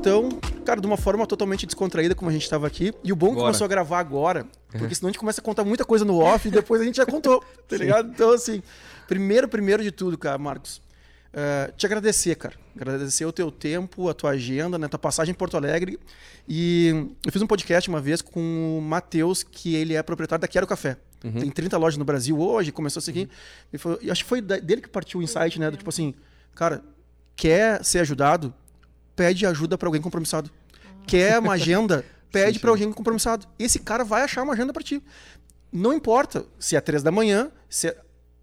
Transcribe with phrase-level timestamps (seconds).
[0.00, 0.30] Então,
[0.64, 2.92] cara, de uma forma totalmente descontraída, como a gente estava aqui.
[3.04, 4.46] E o bom é que começou a gravar agora,
[4.78, 6.96] porque senão a gente começa a contar muita coisa no off e depois a gente
[6.96, 8.08] já contou, tá ligado?
[8.10, 8.62] Então, assim,
[9.06, 10.80] primeiro, primeiro de tudo, cara, Marcos,
[11.34, 12.54] eh, te agradecer, cara.
[12.74, 15.98] Agradecer o teu tempo, a tua agenda, né, tua passagem em Porto Alegre.
[16.48, 20.48] E eu fiz um podcast uma vez com o Matheus, que ele é proprietário da
[20.48, 20.96] Quero Café.
[21.20, 23.28] Tem 30 lojas no Brasil hoje, começou a seguir.
[23.70, 25.70] E foi- e acho que foi dele que partiu o insight, né?
[25.70, 26.14] Do tipo assim,
[26.54, 26.82] cara,
[27.36, 28.54] quer ser ajudado?
[29.20, 30.50] Pede ajuda para alguém compromissado.
[31.06, 32.02] Quer uma agenda?
[32.32, 33.46] Pede para alguém compromissado.
[33.58, 35.02] Esse cara vai achar uma agenda para ti.
[35.70, 37.98] Não importa se é três da manhã, se é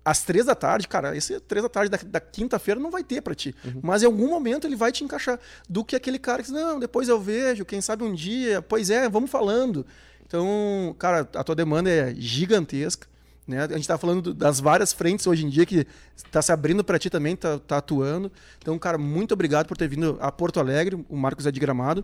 [0.06, 3.24] às três da tarde, cara, esse três da tarde da, da quinta-feira não vai ter
[3.24, 3.56] para ti.
[3.82, 5.40] Mas em algum momento ele vai te encaixar.
[5.68, 8.92] Do que aquele cara que diz, não, depois eu vejo, quem sabe um dia, pois
[8.92, 9.84] é, vamos falando.
[10.28, 13.08] Então, cara, a tua demanda é gigantesca.
[13.48, 13.64] Né?
[13.64, 16.84] A gente está falando do- das várias frentes hoje em dia que está se abrindo
[16.84, 18.32] para ti também, tá, tá atuando.
[18.60, 21.04] Então, cara, muito obrigado por ter vindo a Porto Alegre.
[21.08, 22.04] O Marcos é de Gramado.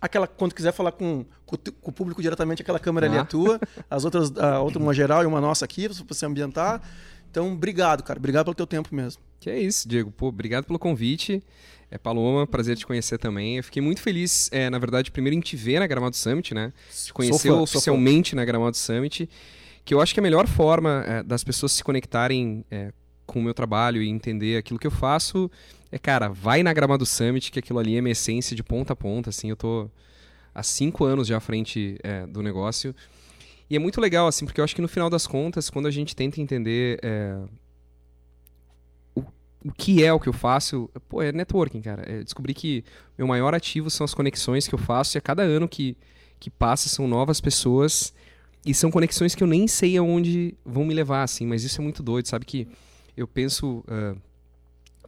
[0.00, 3.20] Aquela, quando quiser falar com, com com o público diretamente, aquela câmera ali Ah.
[3.20, 3.60] é tua.
[3.90, 6.80] As outras, a outra uma geral e uma nossa aqui, para você ambientar.
[7.30, 8.18] Então, obrigado, cara.
[8.18, 9.20] Obrigado pelo teu tempo mesmo.
[9.40, 10.10] Que é isso, Diego.
[10.10, 11.42] Pô, obrigado pelo convite.
[11.90, 13.58] É Paloma, prazer te conhecer também.
[13.58, 16.72] Eu fiquei muito feliz, é, na verdade, primeiro em te ver na Gramado Summit, né?
[17.04, 19.28] Te conhecer oficialmente na Gramado Summit.
[19.84, 22.92] Que eu acho que a melhor forma é, das pessoas se conectarem é,
[23.26, 25.50] com o meu trabalho e entender aquilo que eu faço
[25.92, 28.96] é, cara, vai na Gramado Summit, que aquilo ali é minha essência de ponta a
[28.96, 29.50] ponta, assim.
[29.50, 29.90] Eu tô
[30.54, 32.94] há cinco anos já à frente é, do negócio.
[33.68, 35.90] E é muito legal, assim, porque eu acho que no final das contas, quando a
[35.90, 36.98] gente tenta entender
[39.14, 39.20] o,
[39.64, 42.10] o que é o que eu faço, pô, é networking, cara.
[42.10, 42.82] É descobrir que
[43.16, 45.94] meu maior ativo são as conexões que eu faço e a cada ano que,
[46.40, 48.14] que passa são novas pessoas
[48.64, 51.84] e são conexões que eu nem sei aonde vão me levar, assim, mas isso é
[51.84, 52.68] muito doido, sabe que
[53.16, 54.14] eu penso ah,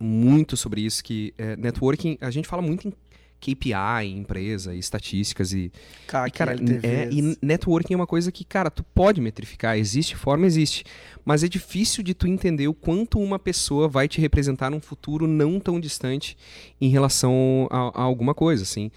[0.00, 2.92] muito sobre isso, que é, networking, a gente fala muito em
[3.40, 5.70] KPI, em empresa, e estatísticas e
[6.06, 10.16] Cara, e, cara, é, e networking é uma coisa que, cara, tu pode metrificar, existe
[10.16, 10.84] forma, existe.
[11.24, 15.26] Mas é difícil de tu entender o quanto uma pessoa vai te representar num futuro
[15.26, 16.36] não tão distante
[16.80, 18.90] em relação a, a alguma coisa, assim.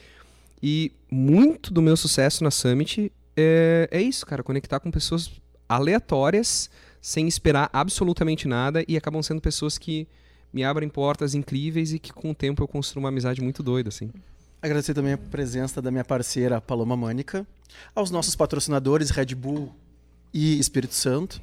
[0.64, 5.32] E muito do meu sucesso na Summit é, é isso, cara, conectar com pessoas
[5.70, 10.08] aleatórias, sem esperar absolutamente nada, e acabam sendo pessoas que
[10.52, 13.90] me abrem portas incríveis e que com o tempo eu construo uma amizade muito doida,
[13.90, 14.12] assim.
[14.60, 17.46] Agradecer também a presença da minha parceira Paloma Mânica,
[17.94, 19.72] aos nossos patrocinadores Red Bull
[20.34, 21.40] e Espírito Santo.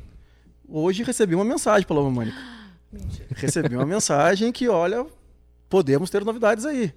[0.69, 2.39] Hoje recebi uma mensagem, Paloma Mânica.
[3.37, 5.05] Recebi uma mensagem que, olha,
[5.69, 6.93] podemos ter novidades aí.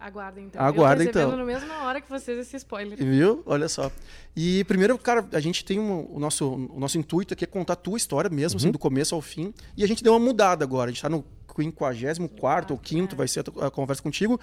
[0.00, 0.62] Aguardem então.
[0.64, 1.36] Aguardem, eu então.
[1.36, 2.96] na mesma hora que vocês esse spoiler.
[2.96, 3.42] Viu?
[3.44, 3.90] Olha só.
[4.36, 7.72] E primeiro, cara, a gente tem um- o, nosso, o nosso intuito aqui é contar
[7.72, 9.52] a tua história mesmo, assim, do começo ao fim.
[9.76, 10.90] E a gente deu uma mudada agora.
[10.90, 11.24] A gente tá no
[11.56, 14.38] 54 ou 5 vai ser a, a conversa contigo.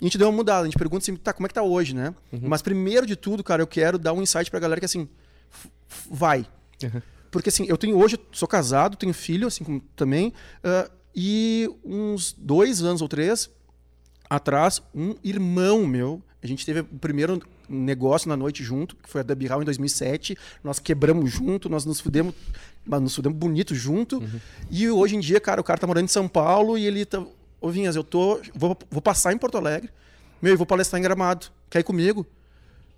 [0.00, 0.62] E a gente deu uma mudada.
[0.62, 2.14] A gente pergunta assim, tá, como é que tá hoje, né?
[2.42, 5.08] Mas primeiro de tudo, cara, eu quero dar um insight pra galera que assim,
[6.08, 6.46] vai.
[7.32, 10.32] Porque assim, eu tenho hoje, sou casado, tenho filho, assim como também.
[10.62, 13.50] ah, e uns dois anos ou três
[14.30, 19.20] atrás, um irmão meu, a gente teve o primeiro negócio na noite junto, que foi
[19.20, 20.36] a Debbie Hall em 2007.
[20.64, 22.34] Nós quebramos junto, nós nos fudemos,
[22.86, 24.22] mas nos fudemos bonito junto.
[24.70, 27.22] E hoje em dia, cara, o cara tá morando em São Paulo e ele tá.
[27.60, 28.40] Ô Vinhas, eu tô.
[28.54, 29.90] Vou, vou passar em Porto Alegre.
[30.40, 31.48] Meu, e vou palestrar em Gramado.
[31.68, 32.26] Quer ir comigo?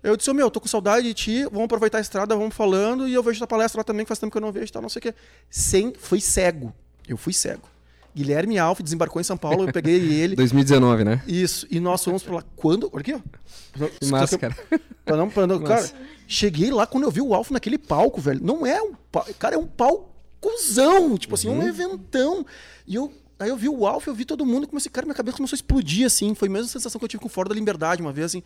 [0.01, 3.07] Eu disse, ô meu, tô com saudade de ti, vamos aproveitar a estrada, vamos falando,
[3.07, 4.71] e eu vejo tua palestra lá também, que faz tempo que eu não vejo e
[4.71, 5.15] tal, não sei o quê.
[5.49, 6.73] Sem, fui cego.
[7.07, 7.72] Eu fui cego.
[8.15, 10.35] Guilherme Alf desembarcou em São Paulo, eu peguei ele.
[10.35, 11.21] 2019, né?
[11.27, 12.43] Isso, e nós fomos pra lá.
[12.55, 12.89] Quando?
[12.93, 13.19] Olha aqui, ó.
[13.99, 14.55] Que massa, cara.
[15.03, 15.89] Pra não, pra não, cara,
[16.27, 18.39] cheguei lá quando eu vi o Alf naquele palco, velho.
[18.43, 19.33] Não é um palco.
[19.33, 21.17] Cara, é um palcozão.
[21.17, 22.45] Tipo assim, um eventão.
[22.87, 23.11] E eu.
[23.39, 25.55] Aí eu vi o Alf, eu vi todo mundo e comecei, cara, minha cabeça começou
[25.55, 26.33] a explodir, assim.
[26.35, 28.43] Foi a mesma sensação que eu tive com o Fora da Liberdade uma vez, assim.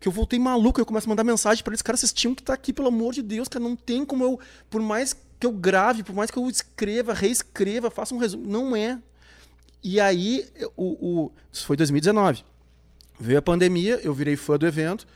[0.00, 2.40] Que eu voltei maluco, eu começo a mandar mensagem pra eles, cara, vocês tinham que
[2.40, 3.62] estar aqui, pelo amor de Deus, cara.
[3.62, 4.40] Não tem como eu.
[4.68, 8.44] Por mais que eu grave, por mais que eu escreva, reescreva, faça um resumo.
[8.46, 8.98] Não é.
[9.82, 10.46] E aí,
[10.76, 12.44] o, o, isso foi 2019.
[13.18, 15.06] Veio a pandemia, eu virei fã do evento,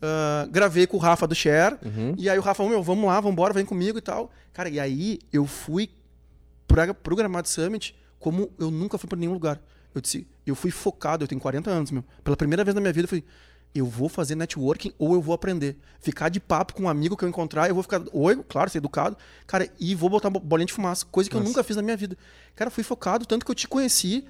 [0.00, 1.76] ah, gravei com o Rafa do Share,
[2.18, 4.32] e aí o Rafa, meu, vamos lá, vamos embora, vem comigo e tal.
[4.52, 5.90] Cara, e aí eu fui
[6.66, 9.60] pra, pro Gramado Summit como eu nunca fui pra nenhum lugar.
[9.94, 12.04] Eu disse, eu fui focado, eu tenho 40 anos, meu.
[12.24, 13.24] Pela primeira vez na minha vida, eu falei,
[13.74, 15.76] eu vou fazer networking ou eu vou aprender.
[16.00, 18.78] Ficar de papo com um amigo que eu encontrar, eu vou ficar, oi, claro, ser
[18.78, 19.16] educado,
[19.46, 21.96] cara, e vou botar bo- bolinha de fumaça, coisa que eu nunca fiz na minha
[21.96, 22.16] vida.
[22.54, 24.26] Cara, fui focado, tanto que eu te conheci,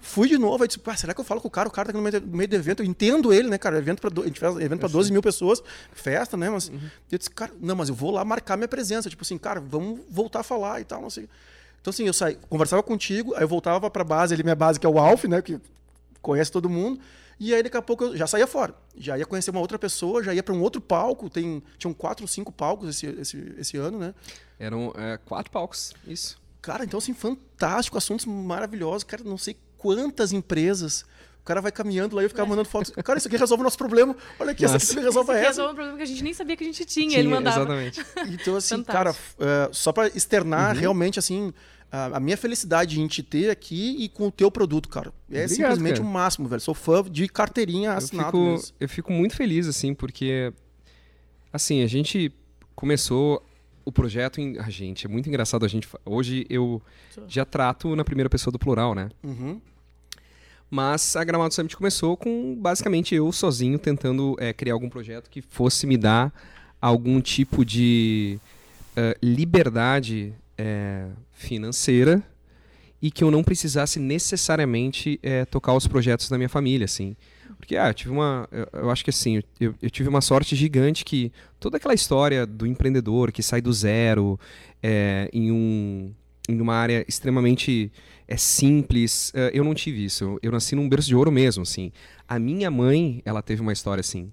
[0.00, 1.68] fui de novo, aí disse, pá, será que eu falo com o cara?
[1.68, 4.00] O cara tá no meio, no meio do evento, eu entendo ele, né, cara, evento
[4.00, 5.62] pra, do- a gente faz evento pra 12 mil pessoas,
[5.92, 6.70] festa, né, mas
[7.10, 10.00] eu disse, cara, não, mas eu vou lá marcar minha presença, tipo assim, cara, vamos
[10.08, 11.28] voltar a falar e tal, não sei.
[11.80, 14.86] Então, assim, eu saí, conversava contigo, aí eu voltava pra base, ali, minha base, que
[14.86, 15.58] é o Alf, né, que
[16.22, 16.98] conhece todo mundo,
[17.40, 18.74] E aí daqui a pouco eu já saía fora.
[18.96, 21.30] Já ia conhecer uma outra pessoa, já ia para um outro palco.
[21.30, 24.14] Tem, tinham quatro ou cinco palcos esse, esse, esse ano, né?
[24.58, 26.36] Eram é, quatro palcos, isso.
[26.60, 29.04] Cara, então assim, fantástico, assuntos maravilhosos.
[29.04, 31.04] Cara, não sei quantas empresas.
[31.40, 32.90] O cara vai caminhando lá e eu ficava mandando fotos.
[33.02, 34.14] Cara, isso aqui resolve o nosso problema.
[34.38, 35.48] Olha aqui, essa aqui resolve Esse aqui essa.
[35.48, 37.08] resolve um problema que a gente nem sabia que a gente tinha.
[37.08, 37.60] Tinha, ele mandava.
[37.60, 38.04] Exatamente.
[38.34, 38.92] Então, assim, Fantástico.
[39.38, 40.80] cara, é, só para externar Uhum.
[40.80, 41.54] realmente, assim,
[41.90, 45.08] a, a minha felicidade em te ter aqui e com o teu produto, cara.
[45.30, 46.08] É Obrigado, simplesmente cara.
[46.08, 46.60] o máximo, velho.
[46.60, 50.52] Sou fã de carteirinha Eu assinado fico, eu fico muito feliz, assim, porque.
[51.52, 52.30] Assim, a gente
[52.74, 53.42] começou
[53.84, 54.58] o projeto em.
[54.58, 55.88] A gente, é muito engraçado a gente.
[56.04, 56.82] Hoje eu
[57.26, 59.10] já trato na primeira pessoa do plural, né?
[59.22, 59.60] Uhum.
[60.70, 65.40] Mas a Gramado Summit começou com basicamente eu sozinho tentando é, criar algum projeto que
[65.40, 66.30] fosse me dar
[66.80, 68.38] algum tipo de
[68.94, 71.06] eh, liberdade eh,
[71.38, 72.22] financeira
[73.00, 77.16] e que eu não precisasse necessariamente eh, tocar os projetos da minha família, assim.
[77.56, 78.48] Porque, ah, eu tive uma.
[78.50, 82.44] Eu, eu acho que assim, eu, eu tive uma sorte gigante que toda aquela história
[82.44, 84.38] do empreendedor que sai do zero
[84.82, 86.12] eh, em, um,
[86.48, 87.92] em uma área extremamente
[88.26, 89.32] é simples.
[89.52, 90.24] eu não tive isso.
[90.24, 91.92] Eu, eu nasci num berço de ouro mesmo, assim.
[92.28, 94.30] A minha mãe, ela teve uma história assim.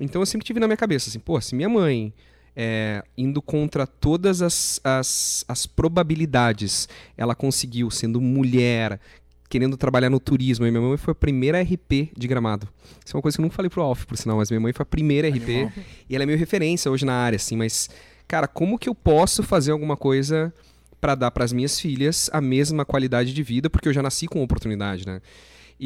[0.00, 2.12] Então eu sempre tive na minha cabeça, assim, pô, se minha mãe
[2.56, 9.00] é, indo contra todas as, as, as probabilidades, ela conseguiu, sendo mulher,
[9.48, 10.66] querendo trabalhar no turismo.
[10.66, 12.68] E minha mãe foi a primeira RP de gramado.
[13.04, 14.72] Isso é uma coisa que eu nunca falei pro Alf, por sinal, mas minha mãe
[14.72, 15.48] foi a primeira RP.
[15.48, 15.72] Animal.
[16.08, 17.90] E ela é meio referência hoje na área, assim, mas,
[18.26, 20.52] cara, como que eu posso fazer alguma coisa
[21.00, 24.26] para dar para as minhas filhas a mesma qualidade de vida, porque eu já nasci
[24.26, 25.20] com oportunidade, né?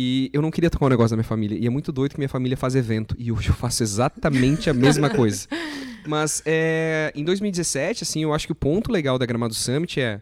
[0.00, 1.58] E eu não queria tocar um negócio da minha família.
[1.58, 3.16] E é muito doido que minha família faz evento.
[3.18, 5.48] E hoje eu faço exatamente a mesma coisa.
[6.06, 10.20] Mas é, em 2017, assim, eu acho que o ponto legal da Gramado Summit é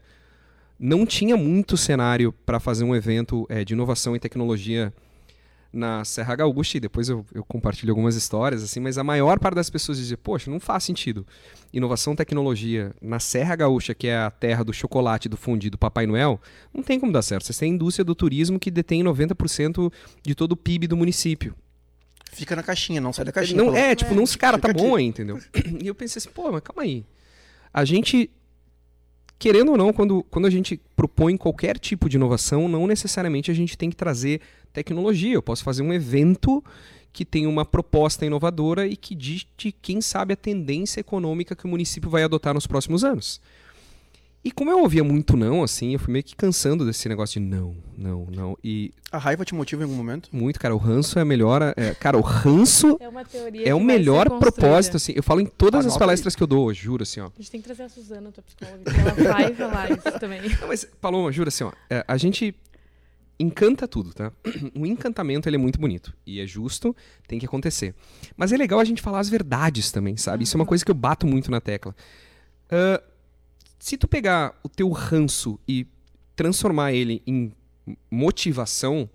[0.80, 4.94] não tinha muito cenário para fazer um evento é, de inovação e tecnologia
[5.76, 9.54] na Serra Gaúcha, e depois eu, eu compartilho algumas histórias, assim, mas a maior parte
[9.54, 11.26] das pessoas dizia, poxa, não faz sentido.
[11.72, 16.06] Inovação tecnologia na Serra Gaúcha, que é a terra do chocolate, do fundi, do Papai
[16.06, 16.40] Noel,
[16.72, 17.46] não tem como dar certo.
[17.46, 19.92] Você tem a indústria do turismo que detém 90%
[20.22, 21.54] de todo o PIB do município.
[22.32, 23.62] Fica na caixinha, não sai da caixinha.
[23.62, 25.02] Não, é, tipo, não se, cara, tá bom aqui.
[25.02, 25.38] aí, entendeu?
[25.82, 27.04] E eu pensei assim, pô, mas calma aí.
[27.72, 28.30] A gente,
[29.38, 33.54] querendo ou não, quando, quando a gente propõe qualquer tipo de inovação, não necessariamente a
[33.54, 34.40] gente tem que trazer
[34.72, 35.34] tecnologia.
[35.34, 36.62] Eu posso fazer um evento
[37.12, 41.68] que tem uma proposta inovadora e que dite, quem sabe, a tendência econômica que o
[41.68, 43.40] município vai adotar nos próximos anos.
[44.46, 47.44] E como eu ouvia muito não, assim, eu fui meio que cansando desse negócio de
[47.44, 48.56] não, não, não.
[48.62, 50.28] E A raiva te motiva em algum momento?
[50.30, 51.74] muito, cara, o ranço é a melhor.
[51.76, 55.12] é, cara, o ranço É uma teoria é o melhor propósito, assim.
[55.16, 57.26] Eu falo em todas as Anota palestras que eu dou, juro, assim, ó.
[57.26, 60.40] A gente tem que trazer a Suzana, tua psicóloga, que ela vai falar isso também.
[60.60, 61.72] Não, mas, Paloma, juro, assim, ó.
[61.90, 62.54] é, a gente
[63.40, 64.30] encanta tudo, tá?
[64.78, 66.14] O encantamento, ele é muito bonito.
[66.24, 66.94] E é justo,
[67.26, 67.96] tem que acontecer.
[68.36, 70.44] Mas é legal a gente falar as verdades também, sabe?
[70.44, 71.96] Isso é uma coisa que eu bato muito na tecla.
[72.70, 73.02] Ah,
[73.78, 75.86] se tu pegar o teu ranço e
[76.34, 77.52] transformar ele em
[78.10, 79.08] motivação,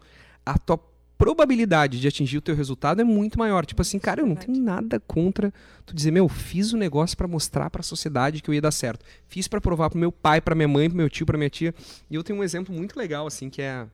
[0.46, 0.80] a tua
[1.18, 3.63] probabilidade de atingir o teu resultado é muito maior.
[3.63, 5.54] Tipo assim, cara, eu não tenho nada contra
[5.86, 9.06] tu dizer, meu, fiz o negócio pra mostrar pra sociedade que eu ia dar certo.
[9.27, 11.75] Fiz pra provar pro meu pai, pra minha mãe, pro meu tio, pra minha tia.
[12.10, 13.86] E eu tenho um exemplo muito legal assim, que é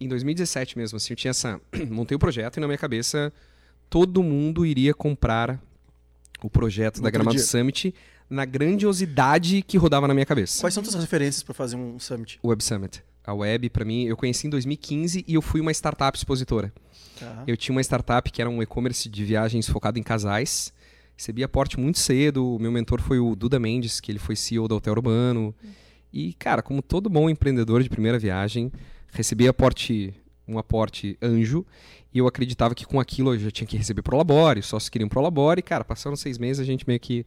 [0.00, 3.30] em 2017 mesmo, assim, eu tinha essa montei o projeto e na minha cabeça
[3.90, 5.60] todo mundo iria comprar
[6.42, 7.44] o projeto No da Gramado dia.
[7.44, 7.94] Summit
[8.28, 10.60] na grandiosidade que rodava na minha cabeça.
[10.60, 12.38] Quais são tuas referências pra fazer um summit?
[12.42, 13.02] O Web Summit.
[13.26, 16.72] A Web, pra mim, eu conheci em 2015 e eu fui uma startup expositora.
[17.18, 17.44] Tá.
[17.46, 20.72] Eu tinha uma startup que era um e-commerce de viagens focado em casais.
[21.16, 22.56] Recebi aporte muito cedo.
[22.56, 25.54] O meu mentor foi o Duda Mendes, que ele foi CEO da Hotel Urbano.
[26.12, 28.70] E, cara, como todo bom empreendedor de primeira viagem,
[29.12, 30.12] recebi aporte,
[30.46, 31.64] um aporte anjo.
[32.12, 35.08] E eu acreditava que com aquilo eu já tinha que receber Prolabore, os sócios queriam
[35.08, 35.60] Prolabore.
[35.60, 37.24] E, cara, passaram seis meses, a gente meio que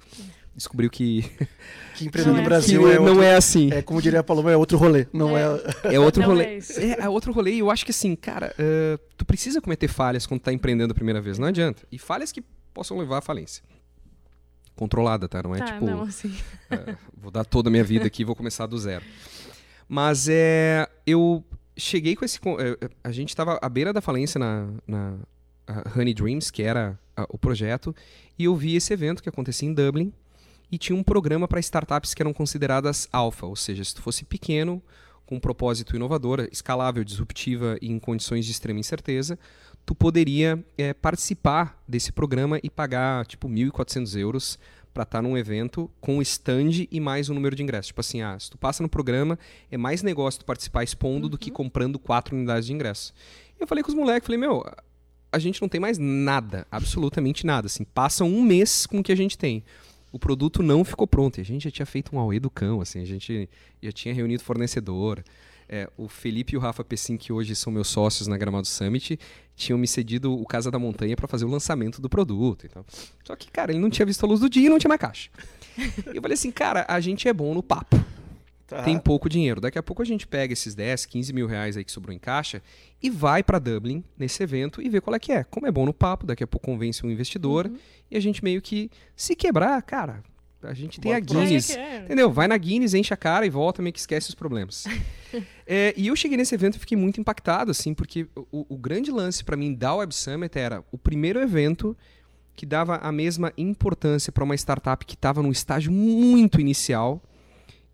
[0.57, 1.23] descobriu que,
[1.95, 3.71] Que empreender Não no é Brasil que é, não outro, é assim.
[3.71, 5.07] é, como diria a Paloma, é outro rolê.
[5.13, 5.43] Não é.
[5.85, 6.43] É outro Não rolê.
[6.45, 6.59] é.
[6.77, 7.53] É, é outro rolê.
[7.53, 10.95] E eu acho que assim, cara, eh, tu precisa cometer falhas quando tá empreendendo a
[10.95, 11.39] primeira vez.
[11.39, 11.83] Não adianta.
[11.91, 13.63] E falhas que possam levar à falência.
[14.75, 15.41] Controlada, tá?
[15.41, 16.35] Não é tá, tipo, não, assim.
[16.69, 19.03] eh, vou dar toda a minha vida aqui e vou começar do zero.
[19.89, 20.87] Mas é.
[21.05, 21.43] Eu
[21.75, 22.39] cheguei com esse.
[23.03, 25.15] A gente tava à beira da falência na, na
[25.95, 26.99] Honey Dreams, que era
[27.29, 27.95] o projeto,
[28.37, 30.13] e eu vi esse evento que acontecia em Dublin.
[30.71, 34.25] E tinha um programa para startups que eram consideradas alfa, ou seja, se tu fosse
[34.25, 34.81] pequeno,
[35.25, 39.38] com um propósito inovador, escalável, disruptiva e em condições de extrema incerteza,
[39.86, 44.59] tu poderia eh, participar desse programa e pagar tipo 1.400 euros
[44.93, 47.88] para estar num evento com stand e mais um número de ingressos.
[47.88, 49.38] Tipo assim, ah, se tu passa no programa,
[49.69, 53.13] é mais negócio tu participar expondo do que comprando quatro unidades de ingresso.
[53.59, 54.65] E eu falei com os moleques, falei, meu,
[55.31, 57.67] a gente não tem mais nada, absolutamente nada.
[57.67, 59.63] Assim, passa um mês com o que a gente tem.
[60.17, 61.39] O produto não ficou pronto.
[61.39, 63.47] A gente já tinha feito um auê do cão, assim, a gente
[63.79, 65.24] já tinha reunido fornecedor.
[65.69, 69.19] É, o Felipe e o Rafa Pessin, que hoje são meus sócios na Gramado Summit,
[69.55, 72.65] tinham me cedido o Casa da Montanha para fazer o lançamento do produto.
[72.65, 72.83] Então.
[73.24, 75.00] Só que, cara, ele não tinha visto a luz do dia e não tinha mais
[75.00, 75.29] caixa.
[75.77, 75.83] e
[76.17, 78.03] eu falei assim, cara, a gente é bom no papo.
[78.67, 78.83] Tá.
[78.83, 79.62] Tem pouco dinheiro.
[79.62, 82.19] Daqui a pouco a gente pega esses 10, 15 mil reais aí que sobrou em
[82.19, 82.62] caixa
[83.01, 85.45] e vai para Dublin nesse evento e vê qual é que é.
[85.45, 87.71] Como é bom no papo, daqui a pouco convence um investidor
[88.12, 90.21] e a gente meio que se quebrar, cara.
[90.62, 91.25] A gente tem Bora a.
[91.25, 91.69] Guinness.
[91.69, 92.00] É.
[92.00, 92.29] Entendeu?
[92.29, 94.86] Vai na Guinness, enche a cara e volta, meio que esquece os problemas.
[95.69, 99.12] É, e eu cheguei nesse evento e fiquei muito impactado, assim, porque o, o grande
[99.12, 101.95] lance para mim da Web Summit era o primeiro evento
[102.55, 107.21] que dava a mesma importância para uma startup que estava num estágio muito inicial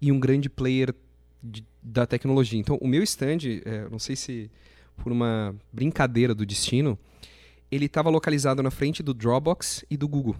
[0.06, 0.94] e um grande player
[1.42, 2.60] de- da tecnologia.
[2.60, 4.52] Então, o meu stand, é, não sei se
[4.98, 6.98] por uma brincadeira do destino,
[7.72, 10.36] ele estava localizado na frente do Dropbox e do Google.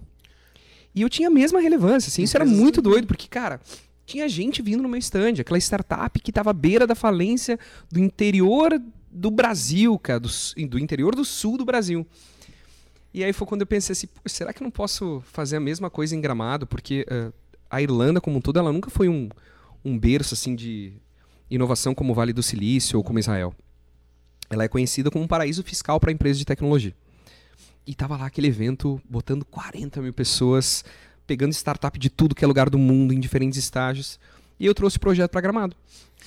[0.94, 3.60] E eu tinha a mesma relevância, assim, isso era muito doido, porque, cara,
[4.06, 7.58] tinha gente vindo no meu stand, aquela startup que estava à beira da falência
[7.92, 8.80] do interior
[9.10, 10.30] do Brasil, cara, do,
[10.70, 12.06] do interior do sul do Brasil.
[13.14, 15.60] E aí foi quando eu pensei assim, "Pô, será que eu não posso fazer a
[15.60, 16.66] mesma coisa em Gramado?
[16.68, 17.32] Porque eh,
[17.70, 19.30] a Irlanda como um todo, ela nunca foi um,
[19.84, 20.94] um berço assim de
[21.50, 23.54] inovação como o Vale do Silício ou como Israel.
[24.50, 26.96] Ela é conhecida como um paraíso fiscal para empresas de tecnologia.
[27.86, 30.86] E tava lá aquele evento botando 40 mil pessoas,
[31.28, 34.20] pegando startup de tudo que é lugar do mundo, em diferentes estágios.
[34.60, 35.76] E eu trouxe o projeto para Gramado.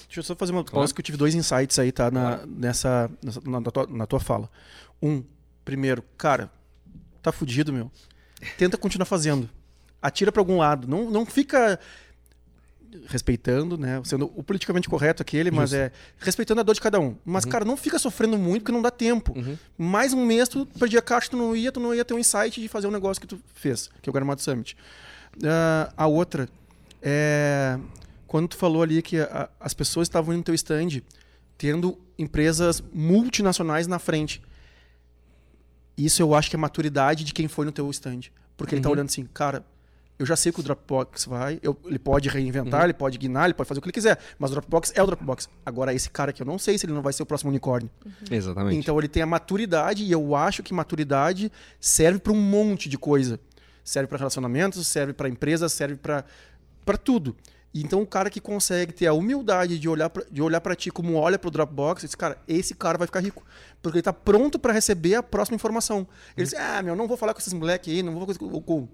[0.06, 0.74] Deixa eu só fazer uma Claro.
[0.80, 2.10] pausa que eu tive dois insights aí, tá?
[2.10, 4.50] Na, nessa, nessa- na, na tua, na tua fala.
[5.02, 5.22] Um,
[5.64, 6.50] primeiro, cara,
[7.22, 7.90] tá fudido, meu.
[8.58, 9.48] Tenta continuar fazendo.
[10.02, 10.86] Atira pra algum lado.
[10.86, 11.80] Não, não fica
[13.06, 14.00] respeitando, né?
[14.04, 15.82] Sendo o politicamente correto aquele, mas Justo.
[15.82, 17.16] é respeitando a dor de cada um.
[17.24, 19.32] Mas, cara, não fica sofrendo muito porque não dá tempo.
[19.36, 19.56] Uhum.
[19.76, 22.60] Mais um mês tu perdia caixa, tu não ia, tu não ia ter um insight
[22.60, 24.76] de fazer um negócio que tu fez, que é o Gramado Summit.
[25.44, 26.48] Ah, a outra
[27.02, 27.78] é
[28.26, 31.02] quando tu falou ali que a- as pessoas estavam indo no teu stand
[31.56, 34.42] tendo empresas multinacionais na frente.
[35.96, 38.20] Isso eu acho que é maturidade de quem foi no teu stand.
[38.56, 38.94] Porque ele tá Uhum.
[38.94, 39.64] olhando assim, cara,
[40.18, 42.86] eu já sei que o Dropbox vai, eu- ele pode reinventar, Uhum.
[42.86, 45.06] ele pode guinar, ele pode fazer o que ele quiser, mas o Dropbox é o
[45.06, 45.48] Dropbox.
[45.64, 47.90] Agora, esse cara aqui, eu não sei se ele não vai ser o próximo unicórnio.
[48.30, 48.76] Exatamente.
[48.76, 52.96] Então ele tem a maturidade e eu acho que maturidade serve para um monte de
[52.98, 53.38] coisa.
[53.84, 56.24] Serve para relacionamentos, serve para empresas, serve para
[56.84, 57.36] para tudo.
[57.74, 60.90] Então o cara que consegue ter a humildade de olhar pra, de olhar para ti
[60.90, 63.44] como olha para o Dropbox, esse cara, esse cara vai ficar rico,
[63.82, 66.06] porque ele tá pronto para receber a próxima informação.
[66.36, 68.88] Ele diz: "Ah, meu, não vou falar com esses moleques aí, não vou com, com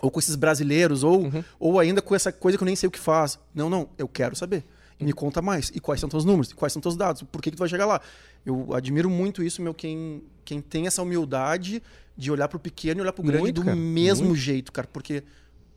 [0.00, 1.44] ou com esses brasileiros ou Uhum.
[1.58, 3.38] ou ainda com essa coisa que eu nem sei o que faz.
[3.54, 4.64] Não, não, eu quero saber.
[4.98, 5.70] E me conta mais.
[5.74, 6.50] E quais são teus números?
[6.50, 7.22] E quais são teus dados?
[7.22, 8.00] Por que, que tu vai chegar lá?
[8.44, 11.82] Eu admiro muito isso, meu, quem, quem tem essa humildade
[12.16, 14.38] de olhar pro pequeno e olhar pro grande Muito, do cara, mesmo muito.
[14.40, 14.88] jeito, cara.
[14.90, 15.22] Porque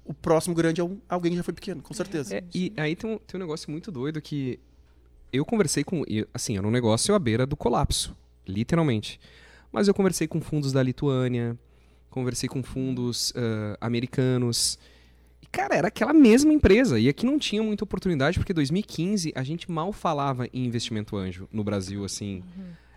[0.05, 2.35] o próximo grande é um- alguém que já foi pequeno, com certeza.
[2.35, 4.57] É, e aí tem um, tem um negócio muito doido que
[5.33, 6.03] eu conversei com.
[6.33, 8.15] Assim, era um negócio à beira do colapso,
[8.47, 9.19] literalmente.
[9.71, 11.57] Mas eu conversei com fundos da Lituânia,
[12.09, 14.77] conversei com fundos ah, americanos.
[15.41, 16.99] E, cara, era aquela mesma empresa.
[16.99, 21.47] E aqui não tinha muita oportunidade, porque 2015 a gente mal falava em investimento anjo
[21.51, 22.43] no Brasil, assim.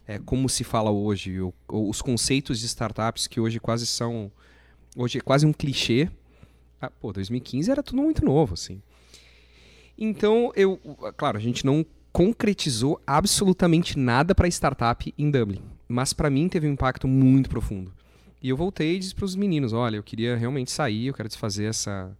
[0.06, 4.30] É, como se fala hoje, ou- ou os conceitos de startups que hoje quase são.
[4.96, 6.08] Hoje é quase um clichê.
[6.80, 8.82] Ah, pô, 2015 era tudo muito novo, assim.
[9.96, 10.78] Então, eu,
[11.16, 16.66] claro, a gente não concretizou absolutamente nada para startup em Dublin, mas para mim teve
[16.68, 17.92] um impacto muito profundo.
[18.42, 21.28] E eu voltei e disse para os meninos, olha, eu queria realmente sair, eu quero
[21.28, 22.10] desfazer essa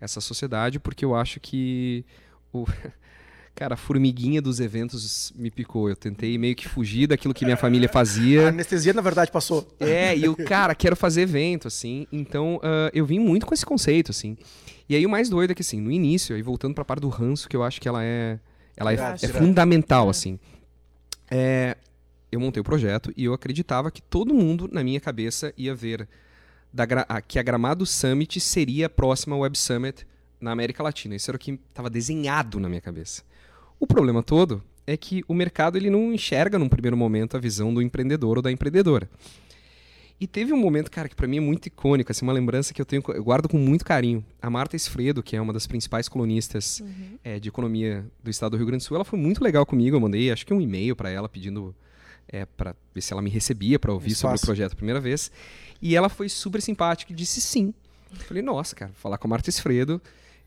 [0.00, 2.04] essa sociedade porque eu acho que
[2.52, 2.66] o
[3.54, 5.88] cara, a formiguinha dos eventos me picou.
[5.88, 8.48] Eu tentei meio que fugir daquilo que minha família A fazia.
[8.48, 9.66] anestesia, na verdade, passou.
[9.80, 12.06] É, e eu, cara, quero fazer evento, assim.
[12.12, 14.36] Então, ah, eu vim muito com esse conceito, assim.
[14.86, 17.08] E aí o mais doido é que, assim, no início, aí voltando pra parte do
[17.08, 18.38] ranço, que eu acho que ela é.
[18.76, 20.10] Ela é, é fundamental, É.
[20.10, 20.38] assim.
[21.30, 21.76] É,
[22.30, 26.08] eu montei o projeto e eu acreditava que todo mundo, na minha cabeça, ia ver
[26.72, 26.86] da
[27.22, 30.06] que a Gramado Summit seria a próxima Web Summit
[30.40, 31.14] na América Latina.
[31.14, 33.22] Isso era o que estava desenhado na minha cabeça.
[33.80, 37.72] O problema todo é que o mercado ele não enxerga num primeiro momento a visão
[37.72, 39.08] do empreendedor ou da empreendedora.
[40.18, 42.80] E teve um momento, cara, que pra mim é muito icônico, assim, uma lembrança que
[42.80, 44.24] eu tenho, eu guardo com muito carinho.
[44.40, 46.82] A Marta Esfredo, que é uma das principais colunistas
[47.22, 49.94] eh, de economia do estado do Rio Grande do Sul, ela foi muito legal comigo.
[49.94, 51.74] Eu mandei, acho que um e-mail pra ela pedindo
[52.28, 55.30] é, para ver se ela me recebia pra ouvir sobre o projeto a primeira vez.
[55.80, 57.72] E ela foi super simpática e disse sim.
[58.10, 60.00] Eu falei, nossa, cara, vou falar com a Marta Esfredo.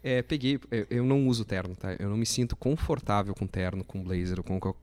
[0.04, 1.94] É, peguei, é, eu não uso terno, tá?
[2.00, 4.74] Eu não me sinto confortável com terno, com blazer, com, com-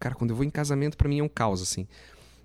[0.00, 1.86] cara, quando eu vou em casamento pra mim é um caos assim.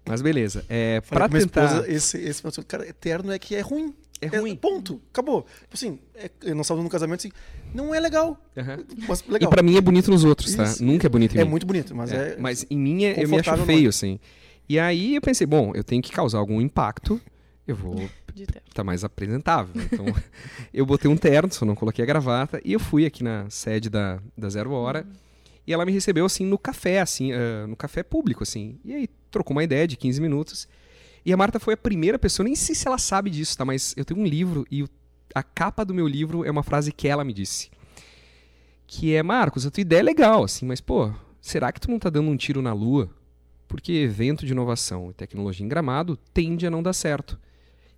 [0.05, 0.65] Mas beleza.
[0.69, 1.65] É, minha tentar.
[1.65, 3.93] esposa, esse, esse cara, eterno é que é ruim.
[4.21, 4.55] É ruim.
[4.55, 5.01] ponto.
[5.11, 5.43] Acabou.
[5.61, 7.31] Tipo assim, é, nós estávamos num casamento assim,
[7.73, 8.37] não é legal.
[8.57, 8.79] Aham.
[9.07, 9.49] Mas E legal.
[9.49, 10.63] pra mim é bonito nos outros, tá?
[10.63, 10.83] Isso.
[10.83, 11.49] Nunca é bonito em é mim.
[11.49, 12.35] muito bonito, mas é.
[12.37, 13.89] mas em mim é- eu me acho feio, não.
[13.89, 14.19] assim.
[14.67, 17.19] E aí eu pensei, bom, eu tenho que causar algum impacto.
[17.67, 17.95] Eu vou
[18.35, 18.61] terno.
[18.73, 19.73] tá mais apresentável.
[19.91, 20.05] Então,
[20.73, 23.89] eu botei um terno, só não coloquei a gravata, e eu fui aqui na sede
[23.89, 25.05] da, da Zero Hora.
[25.67, 28.79] E ela me recebeu, assim, no café, assim, ah, no café público, assim.
[28.83, 30.67] E aí trocou uma ideia de 15 minutos.
[31.29, 33.63] E a Marta foi a primeira pessoa, nem sei se ela sabe disso, tá?
[33.63, 34.83] Mas eu tenho um livro e
[35.35, 37.69] a capa do meu livro é uma frase que ela me disse.
[38.87, 41.99] Que é, Marcos, a tua ideia é legal, assim, mas, pô, será que tu não
[41.99, 43.11] tá dando um tiro na lua?
[43.67, 47.39] Porque evento de inovação e tecnologia em gramado tende a não dar certo.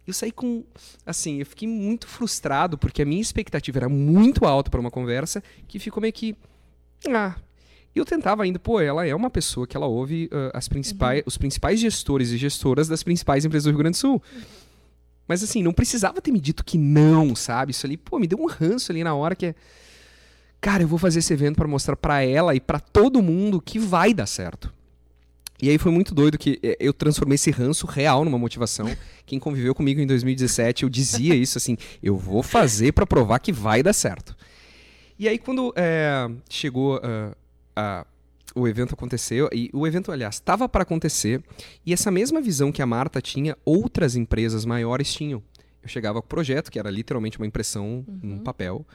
[0.05, 0.65] Eu saí com.
[1.05, 5.41] Assim, eu fiquei muito frustrado porque a minha expectativa era muito alta para uma conversa
[5.69, 6.35] que ficou meio que.
[7.07, 7.37] Ah.
[7.93, 11.23] E eu tentava ainda, pô, ela é uma pessoa que ela ouve ah, as principais,
[11.25, 14.21] os principais gestores e gestoras das principais empresas do Rio Grande do Sul.
[15.27, 17.71] Mas assim, não precisava ter me dito que não, sabe?
[17.71, 19.55] Isso ali, pô, me deu um ranço ali na hora que é.
[20.59, 23.79] Cara, eu vou fazer esse evento para mostrar para ela e para todo mundo que
[23.79, 24.71] vai dar certo.
[25.61, 28.87] E aí foi muito doido que eh, eu transformei esse ranço real numa motivação.
[29.25, 33.51] Quem conviveu comigo em 2017, eu dizia isso assim: eu vou fazer pra provar que
[33.51, 34.35] vai dar certo.
[35.17, 37.31] E aí quando eh, chegou ah,
[37.81, 38.05] a-
[38.53, 41.41] o evento aconteceu e o evento, aliás, estava para acontecer
[41.85, 45.41] e essa mesma visão que a Marta tinha, outras empresas maiores tinham.
[45.81, 48.85] Eu chegava com o projeto, que era literalmente uma impressão num papel,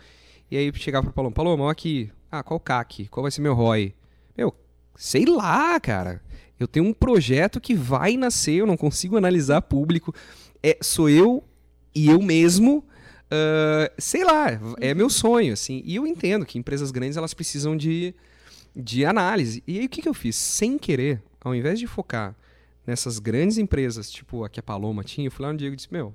[0.50, 3.08] e aí chegava pro Paloma, Paloma, ó aqui, ah, qual CAC?
[3.08, 3.94] Qual vai ser meu ROI?
[4.36, 4.54] Meu,
[4.94, 6.22] sei lá, cara.
[6.60, 10.14] Eu tenho um projeto que vai nascer, eu não consigo analisar público.
[10.62, 11.42] É, sou eu
[11.94, 12.84] e eu mesmo.
[13.30, 14.46] ah, sei lá,
[14.80, 15.82] é meu sonho, assim.
[15.84, 18.14] E eu entendo que empresas grandes elas precisam de,
[18.76, 19.62] de análise.
[19.66, 20.36] E aí o que, que eu fiz?
[20.36, 22.36] Sem querer, ao invés de focar
[22.86, 25.76] nessas grandes empresas, tipo a que a Paloma tinha, eu fui lá no Diego e
[25.76, 26.14] disse: Meu,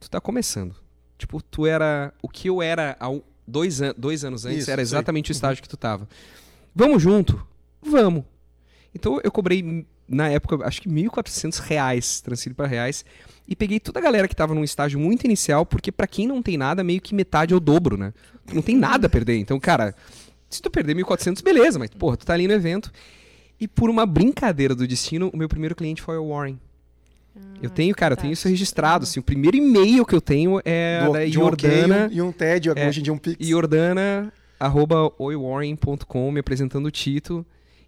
[0.00, 0.74] tu tá começando.
[1.16, 2.12] Tipo, tu era.
[2.20, 3.08] O que eu era há
[3.46, 4.96] dois, an dois anos antes Isso, era sei.
[4.96, 6.08] exatamente o estágio que tu tava.
[6.74, 7.46] Vamos junto?
[7.80, 8.24] Vamos.
[8.94, 13.04] Então eu cobrei, na época, acho que 1.400 reais, transferi para reais,
[13.46, 16.42] e peguei toda a galera que estava num estágio muito inicial, porque para quem não
[16.42, 18.12] tem nada, meio que metade é o dobro, né?
[18.52, 19.36] Não tem nada a perder.
[19.38, 19.94] Então, cara,
[20.48, 22.90] se tu perder 1.400, beleza, mas, porra, tu tá ali no evento.
[23.58, 26.58] E por uma brincadeira do destino, o meu primeiro cliente foi o Warren.
[27.62, 29.04] Eu tenho, cara, eu tenho isso registrado.
[29.04, 32.20] Assim, o primeiro e-mail que eu tenho é do, da de um ok Jordana e
[32.20, 33.46] um, e um TED, É, hoje em dia um Pix.
[33.46, 37.44] Jordana, arroba oiwarren.com, me apresentando o Tito.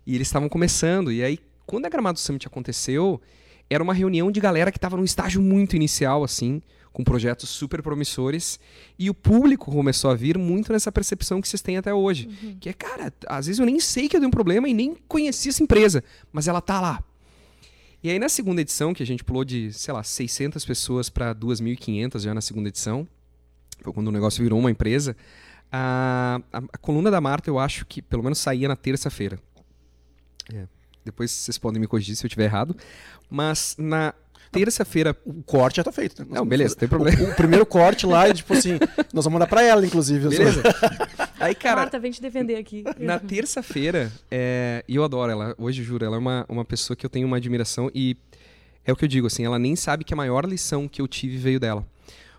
[0.07, 1.12] E eles estavam começando.
[1.12, 3.21] E aí, quando a Gramado Summit aconteceu,
[3.68, 6.62] era uma reunião de galera que estava num estágio muito inicial, assim,
[6.99, 8.59] com projetos super promissores.
[8.99, 12.27] E o público começou a vir muito nessa percepção que vocês têm até hoje.
[12.61, 14.97] Que é, cara, às vezes eu nem sei que eu dei um problema e nem
[15.07, 17.05] conheci essa empresa, mas ela tá lá.
[18.03, 21.33] E aí, na segunda edição, que a gente pulou de, sei lá, 600 pessoas para
[21.37, 23.07] 2.500 já na segunda edição,
[23.81, 25.17] foi quando o negócio virou uma empresa,
[25.71, 29.39] a, a- a coluna da Marta eu acho que pelo menos saía na terça-feira.
[30.53, 30.67] É,
[31.05, 32.77] Depois vocês podem me corrigir se eu estiver errado.
[33.31, 34.13] Mas na
[34.51, 35.17] terça-feira.
[35.25, 36.23] O corte já tá feito.
[36.23, 36.29] né?
[36.31, 37.21] Não, beleza, não tem problema.
[37.23, 38.79] O, o primeiro corte lá, é tipo assim,
[39.13, 40.29] nós vamos mandar pra ela, inclusive.
[40.29, 40.63] Beleza?
[41.39, 42.85] Aí, cara, Marta, vem te defender aqui.
[42.99, 47.07] na terça-feira, é, e eu adoro ela, hoje juro, ela é uma, uma pessoa que
[47.07, 48.17] eu tenho uma admiração e
[48.85, 51.07] é o que eu digo, assim, ela nem sabe que a maior lição que eu
[51.07, 51.87] tive veio dela.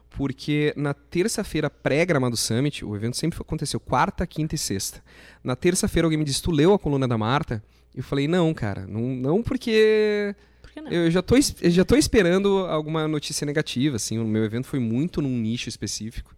[0.10, 5.02] Porque na terça-feira pré-gramado Summit, o evento sempre aconteceu quarta, quinta e sexta.
[5.44, 7.64] Na terça-feira alguém me disse, tu leu a coluna da Marta?
[7.96, 10.49] Eu falei, não, cara, não, não porque Por
[10.82, 10.92] que não?
[10.92, 14.18] eu já tô, eu já tô esperando alguma notícia negativa, assim.
[14.20, 16.36] O meu evento foi muito num nicho específico.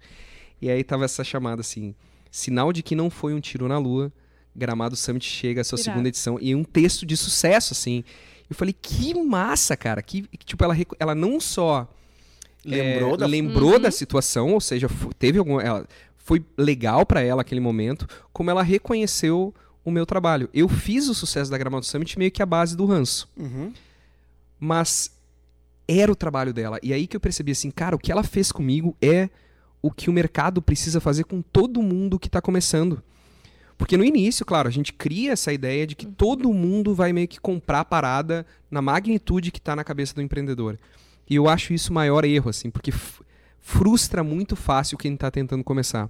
[0.61, 1.95] E aí tava essa chamada, assim,
[2.29, 4.11] sinal de que não foi um tiro na lua,
[4.55, 5.83] Gramado Summit chega à sua Irado.
[5.91, 6.37] segunda edição.
[6.41, 8.03] E um texto de sucesso, assim.
[8.49, 10.01] Eu falei, que massa, cara.
[10.01, 11.87] Que, tipo, ela, ela não só
[12.63, 13.79] Lembrou é, da lembrou Uhum.
[13.79, 18.61] da situação, ou seja, teve algum, ela, foi legal pra ela aquele momento, como ela
[18.61, 19.51] reconheceu
[19.83, 20.47] o meu trabalho.
[20.53, 23.73] Eu fiz o sucesso da Gramado Summit meio que à base do ranço, Uhum.
[24.61, 25.11] Mas
[25.87, 26.77] era o trabalho dela.
[26.83, 29.27] E aí que eu percebi assim, cara, o que ela fez comigo é
[29.81, 33.01] o que o mercado precisa fazer com todo mundo que está começando.
[33.75, 37.27] Porque no início, claro, a gente cria essa ideia de que todo mundo vai meio
[37.27, 40.77] que comprar a parada na magnitude que está na cabeça do empreendedor.
[41.27, 42.93] E eu acho isso o maior erro, assim, porque
[43.59, 46.07] frustra muito fácil quem está tentando começar.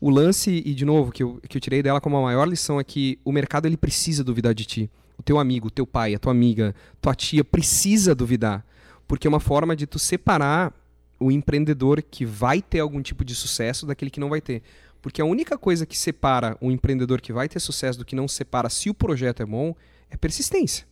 [0.00, 2.78] O lance, e de novo, que eu, que eu tirei dela como a maior lição
[2.78, 4.90] é que o mercado ele precisa duvidar de ti.
[5.20, 8.64] O teu amigo, o teu pai, a tua amiga, tua tia precisa duvidar.
[9.06, 10.72] Porque é uma forma de tu separar
[11.18, 14.62] o empreendedor que vai ter algum tipo de sucesso daquele que não vai ter.
[15.02, 18.26] Porque a única coisa que separa um empreendedor que vai ter sucesso do que não
[18.26, 19.74] separa se o projeto é bom
[20.08, 20.86] é persistência.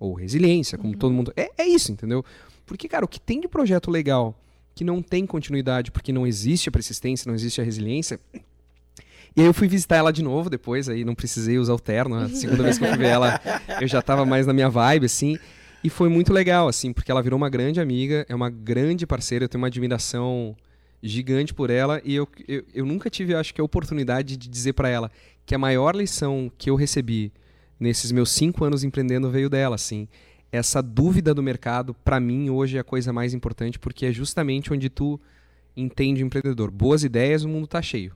[0.00, 1.30] Ou resiliência, como todo mundo.
[1.36, 2.24] É, é isso, entendeu?
[2.64, 4.34] Porque, cara, o que tem de projeto legal
[4.74, 8.18] que não tem continuidade porque não existe a persistência, não existe a resiliência.
[9.36, 12.16] E aí eu fui visitar ela de novo depois, aí não precisei usar o terno.
[12.16, 13.38] A segunda vez que eu fui ver ela,
[13.80, 15.38] eu já tava mais na minha vibe, assim.
[15.84, 19.44] E foi muito legal, assim, porque ela virou uma grande amiga, é uma grande parceira,
[19.44, 20.56] eu tenho uma admiração
[21.02, 22.00] gigante por ela.
[22.02, 25.10] E eu, eu, eu nunca tive, acho que, a oportunidade de dizer para ela
[25.44, 27.30] que a maior lição que eu recebi
[27.78, 30.08] nesses meus cinco anos empreendendo veio dela, assim.
[30.50, 34.72] Essa dúvida do mercado, para mim, hoje é a coisa mais importante, porque é justamente
[34.72, 35.20] onde tu
[35.76, 36.70] entende o empreendedor.
[36.70, 38.14] Boas ideias, o mundo tá cheio.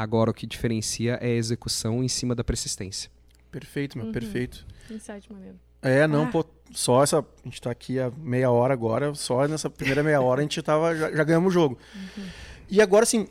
[0.00, 3.10] Agora, o que diferencia é a execução em cima da persistência.
[3.50, 4.12] Perfeito, meu, Uhum.
[4.12, 4.64] perfeito.
[4.88, 5.56] Insight maneiro.
[5.82, 6.30] É, não, Ah.
[6.30, 7.18] pô, só essa.
[7.18, 10.62] A gente tá aqui há meia hora agora, só nessa primeira meia hora a gente
[10.62, 11.76] tava, já, já ganhamos o jogo.
[12.70, 13.26] E agora, assim,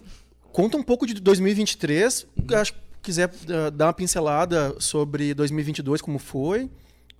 [0.51, 2.27] conta um pouco de 2023.
[2.53, 6.69] Acho que quiser ah, dar uma pincelada sobre 2022, como foi,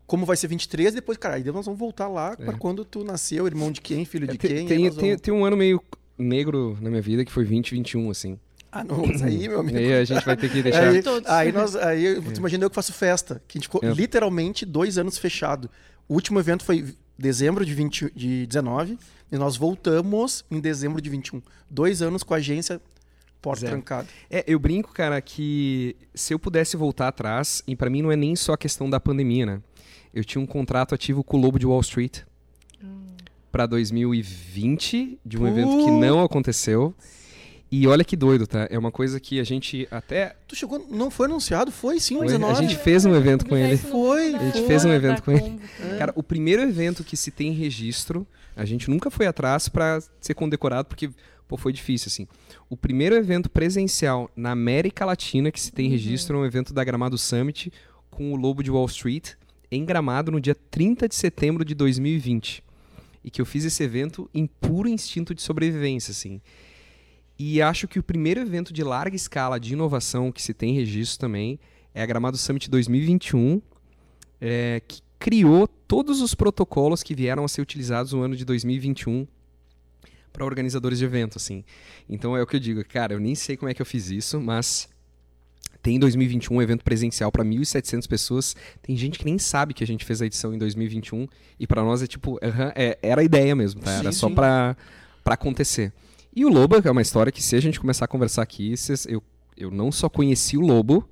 [0.06, 2.44] como vai ser 23, depois, cara, aí nós vamos voltar lá É.
[2.46, 4.68] para quando tu nasceu, irmão de quem, filho de tem, quem.
[4.68, 5.82] tem, vamos- tem um ano meio
[6.18, 8.38] negro na minha vida que foi 2021, assim.
[8.72, 9.78] Ah, não, mas aí, meu E amigo.
[9.78, 10.90] aí a gente vai ter que deixar.
[10.90, 11.30] Aí, Todos.
[11.30, 13.92] aí nós, aí tu imagina eu que faço festa, que a gente ficou É.
[13.94, 15.70] literalmente dois anos fechado.
[16.08, 18.98] O último evento foi dezembro de, 20, de 19
[19.32, 21.42] e nós voltamos em dezembro de 21.
[21.70, 22.80] Dois anos com a agência
[23.42, 23.74] porta Zero.
[23.74, 24.08] trancada.
[24.30, 28.16] É, eu brinco, cara, que se eu pudesse voltar atrás, e pra mim não é
[28.16, 29.62] nem só a questão da pandemia, né?
[30.14, 32.20] Eu tinha um contrato ativo com o Lobo de Wall Street
[33.52, 36.00] pra 2020, de um evento que Putz.
[36.02, 36.94] não aconteceu.
[37.70, 38.68] E olha que doido, tá?
[38.70, 40.36] É uma coisa que a gente até.
[40.48, 41.72] Tu chegou, não foi anunciado?
[41.72, 42.54] Foi sim, Foi, 19.
[42.54, 43.78] a gente fez um evento com ele.
[43.78, 45.60] Foi, A a gente fez um evento com ele.
[45.98, 48.26] Cara, o primeiro evento que se tem registro,
[48.56, 51.10] a gente nunca foi atrás pra ser condecorado, porque
[51.48, 52.28] pô, foi difícil, assim.
[52.70, 56.84] O primeiro evento presencial na América Latina que se tem registro é um evento da
[56.84, 57.72] Gramado Summit
[58.10, 59.34] com o Lobo de Wall Street,
[59.70, 62.64] em Gramado, no dia 30 de setembro de 2020.
[63.24, 66.42] E que eu fiz esse evento em puro instinto de sobrevivência, assim.
[67.40, 71.20] E acho que o primeiro evento de larga escala de inovação que se tem registro
[71.20, 71.60] também
[71.94, 73.62] é a Gramado Summit 2021,
[74.42, 79.28] é, que criou todos os protocolos que vieram a ser utilizados no ano de 2021
[80.32, 81.64] para organizadores de evento, assim.
[82.08, 84.10] Então é o que eu digo, cara, eu nem sei como é que eu fiz
[84.12, 84.88] isso, mas
[85.82, 88.56] tem em 2021 um evento presencial para 1.700 pessoas.
[88.82, 91.28] Tem gente que nem sabe que a gente fez a edição em 2021
[91.60, 93.92] e para nós é tipo, aham, é- era a ideia mesmo, tá?
[93.92, 94.76] Era Sim, só para
[95.26, 95.94] acontecer.
[96.38, 98.72] E o Lobo é uma história que se a gente começar a conversar aqui,
[99.08, 99.24] eu,
[99.58, 101.10] eu não só conheci o Lobo,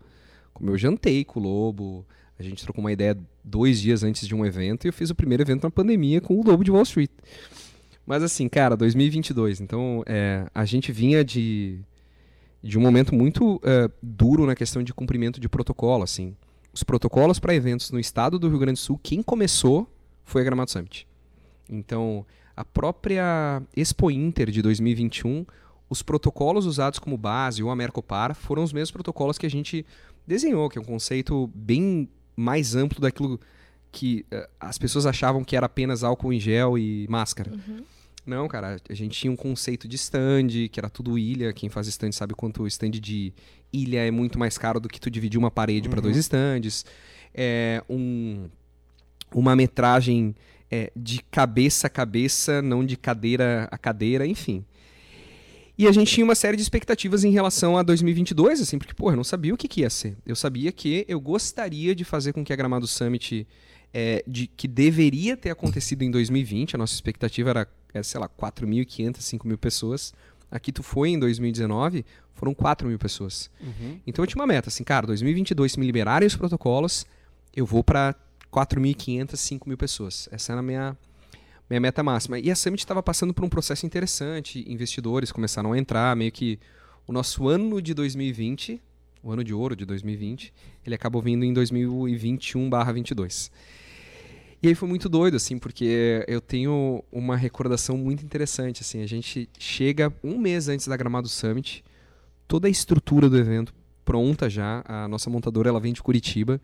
[0.54, 2.06] como eu jantei com o Lobo,
[2.38, 5.16] a gente trocou uma ideia dois dias antes de um evento e eu fiz o
[5.16, 7.10] primeiro evento na pandemia com o Lobo de Wall Street.
[8.06, 11.80] Mas assim, cara, 2022, então é, a gente vinha de,
[12.62, 16.36] de um momento muito é, duro na questão de cumprimento de protocolo, assim.
[16.72, 19.92] Os protocolos para eventos no estado do Rio Grande do Sul, quem começou
[20.24, 21.08] foi a Gramado Summit.
[21.68, 22.24] Então,
[22.56, 25.46] a própria Expo Inter de 2021,
[25.90, 29.86] os protocolos usados como base ou a Mercopar foram os mesmos protocolos que a gente
[30.26, 33.40] desenhou, que é um conceito bem mais amplo daquilo
[33.92, 37.52] que eh, as pessoas achavam que era apenas álcool em gel e máscara.
[38.26, 41.54] Não, cara, a gente tinha um conceito de stand, que era tudo ilha.
[41.54, 43.32] Quem faz stand sabe quanto o stand de
[43.72, 46.84] ilha é muito mais caro do que tu dividir uma parede para dois stands.
[47.34, 48.50] É um,
[49.32, 50.36] uma metragem
[50.70, 54.66] é, de cabeça a cabeça, não de cadeira a cadeira, enfim.
[55.78, 59.12] E a gente tinha uma série de expectativas em relação a 2022, assim, porque, pô,
[59.12, 60.16] eu não sabia o que, que ia ser.
[60.26, 63.46] Eu sabia que eu gostaria de fazer com que a Gramado Summit,
[63.94, 68.30] é, de, que deveria ter acontecido em 2020, a nossa expectativa era, era sei lá,
[68.30, 70.14] 4.500, 5.000 pessoas.
[70.50, 73.50] Aqui tu foi em 2019, foram 4 mil pessoas.
[74.08, 77.06] Então eu tinha uma meta, assim, cara, 2022, se me liberarem os protocolos,
[77.54, 78.16] eu vou para
[78.56, 80.30] 4.500, 5.000 pessoas.
[80.32, 80.98] Essa era a minha,
[81.70, 82.40] minha meta máxima.
[82.40, 86.58] E a Summit estava passando por um processo interessante, investidores começaram a entrar, meio que
[87.06, 88.82] o nosso ano de 2020,
[89.22, 90.54] o ano de ouro de 2020,
[90.86, 93.52] ele acabou vindo em 2021/22.
[94.64, 99.08] E aí foi muito doido, assim, porque eu tenho uma recordação muito interessante, assim, a
[99.08, 101.84] gente chega um mês antes da Gramado Summit,
[102.48, 106.62] toda a estrutura do evento pronta já, a nossa montadora ela vem de Curitiba,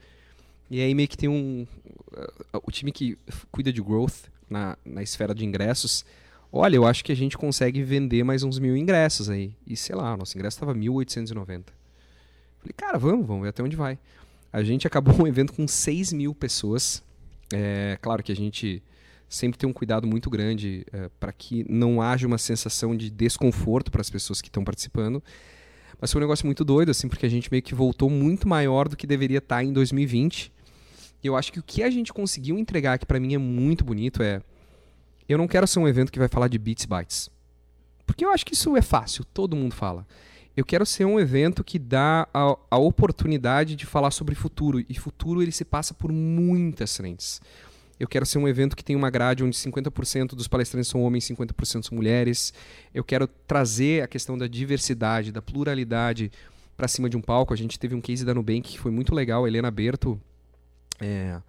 [0.71, 1.67] e aí meio que tem um,
[2.13, 3.17] uh, o time que
[3.51, 6.05] cuida de growth na, na esfera de ingressos,
[6.49, 9.97] olha, eu acho que a gente consegue vender mais uns mil ingressos aí, e sei
[9.97, 11.45] lá, nosso ingresso estava 1.890.
[11.45, 13.99] Falei, cara, vamos, vamos ver até onde vai.
[14.53, 17.03] A gente acabou um evento com 6 mil pessoas,
[17.53, 18.81] é claro que a gente
[19.27, 20.85] sempre tem um cuidado muito grande
[21.19, 25.21] para que não haja uma sensação de desconforto para as pessoas que estão participando.
[25.99, 28.87] Mas foi um negócio muito doido, assim, porque a gente meio que voltou muito maior
[28.87, 30.51] do que deveria estar em 2020.
[31.23, 34.23] Eu acho que o que a gente conseguiu entregar, que para mim é muito bonito,
[34.23, 34.41] é.
[35.27, 37.29] Eu não quero ser um evento que vai falar de bits bytes.
[38.05, 40.05] Porque eu acho que isso é fácil, todo mundo fala.
[40.55, 44.83] Eu quero ser um evento que dá a, a oportunidade de falar sobre futuro.
[44.89, 47.39] E futuro ele se passa por muitas frentes.
[47.97, 51.23] Eu quero ser um evento que tem uma grade onde 50% dos palestrantes são homens,
[51.25, 52.53] 50% são mulheres.
[52.93, 56.31] Eu quero trazer a questão da diversidade, da pluralidade
[56.75, 57.53] para cima de um palco.
[57.53, 60.19] A gente teve um case da Nubank que foi muito legal, a Helena Berto,
[61.01, 61.41] é,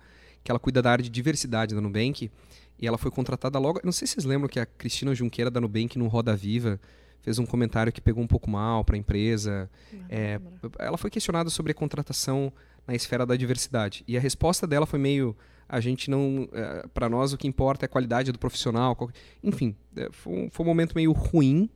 [0.42, 2.30] que ela cuida da área de diversidade da Nubank.
[2.78, 3.80] E ela foi contratada logo.
[3.84, 6.80] Não sei se vocês lembram que a Cristina Junqueira da Nubank no Roda Viva
[7.20, 9.70] fez um comentário que pegou um pouco mal para a empresa.
[10.08, 10.40] É,
[10.78, 12.52] ela foi questionada sobre a contratação
[12.86, 14.02] na esfera da diversidade.
[14.08, 15.36] E a resposta dela foi meio.
[15.68, 16.48] A gente não.
[16.52, 18.96] É, para nós, o que importa é a qualidade do profissional.
[18.96, 19.10] Qual...
[19.42, 21.70] Enfim, é, foi, um, foi um momento meio ruim.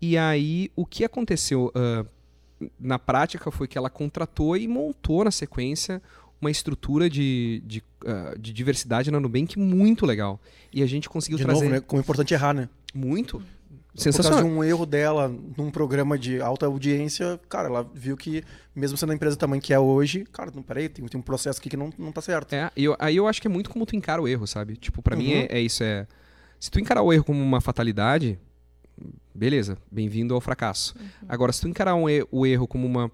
[0.00, 2.08] E aí, o que aconteceu uh,
[2.78, 6.02] na prática foi que ela contratou e montou na sequência
[6.40, 10.40] uma estrutura de, de, uh, de diversidade na Nubank muito legal.
[10.72, 11.64] E a gente conseguiu de trazer.
[11.64, 11.80] Novo, né?
[11.80, 12.68] Como é importante errar, né?
[12.94, 13.42] Muito.
[13.94, 14.38] Sensacional.
[14.38, 18.44] Por causa de um erro dela num programa de alta audiência, cara, ela viu que,
[18.74, 21.22] mesmo sendo a empresa do tamanho que é hoje, cara, não, peraí, tem, tem um
[21.22, 22.52] processo aqui que não, não tá certo.
[22.52, 24.76] É, eu, aí eu acho que é muito como tu encara o erro, sabe?
[24.76, 25.22] Tipo, para uhum.
[25.22, 26.06] mim é, é, isso, é...
[26.60, 28.38] Se tu encarar o erro como uma fatalidade,
[29.34, 30.94] beleza, bem-vindo ao fracasso.
[30.96, 31.08] Uhum.
[31.28, 33.10] Agora, se tu encarar um, o erro como uma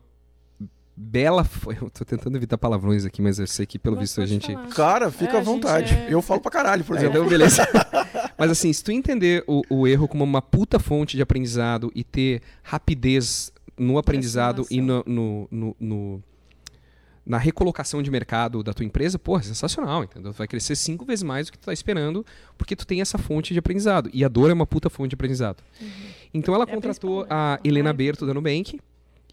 [0.96, 1.46] bela.
[1.80, 4.52] Eu tô tentando evitar palavrões aqui, mas eu sei que pelo mas visto a gente.
[4.52, 4.68] Falar.
[4.68, 5.94] Cara, fica é, à vontade.
[5.94, 6.06] É...
[6.10, 7.18] Eu falo pra caralho, por é, exemplo.
[7.18, 7.66] Então, beleza.
[8.38, 12.04] mas assim, se tu entender o, o, erro como uma puta fonte de aprendizado e
[12.04, 16.22] ter rapidez no aprendizado e no, no, no, no,
[17.26, 20.32] na recolocação de mercado da tua empresa, pô, é sensacional, entendeu?
[20.32, 22.24] Tu vai crescer cinco vezes mais do que tu tá esperando,
[22.56, 24.10] porque tu tem essa fonte de aprendizado.
[24.12, 25.62] E a dor é uma puta fonte de aprendizado.
[25.80, 25.88] Uhum.
[26.32, 28.78] Então ela é contratou a Helena Berto da Nubank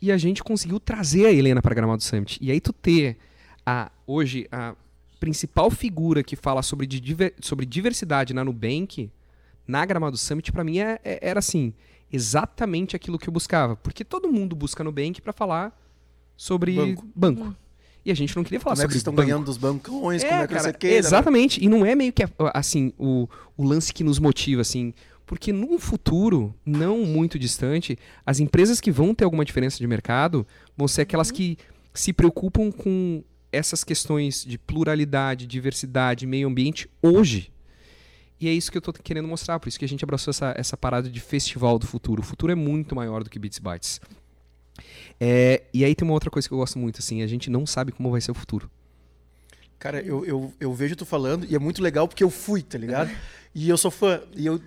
[0.01, 2.39] e a gente conseguiu trazer a Helena para Gramado Summit.
[2.41, 3.17] E aí tu ter
[3.65, 4.75] a, hoje a
[5.19, 9.11] principal figura que fala sobre, diver, sobre diversidade na Nubank,
[9.67, 11.71] na Gramado Summit, para mim é, é, era assim,
[12.11, 13.75] exatamente aquilo que eu buscava.
[13.75, 15.79] Porque todo mundo busca Nubank para falar
[16.35, 17.07] sobre banco.
[17.15, 17.41] banco.
[17.43, 17.55] Uhum.
[18.03, 20.27] E a gente não queria falar como sobre é que estão ganhando dos bancões, é,
[20.27, 20.93] como é que cara, você quer.
[20.93, 21.59] Exatamente.
[21.59, 21.67] Né?
[21.67, 24.91] E não é meio que assim o, o lance que nos motiva, assim.
[25.31, 30.45] Porque num futuro não muito distante, as empresas que vão ter alguma diferença de mercado
[30.75, 31.35] vão ser aquelas uhum.
[31.35, 31.57] que
[31.93, 37.49] se preocupam com essas questões de pluralidade, diversidade, meio ambiente hoje.
[38.41, 40.53] E é isso que eu estou querendo mostrar, por isso que a gente abraçou essa,
[40.57, 42.21] essa parada de festival do futuro.
[42.21, 44.01] O futuro é muito maior do que Bits Bytes.
[45.17, 47.65] É, e aí tem uma outra coisa que eu gosto muito, assim, a gente não
[47.65, 48.69] sabe como vai ser o futuro.
[49.79, 52.77] Cara, eu, eu, eu vejo tu falando e é muito legal porque eu fui, tá
[52.77, 53.09] ligado?
[53.53, 54.21] E eu sou fã.
[54.33, 54.61] E eu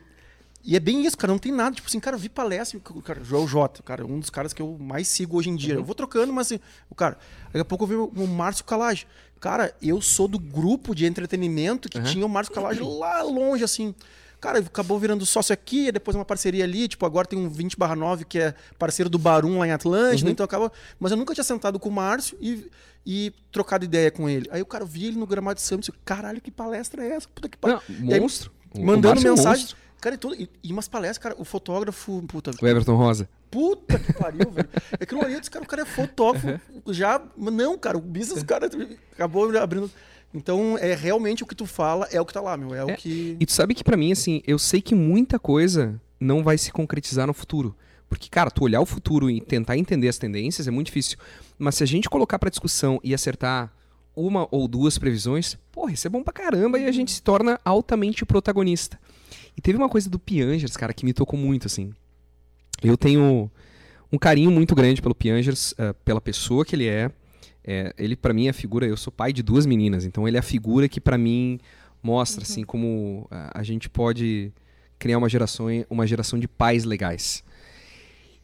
[0.65, 1.77] e é bem isso, cara, não tem nada.
[1.77, 4.63] Tipo assim, cara, eu vi palestra, o cara, Joel J, cara, um dos caras que
[4.63, 5.75] eu mais sigo hoje em dia.
[5.75, 5.81] Uhum.
[5.81, 8.65] Eu vou trocando, mas assim, o cara, daqui a pouco eu vi o, o Márcio
[8.65, 9.07] Calage.
[9.41, 12.05] Cara, eu sou do grupo de entretenimento que uhum.
[12.05, 13.95] tinha o Márcio Calage lá longe, assim.
[14.41, 18.25] Cara, acabou virando sócio aqui, depois uma parceria ali, tipo, agora tem um 20 9
[18.25, 20.33] que é parceiro do Barum lá em Atlântida, uhum.
[20.33, 20.73] então acaba.
[20.99, 22.71] Mas eu nunca tinha sentado com o Márcio e,
[23.05, 24.49] e trocado ideia com ele.
[24.51, 27.29] Aí o cara, eu vi ele no gramado de Santos, caralho, que palestra é essa?
[27.29, 27.81] Puta que pariu.
[27.89, 28.51] Monstro.
[28.75, 29.63] Aí, mandando é mensagem.
[29.63, 29.84] Monstro.
[30.05, 32.23] Cara, e, tudo, e, e, umas palestras, cara, o fotógrafo.
[32.29, 33.27] Puta, o Everton Rosa.
[33.51, 34.69] Puta que pariu, velho.
[35.01, 36.61] Aquilo ali, eu disse, cara, o cara é fotógrafo.
[36.89, 37.23] Já.
[37.35, 38.69] Não, cara, o business, cara,
[39.13, 39.91] acabou abrindo.
[40.35, 42.75] Então, é realmente o que tu fala, é o que tá lá, meu.
[42.75, 42.85] É, é.
[42.85, 43.35] o que.
[43.41, 46.71] E tu sabe que para mim, assim, eu sei que muita coisa não vai se
[46.71, 47.75] concretizar no futuro.
[48.07, 51.17] Porque, cara, tu olhar o futuro e tentar entender as tendências é muito difícil.
[51.59, 53.73] Mas se a gente colocar para discussão e acertar
[54.15, 57.59] uma ou duas previsões, porra, isso é bom pra caramba e a gente se torna
[57.65, 58.99] altamente protagonista.
[59.57, 61.93] E teve uma coisa do Piangers, cara, que me tocou muito, assim.
[62.83, 63.51] Eu tenho
[64.13, 67.11] um carinho muito grande pelo Piangers, uh, pela pessoa que ele é.
[67.65, 68.87] é ele, para mim, é a figura.
[68.87, 71.59] Eu sou pai de duas meninas, então ele é a figura que, para mim,
[72.03, 72.51] mostra, uhum.
[72.51, 74.53] assim, como uh, a gente pode
[74.99, 77.45] criar uma geração, uma geração de pais legais.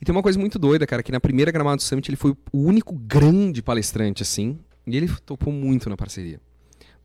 [0.00, 2.58] E tem uma coisa muito doida, cara, que na primeira Gramado Summit ele foi o
[2.58, 6.40] único grande palestrante, assim, e ele topou muito na parceria.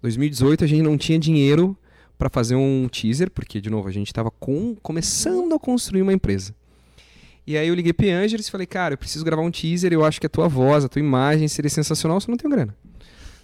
[0.01, 1.77] 2018 a gente não tinha dinheiro
[2.17, 6.13] para fazer um teaser, porque, de novo, a gente estava com, começando a construir uma
[6.13, 6.53] empresa.
[7.47, 10.03] E aí eu liguei pro Angeles e falei, cara, eu preciso gravar um teaser, eu
[10.03, 12.75] acho que a tua voz, a tua imagem seria sensacional, só não tenho grana.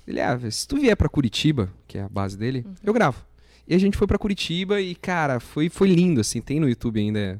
[0.08, 2.74] Ele, ah, se tu vier para Curitiba, que é a base dele, uhum.
[2.84, 3.24] eu gravo.
[3.68, 7.00] E a gente foi para Curitiba e, cara, foi, foi lindo, assim, tem no YouTube
[7.00, 7.40] ainda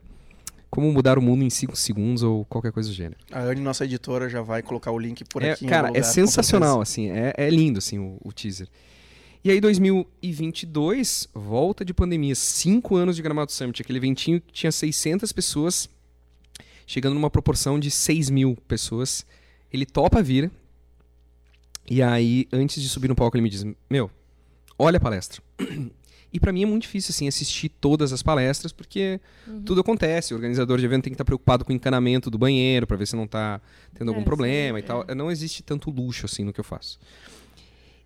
[0.70, 3.18] como mudar o mundo em 5 segundos ou qualquer coisa do gênero.
[3.32, 5.66] A Anne, nossa editora, já vai colocar o link por é, aqui.
[5.66, 8.68] Cara, lugar, é sensacional, assim, é, é lindo, assim, o, o teaser.
[9.44, 14.72] E aí, 2022, volta de pandemia, cinco anos de Gramado Summit, aquele eventinho que tinha
[14.72, 15.90] 600 pessoas,
[16.86, 19.26] chegando numa proporção de 6 mil pessoas.
[19.74, 20.52] Ele topa vir.
[21.90, 24.12] E aí, antes de subir no palco, ele me diz: Meu,
[24.78, 25.42] olha a palestra.
[26.34, 29.20] E pra mim é muito difícil, assim, assistir todas as palestras, porque
[29.66, 30.34] tudo acontece.
[30.34, 33.06] O organizador de evento tem que estar preocupado com o encanamento do banheiro, pra ver
[33.06, 33.60] se não tá
[33.94, 35.06] tendo algum É, problema sim, e tal.
[35.14, 36.98] Não existe tanto luxo, assim, no que eu faço.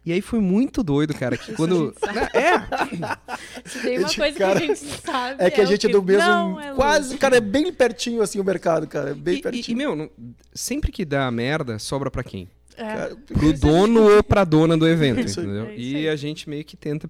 [0.05, 1.93] E aí foi muito doido, cara, que quando...
[2.33, 2.59] É,
[3.65, 5.43] Se tem uma Esse coisa cara- que a gente sabe.
[5.43, 6.21] É que a o gente é do mesmo.
[6.23, 9.11] não é quase, cara, é bem pertinho assim o mercado, cara.
[9.11, 9.65] É bem e, e, pertinho.
[9.67, 10.09] e, meu, não-
[10.53, 12.47] sempre que dá merda, sobra pra quem?
[12.77, 13.11] É.
[13.33, 15.65] Pro dono ou pra dona do evento, entendeu?
[15.67, 17.09] É isso E a gente meio que tenta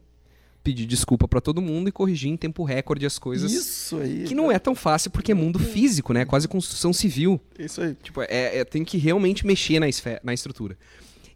[0.64, 3.52] pedir desculpa pra todo mundo e corrigir em tempo recorde as coisas.
[3.52, 4.24] Isso aí.
[4.24, 6.24] Que não é tão fácil porque é mundo físico, né?
[6.26, 7.40] Quase construção civil.
[7.58, 7.96] Isso aí.
[8.02, 10.78] Tipo, é, é- tem que realmente mexer na, esfera, na estrutura.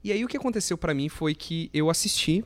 [0.03, 2.43] E aí o que aconteceu pra mim foi que eu assisti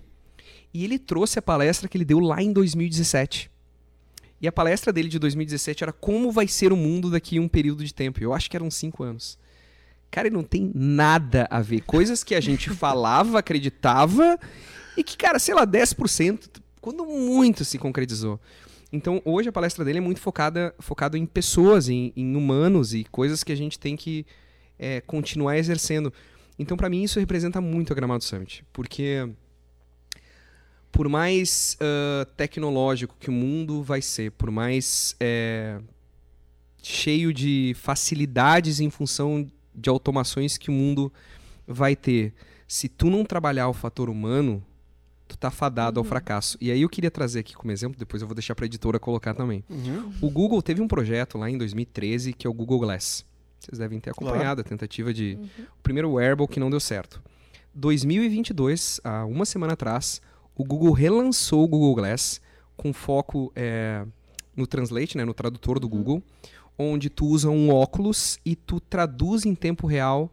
[0.73, 3.51] e ele trouxe a palestra que ele deu lá em 2017.
[4.41, 7.47] E a palestra dele de 2017 era como vai ser o mundo daqui a um
[7.47, 8.21] período de tempo.
[8.21, 9.37] Eu acho que eram cinco anos.
[10.11, 11.81] Cara, ele não tem nada a ver.
[11.81, 14.37] Coisas que a gente falava, acreditava,
[14.97, 18.39] e que, cara, sei lá, 10%, quando muito se concretizou.
[18.91, 23.03] Então, hoje a palestra dele é muito focada focado em pessoas, em, em humanos e
[23.05, 24.25] coisas que a gente tem que
[24.77, 26.13] é, continuar exercendo.
[26.63, 29.29] Então, pra mim, isso representa muito a Gramado Summit, porque
[30.91, 35.79] por mais ah, tecnológico que o mundo vai ser, por mais é,
[36.81, 41.11] cheio de facilidades em função de automações que o mundo
[41.67, 42.33] vai ter,
[42.67, 44.63] se tu não trabalhar o fator humano,
[45.27, 46.57] tu tá fadado ao fracasso.
[46.61, 49.33] E aí eu queria trazer aqui como exemplo, depois eu vou deixar pra editora colocar
[49.33, 49.63] também.
[49.69, 50.13] Uhum.
[50.21, 53.25] O Google teve um projeto lá em 2013 que é o Google Glass.
[53.63, 54.29] Vocês devem ter Claro.
[54.33, 55.37] acompanhado a tentativa de
[55.79, 57.21] o primeiro wearable que não deu certo.
[57.73, 60.21] 2022, há uma semana atrás,
[60.55, 62.41] o Google relançou o Google Glass
[62.75, 64.05] com foco é,
[64.55, 66.21] no Translate, né, no tradutor do Google,
[66.77, 70.31] onde tu usa um óculos e tu traduz em tempo real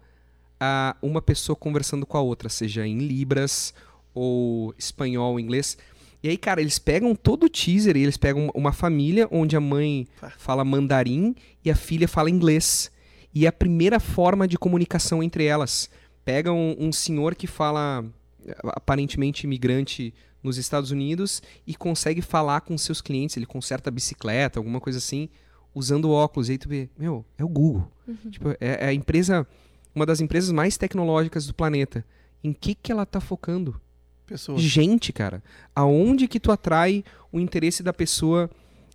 [0.58, 3.72] a uma pessoa conversando com a outra, seja em libras
[4.12, 5.78] ou espanhol, inglês.
[6.22, 9.60] E aí, cara, eles pegam todo o teaser e eles pegam uma família onde a
[9.60, 12.90] mãe fala mandarim e a filha fala inglês.
[13.34, 15.88] E é a primeira forma de comunicação entre elas.
[16.24, 18.04] Pega um, um senhor que fala
[18.44, 20.12] eh, aparentemente imigrante
[20.42, 24.98] nos Estados Unidos e consegue falar com seus clientes, ele conserta a bicicleta, alguma coisa
[24.98, 25.28] assim,
[25.74, 26.48] usando óculos.
[26.48, 27.90] E aí tu vê, meu, é o Google.
[28.30, 29.46] Tipo, é, é a empresa,
[29.94, 32.04] uma das empresas mais tecnológicas do planeta.
[32.42, 33.80] Em que que ela tá focando?
[34.26, 34.62] Pessoas.
[34.62, 35.42] Gente, cara,
[35.74, 38.50] aonde que tu atrai o interesse da pessoa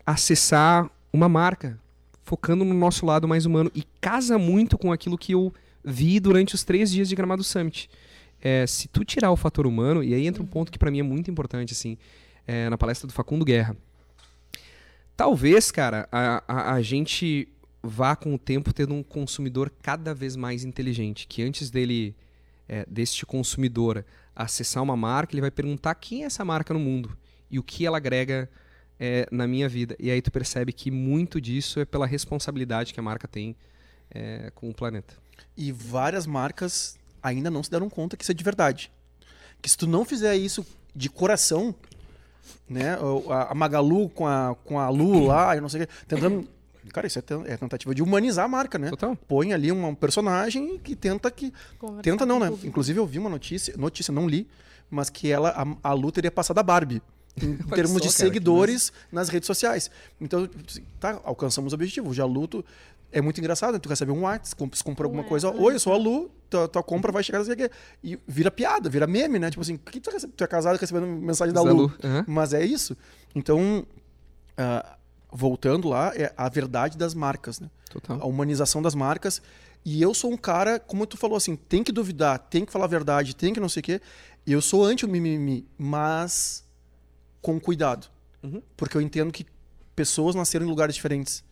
[0.06, 1.80] acessar uma marca?
[2.26, 3.72] Focando no nosso lado mais humano.
[3.74, 7.90] E casa muito com aquilo que eu vi durante os três dias de Gramado Summit.
[8.42, 11.00] É, se tu tirar o fator humano, e aí entra um ponto que pra mim
[11.00, 11.98] é muito importante, assim,
[12.46, 13.78] é, na palestra do Facundo Guerra.
[15.16, 17.48] Talvez, cara, a, a, a gente
[17.82, 22.16] vá com o tempo tendo um consumidor cada vez mais inteligente, que antes dele,
[22.68, 24.04] é, deste consumidor
[24.36, 27.16] acessar uma marca, ele vai perguntar quem é essa marca no mundo
[27.50, 28.50] e o que ela agrega
[29.00, 29.96] é, na minha vida.
[30.00, 33.56] E aí tu percebe que muito disso é pela responsabilidade que a marca tem
[34.12, 35.14] é, com o planeta.
[35.58, 38.92] E várias marcas ainda não se deram conta que isso é de verdade.
[39.62, 41.74] Que se tu não fizer isso de coração,
[42.70, 42.98] né?
[43.00, 46.48] o- A, Magalu com a, com a Lu lá, eu não sei o quê, tentando.
[46.94, 48.92] Cara, isso é, é tentativa de humanizar a marca, né?
[48.92, 49.16] Total.
[49.28, 51.52] Põe ali um personagem que tenta que.
[51.80, 52.48] Conversar Tenta não, né?
[52.64, 54.48] Inclusive eu vi uma notícia, notícia não li,
[54.90, 55.50] mas que ela,
[55.82, 57.02] a, a Lu teria passado a Barbie.
[57.42, 59.90] Em termos só, de cara, seguidores nas redes sociais.
[60.22, 60.48] Então,
[61.00, 62.14] tá, alcançamos o objetivo.
[62.14, 62.66] Já a Lu, tu-
[63.12, 65.62] é muito engraçado, tu recebe um WhatsApp, comp- se comprou alguma Ué, coisa, uhum.
[65.64, 67.42] oi, eu sou a Lu, tua, tua compra vai chegar.
[68.04, 69.50] E vira piada, vira meme, né?
[69.50, 71.84] Tipo assim, que tu, recebe- tu é casado recebendo mensagem da Da Lu?
[71.84, 72.26] Lu, aham.
[72.28, 72.96] Mas é isso.
[73.34, 73.86] Então,
[74.58, 74.98] ah,
[75.32, 77.70] voltando lá, é a verdade das marcas, né?
[77.90, 78.20] Total.
[78.22, 79.42] a humanização das marcas.
[79.86, 82.86] E eu sou um cara, como tu falou assim, tem que duvidar, tem que falar
[82.86, 84.02] a verdade, tem que não sei o quê.
[84.46, 86.65] Eu sou anti o mimimi, mas
[87.46, 88.08] com cuidado.
[88.42, 88.60] Uhum.
[88.76, 89.46] Porque eu entendo que
[89.96, 91.44] pessoas nasceram em lugares diferentes.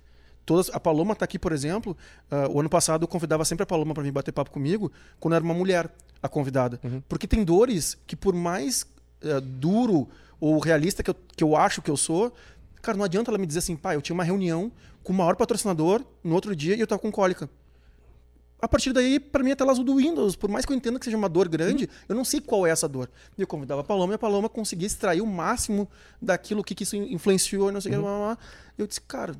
[0.43, 1.95] Todas, a Paloma tá aqui, por exemplo.
[2.31, 5.35] ah, o ano passado eu convidava sempre a Paloma para vir bater papo comigo, quando
[5.35, 5.87] era uma mulher
[6.21, 6.79] a convidada.
[6.83, 7.03] Uhum.
[7.07, 8.87] Porque tem dores que, por mais
[9.23, 12.33] ah, duro ou realista que eu, que eu acho que eu sou,
[12.81, 14.71] cara, não adianta ela me dizer assim, pai, eu tinha uma reunião
[15.03, 17.47] com o maior patrocinador no outro dia e eu tava com cólica.
[18.63, 20.37] A partir daí, para mim, a tela azul do Windows.
[20.37, 22.69] Por mais que eu entenda que seja uma dor grande, eu não sei qual é
[22.69, 23.09] essa dor.
[23.37, 25.89] E eu convidava a Paloma e a Paloma conseguia extrair o máximo
[26.21, 28.01] daquilo que, que isso influenciou, não sei o que.
[28.01, 28.37] blá, blá, blá.
[28.77, 29.35] Eu disse, cara,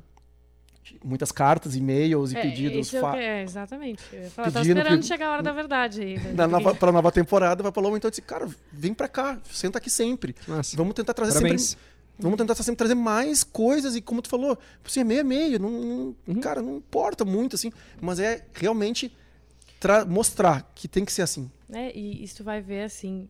[1.02, 2.92] muitas cartas, e-mails e É, pedidos.
[2.92, 4.02] é, fa- que- é, exatamente.
[4.12, 6.18] Eu falar, tá Pedindo esperando que- chegar a hora da verdade aí.
[6.18, 6.32] né?
[6.34, 7.96] Na nova, pra nova temporada, vai Paloma.
[7.96, 10.36] Então eu disse, cara, vem pra cá, senta aqui sempre.
[10.46, 10.76] Massa.
[10.76, 11.62] Vamos tentar trazer Parabéns.
[11.70, 11.93] sempre.
[12.18, 15.58] Vamos tentar sempre trazer mais coisas e como tu falou, você é meio a meio,
[15.58, 16.40] não, não- Uhum.
[16.40, 19.12] cara, não importa muito assim, mas é realmente
[19.80, 21.50] tra- mostrar que tem que ser assim.
[21.72, 23.28] É, e isso vai ver assim.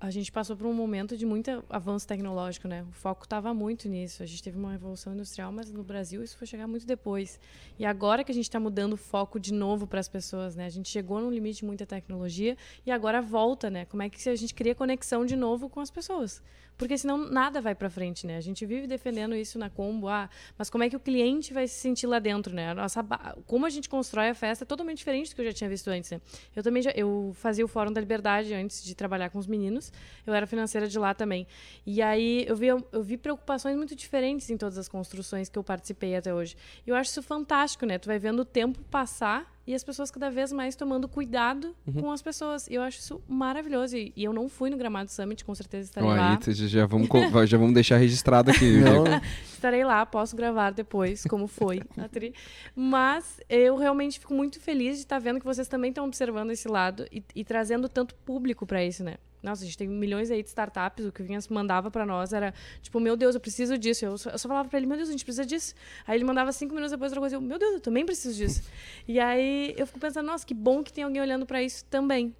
[0.00, 2.84] A gente passou por um momento de muito avanço tecnológico, né?
[2.88, 4.20] O foco estava muito nisso.
[4.20, 7.38] A gente teve uma revolução industrial, mas no Brasil isso foi chegar muito depois.
[7.78, 10.66] E agora que a gente está mudando o foco de novo para as pessoas, né?
[10.66, 13.84] A gente chegou num limite de muita tecnologia e agora volta, né?
[13.84, 16.42] Como é que a gente cria conexão de novo com as pessoas?
[16.76, 18.36] Porque senão nada vai para frente, né?
[18.36, 21.68] A gente vive defendendo isso na Combo, ah, mas como é que o cliente vai
[21.68, 22.74] se sentir lá dentro, né?
[22.74, 23.04] Nossa,
[23.46, 25.88] como a gente constrói a festa é totalmente diferente do que eu já tinha visto
[25.88, 26.20] antes, né?
[26.54, 29.92] Eu também já, eu fazia o Fórum da Liberdade antes de trabalhar com os meninos.
[30.26, 31.46] Eu era financeira de lá também.
[31.86, 35.64] E aí eu vi, eu vi preocupações muito diferentes em todas as construções que eu
[35.64, 36.56] participei até hoje.
[36.86, 37.98] E eu acho isso fantástico, né?
[37.98, 42.10] Tu vai vendo o tempo passar e as pessoas cada vez mais tomando cuidado com
[42.10, 42.66] as pessoas.
[42.66, 43.96] E eu acho isso maravilhoso.
[43.96, 46.38] E, e eu não fui no Gramado Summit, com certeza estarei Ó, lá.
[46.46, 47.08] aí, já, vamos,
[47.48, 48.78] já vamos deixar registrado aqui.
[49.52, 52.34] Estarei lá, posso gravar depois como foi a tri.
[52.74, 56.66] Mas eu realmente fico muito feliz de estar vendo que vocês também estão observando esse
[56.66, 59.16] lado e, e trazendo tanto público para isso, né?
[59.42, 61.04] Nossa, a gente tem milhões aí de startups.
[61.04, 64.04] O que o Vinhas mandava para nós era tipo, meu Deus, eu preciso disso.
[64.04, 65.74] Eu só, eu só falava para ele, meu Deus, a gente precisa disso.
[66.06, 67.36] Aí ele mandava cinco minutos depois outra coisa.
[67.36, 68.62] Eu, meu Deus, eu também preciso disso.
[69.08, 72.34] e aí eu fico pensando, nossa, que bom que tem alguém olhando para isso também.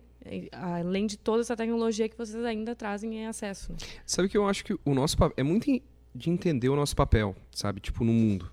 [0.53, 3.72] Além de toda essa tecnologia que vocês ainda trazem em acesso.
[3.72, 3.78] né?
[4.07, 5.66] Sabe que eu acho que o nosso papel é muito
[6.14, 7.80] de entender o nosso papel, sabe?
[7.80, 8.53] Tipo, no mundo.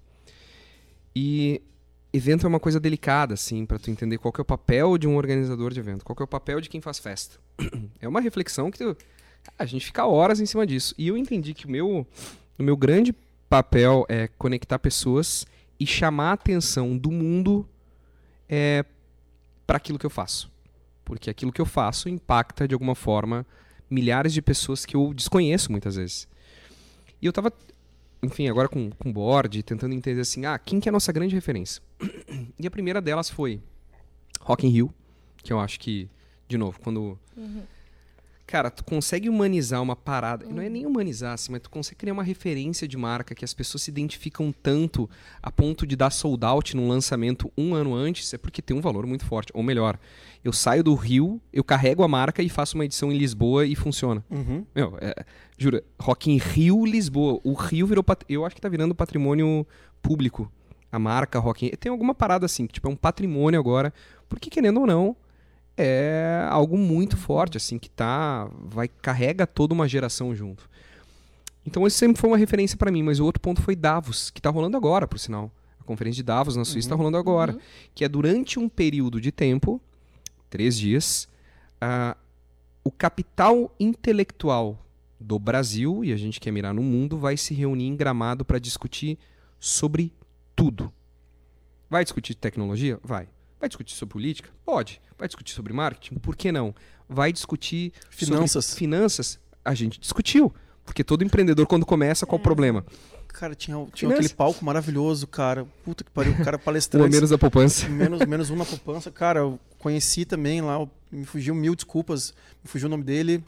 [1.15, 1.61] E
[2.11, 5.15] evento é uma coisa delicada, assim, pra tu entender qual é o papel de um
[5.15, 7.37] organizador de evento, qual é o papel de quem faz festa.
[8.01, 8.97] É uma reflexão que tu-
[9.57, 10.93] a gente fica horas em cima disso.
[10.97, 12.05] E eu entendi que o meu,
[12.57, 13.13] o meu grande
[13.49, 15.45] papel é conectar pessoas
[15.79, 17.67] e chamar a atenção do mundo
[18.47, 18.85] é,
[19.67, 20.51] para aquilo que eu faço.
[21.05, 23.45] Porque aquilo que eu faço impacta de alguma forma
[23.89, 26.27] milhares de pessoas que eu desconheço muitas vezes.
[27.21, 27.51] E eu tava,
[28.21, 31.35] enfim, agora com, com board, tentando entender assim, ah, quem que é a nossa grande
[31.35, 31.81] referência?
[32.59, 33.61] E a primeira delas foi
[34.41, 34.93] Rock in Rio,
[35.37, 36.09] que eu acho que,
[36.47, 37.17] de novo, quando...
[38.51, 42.13] Cara, tu consegue humanizar uma parada, não é nem humanizar, assim, mas tu consegue criar
[42.13, 45.07] uma referência de marca que as pessoas se identificam tanto
[45.39, 48.81] a ponto de dar sold out num lançamento um ano antes, é porque tem um
[48.81, 49.51] valor muito forte.
[49.53, 49.99] Ou melhor,
[50.43, 53.75] eu saio do Rio, eu carrego a marca e faço uma edição em Lisboa e
[53.75, 54.25] funciona.
[54.31, 54.65] Uhum.
[54.73, 55.13] Meu, é,
[55.55, 57.39] jura, Rock in Rio, Lisboa.
[57.43, 58.03] O Rio virou.
[58.03, 59.63] pat- Eu acho que tá virando patrimônio
[60.01, 60.51] público.
[60.91, 63.93] A marca Rock in Tem alguma parada assim, que tipo, é um patrimônio agora.
[64.27, 65.15] Porque, querendo ou não,
[65.79, 68.49] é algo muito forte, assim, que tá.
[68.63, 70.69] Vai, carrega toda uma geração junto.
[71.65, 73.03] Então, isso sempre foi uma referência pra mim.
[73.03, 75.51] Mas o outro ponto foi Davos, que tá rolando agora, por sinal.
[75.79, 77.57] A conferência de Davos na Suíça tá rolando agora.
[77.95, 79.81] Que é durante um período de tempo,
[80.49, 81.27] três dias,
[81.79, 82.15] ah,
[82.83, 84.77] o capital intelectual
[85.19, 88.57] do Brasil, e a gente quer mirar no mundo, vai se reunir em Gramado para
[88.57, 89.17] discutir
[89.59, 90.13] sobre
[90.55, 90.91] tudo.
[91.89, 92.99] Vai discutir tecnologia?
[93.03, 93.27] Vai.
[93.59, 94.49] Vai discutir sobre política?
[94.65, 95.01] Pode.
[95.17, 96.15] Vai discutir sobre marketing?
[96.15, 96.73] Por que não?
[97.07, 98.65] Vai discutir Finanças.
[98.65, 99.39] sobre finanças?
[99.65, 100.53] A gente discutiu.
[100.85, 102.83] Porque todo empreendedor, quando começa, qual o problema?
[103.27, 105.67] Cara, tinha, tinha aquele palco maravilhoso, cara.
[105.83, 107.11] Puta que pariu, o cara palestrante.
[107.13, 107.87] menos da poupança.
[107.87, 109.11] menos, menos um na poupança.
[109.11, 112.33] Cara, eu conheci também lá, me fugiu mil desculpas.
[112.63, 113.43] Me fugiu o nome dele,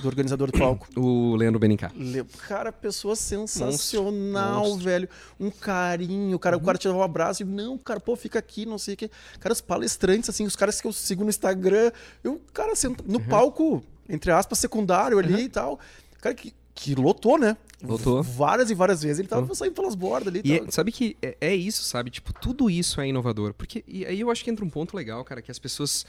[0.00, 0.88] do organizador do palco.
[0.96, 1.90] O Leandro Benincá.
[1.96, 4.84] Le- Cara, pessoa sensacional, Monstro.
[4.84, 5.08] velho.
[5.40, 6.38] Um carinho.
[6.38, 8.94] Cara, O cara te dava um abraço e, não, cara, pô, fica aqui, não sei
[8.94, 9.10] o quê.
[9.40, 11.90] Cara, os palestrantes, assim, os caras que eu sigo no Instagram.
[12.22, 15.80] Eu, cara, senta no palco, entre aspas, secundário ali e tal.
[16.20, 17.56] Cara, que, que lotou, né?
[17.82, 18.22] Lotou.
[18.22, 19.18] Várias e várias vezes.
[19.18, 20.40] Ele tava saindo pelas bordas ali.
[20.44, 20.68] E tal.
[20.68, 22.10] é- sabe que é, é isso, sabe?
[22.10, 23.52] Tipo, tudo isso é inovador.
[23.54, 26.06] Porque e aí eu acho que entra um ponto legal, cara, que as pessoas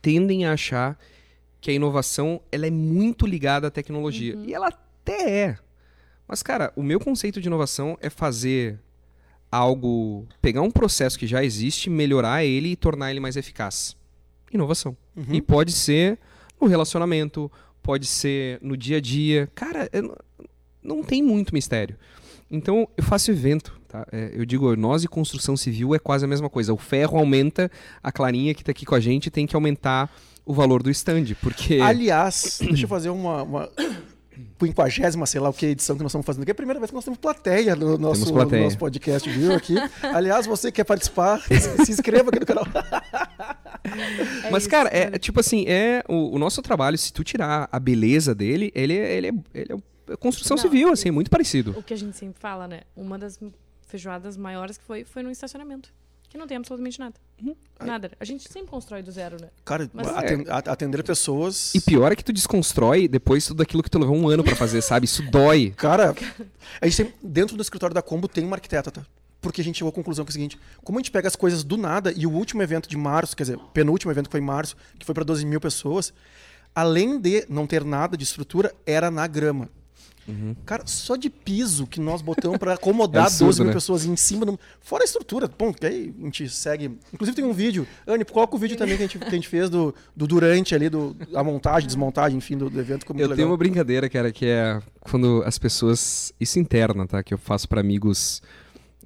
[0.00, 0.98] tendem a achar
[1.62, 4.36] que a inovação ela é muito ligada à tecnologia.
[4.44, 5.58] E ela até é.
[6.28, 8.78] Mas, cara, o meu conceito de inovação é fazer
[9.50, 13.96] algo, pegar um processo que já existe, melhorar ele e tornar ele mais eficaz.
[14.52, 14.96] Inovação.
[15.16, 15.26] Uhum.
[15.32, 16.18] E pode ser
[16.60, 17.50] no relacionamento,
[17.82, 19.48] pode ser no dia a dia.
[19.54, 20.16] Cara, eu não-
[20.82, 21.96] não tem muito mistério.
[22.50, 24.06] Então, eu faço evento, tá?
[24.12, 26.74] É, eu digo, nós e construção civil é quase a mesma coisa.
[26.74, 27.70] O ferro aumenta,
[28.02, 30.12] a Clarinha que tá aqui com a gente tem que aumentar
[30.44, 31.80] o valor do stand, porque...
[31.80, 33.42] Aliás, deixa eu fazer uma.
[33.42, 33.70] uma...
[34.58, 36.50] Quinquagésima, sei lá o que, edição que nós estamos fazendo aqui.
[36.50, 38.62] É a primeira vez que nós temos plateia no nosso, no plateia.
[38.62, 39.52] nosso podcast, viu?
[39.52, 39.74] Aqui.
[40.02, 41.40] Aliás, você que quer participar,
[41.84, 42.64] se inscreva aqui no canal.
[43.84, 45.10] É Mas, isso, cara, né?
[45.12, 48.96] é tipo assim, é o, o nosso trabalho, se tu tirar a beleza dele, ele,
[48.96, 49.72] é- ele, é, ele
[50.08, 51.74] é construção Não, civil, assim, é muito parecido.
[51.76, 52.82] O que a gente sempre fala, né?
[52.96, 53.40] Uma das
[53.86, 55.92] feijoadas maiores que foi, foi no estacionamento.
[56.32, 57.14] Que não tem absolutamente nada.
[57.44, 57.54] Uhum.
[57.78, 58.10] Nada.
[58.18, 59.50] A gente sempre constrói do zero, né?
[59.66, 61.74] Cara, Mas- aten- a- atender pessoas.
[61.74, 64.56] E pior é que tu desconstrói depois tudo aquilo que tu levou um ano pra
[64.56, 65.04] fazer, sabe?
[65.04, 65.72] Isso dói.
[65.76, 66.14] Cara,
[66.80, 69.04] a gente tem, dentro do escritório da Combo tem uma arquiteta, tá?
[69.42, 71.36] porque a gente chegou à conclusão que é o seguinte: como a gente pega as
[71.36, 74.32] coisas do nada, e o último evento de março, quer dizer, o penúltimo evento que
[74.32, 76.14] foi em março, que foi para 12 mil pessoas,
[76.74, 79.68] além de não ter nada de estrutura, era na grama.
[80.26, 80.54] Uhum.
[80.64, 83.74] Cara, só de piso que nós botamos para acomodar é absurdo, 12 mil né?
[83.74, 84.46] pessoas em cima.
[84.46, 84.58] Do...
[84.80, 85.48] Fora a estrutura.
[85.48, 86.98] Bom, que aí a gente segue.
[87.12, 87.86] Inclusive tem um vídeo.
[88.06, 90.74] Anne, coloca o vídeo também que a gente, que a gente fez do, do durante
[90.74, 93.06] ali, do, a montagem, desmontagem, enfim, do, do evento.
[93.10, 93.36] Eu legal.
[93.36, 96.32] tenho uma brincadeira, cara, que é quando as pessoas.
[96.38, 97.22] Isso interna, tá?
[97.22, 98.42] Que eu faço para amigos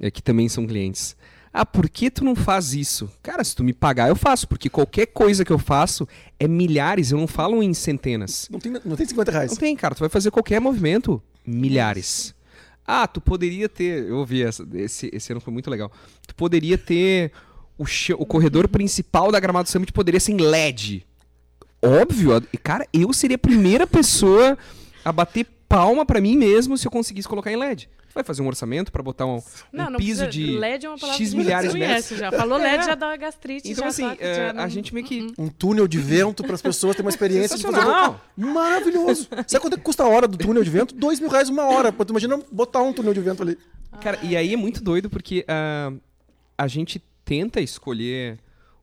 [0.00, 1.16] é, que também são clientes.
[1.58, 3.10] Ah, por que tu não faz isso?
[3.22, 6.06] Cara, se tu me pagar, eu faço, porque qualquer coisa que eu faço
[6.38, 8.46] é milhares, eu não falo em centenas.
[8.50, 9.50] Não tem, não tem 50 reais.
[9.52, 12.34] Não tem, cara, tu vai fazer qualquer movimento, milhares.
[12.86, 14.06] Ah, tu poderia ter.
[14.06, 15.90] Eu ouvi essa, esse, esse ano foi muito legal.
[16.26, 17.32] Tu poderia ter.
[17.78, 17.84] O,
[18.18, 21.06] o corredor principal da Gramado Summit poderia ser em LED.
[21.82, 22.32] Óbvio,
[22.62, 24.58] cara, eu seria a primeira pessoa
[25.02, 28.46] a bater palma para mim mesmo se eu conseguisse colocar em LED vai fazer um
[28.46, 31.72] orçamento para botar um, não, um não piso de LED é uma palavra X milhares
[31.72, 32.18] de metros.
[32.18, 32.32] Já.
[32.32, 32.82] Falou LED, é.
[32.82, 33.70] já dá gastrite.
[33.70, 35.34] Então, assim, é, a gente meio que.
[35.36, 38.16] Um túnel de vento para as pessoas terem uma experiência de fazer.
[38.34, 39.28] Maravilhoso.
[39.46, 40.94] Sabe quanto é custa a hora do túnel de vento?
[40.94, 41.92] Dois mil reais uma hora.
[41.92, 43.58] Tu imagina botar um túnel de vento ali.
[44.00, 46.00] Cara, e aí é muito doido porque uh,
[46.56, 48.38] a gente tenta escolher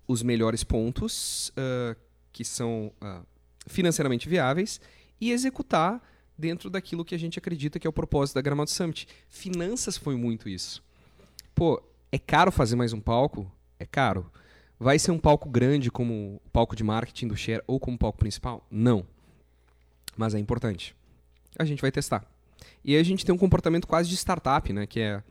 [0.08, 1.96] os melhores pontos uh,
[2.32, 3.26] que são uh,
[3.66, 4.80] financeiramente viáveis
[5.20, 6.02] e executar
[6.38, 9.08] dentro daquilo que a gente acredita que é o propósito da Gramado Summit.
[9.30, 10.84] Finanças foi muito isso.
[11.54, 11.82] Pô,
[12.12, 13.52] é caro fazer mais um palco?
[13.80, 14.32] É caro.
[14.80, 18.18] Vai ser um palco grande como o palco de marketing do Share ou como palco
[18.18, 18.66] principal?
[18.70, 19.06] Não.
[20.18, 20.96] Mas é importante.
[21.58, 22.26] A gente vai testar.
[22.84, 24.86] E aí a gente tem um comportamento quase de startup, né?
[24.86, 25.24] Que é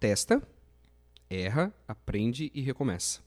[0.00, 0.42] testa,
[1.28, 3.20] erra, aprende e recomeça.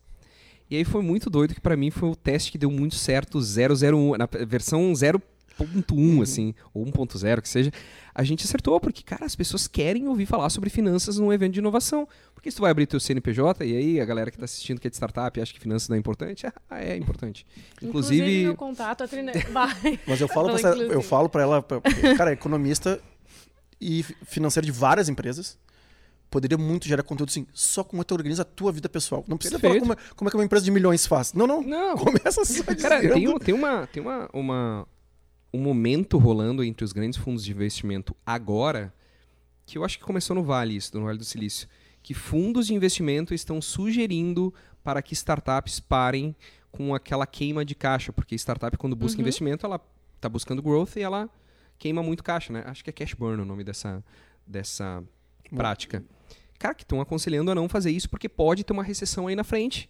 [0.69, 3.39] E aí foi muito doido que para mim foi o teste que deu muito certo
[3.39, 5.21] 001, na versão 0
[5.65, 6.21] 1.1, uhum.
[6.21, 7.71] assim, ou 1.0, que seja,
[8.13, 11.59] a gente acertou, porque, cara, as pessoas querem ouvir falar sobre finanças num evento de
[11.59, 12.07] inovação.
[12.33, 14.87] Porque se tu vai abrir teu CNPJ, e aí a galera que está assistindo que
[14.87, 17.45] é de startup acha que finanças não é importante, ah, é importante.
[17.81, 18.15] Inclusive...
[18.17, 19.31] Inclusive meu contato, a Trine...
[20.07, 21.81] Mas eu falo para eu falo para ela, pra,
[22.17, 23.01] cara, é economista
[23.79, 25.57] e financeiro de várias empresas,
[26.29, 29.23] poderia muito gerar conteúdo assim, só como tu organiza a tua vida pessoal.
[29.27, 29.85] Não precisa Perfeito.
[29.85, 31.33] falar como é, como é que uma empresa de milhões faz.
[31.33, 31.61] Não, não.
[31.61, 31.97] Não.
[31.97, 34.87] Começa só Cara, tem, tem, uma, tem uma, uma,
[35.53, 38.93] um momento rolando entre os grandes fundos de investimento agora,
[39.65, 41.67] que eu acho que começou no Vale, isso, no Vale do Silício,
[42.01, 46.35] que fundos de investimento estão sugerindo para que startups parem
[46.71, 49.21] com aquela queima de caixa, porque startup quando busca uhum.
[49.21, 49.81] investimento, ela
[50.15, 51.29] está buscando growth e ela
[51.77, 52.63] queima muito caixa, né?
[52.65, 54.03] Acho que é cash burn o nome dessa,
[54.45, 55.03] dessa
[55.55, 56.03] prática.
[56.59, 59.43] Cara, que estão aconselhando a não fazer isso porque pode ter uma recessão aí na
[59.43, 59.89] frente.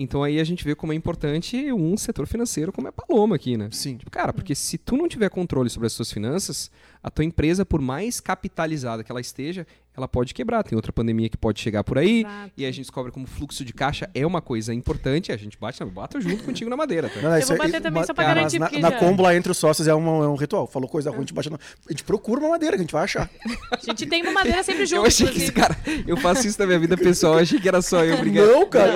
[0.00, 3.56] Então aí a gente vê como é importante um setor financeiro como é Paloma aqui,
[3.56, 3.68] né?
[3.72, 3.96] Sim.
[3.96, 6.70] Tipo, cara, porque se tu não tiver controle sobre as suas finanças,
[7.02, 9.66] a tua empresa, por mais capitalizada que ela esteja,
[9.98, 10.62] ela pode quebrar.
[10.62, 12.20] Tem outra pandemia que pode chegar por aí.
[12.20, 12.52] Exato.
[12.56, 15.32] E a gente descobre como fluxo de caixa é uma coisa importante.
[15.32, 17.08] A gente bate, bato junto contigo na madeira.
[17.08, 17.20] Tá?
[17.20, 18.58] Não, Eu vou bater é, também só pra garantir.
[18.58, 20.66] Na, na combo lá entre os sócios é, um, é um ritual.
[20.66, 21.56] Falou coisa ruim, a gente bate na...
[21.56, 23.28] A gente procura uma madeira que a gente vai achar.
[23.72, 25.02] a gente tem uma madeira sempre junto.
[25.02, 25.52] Eu achei inclusive.
[25.52, 25.76] que esse cara.
[26.06, 27.34] Eu faço isso na minha vida pessoal.
[27.34, 28.46] Eu achei que era só eu, obrigado.
[28.46, 28.92] Não, cara.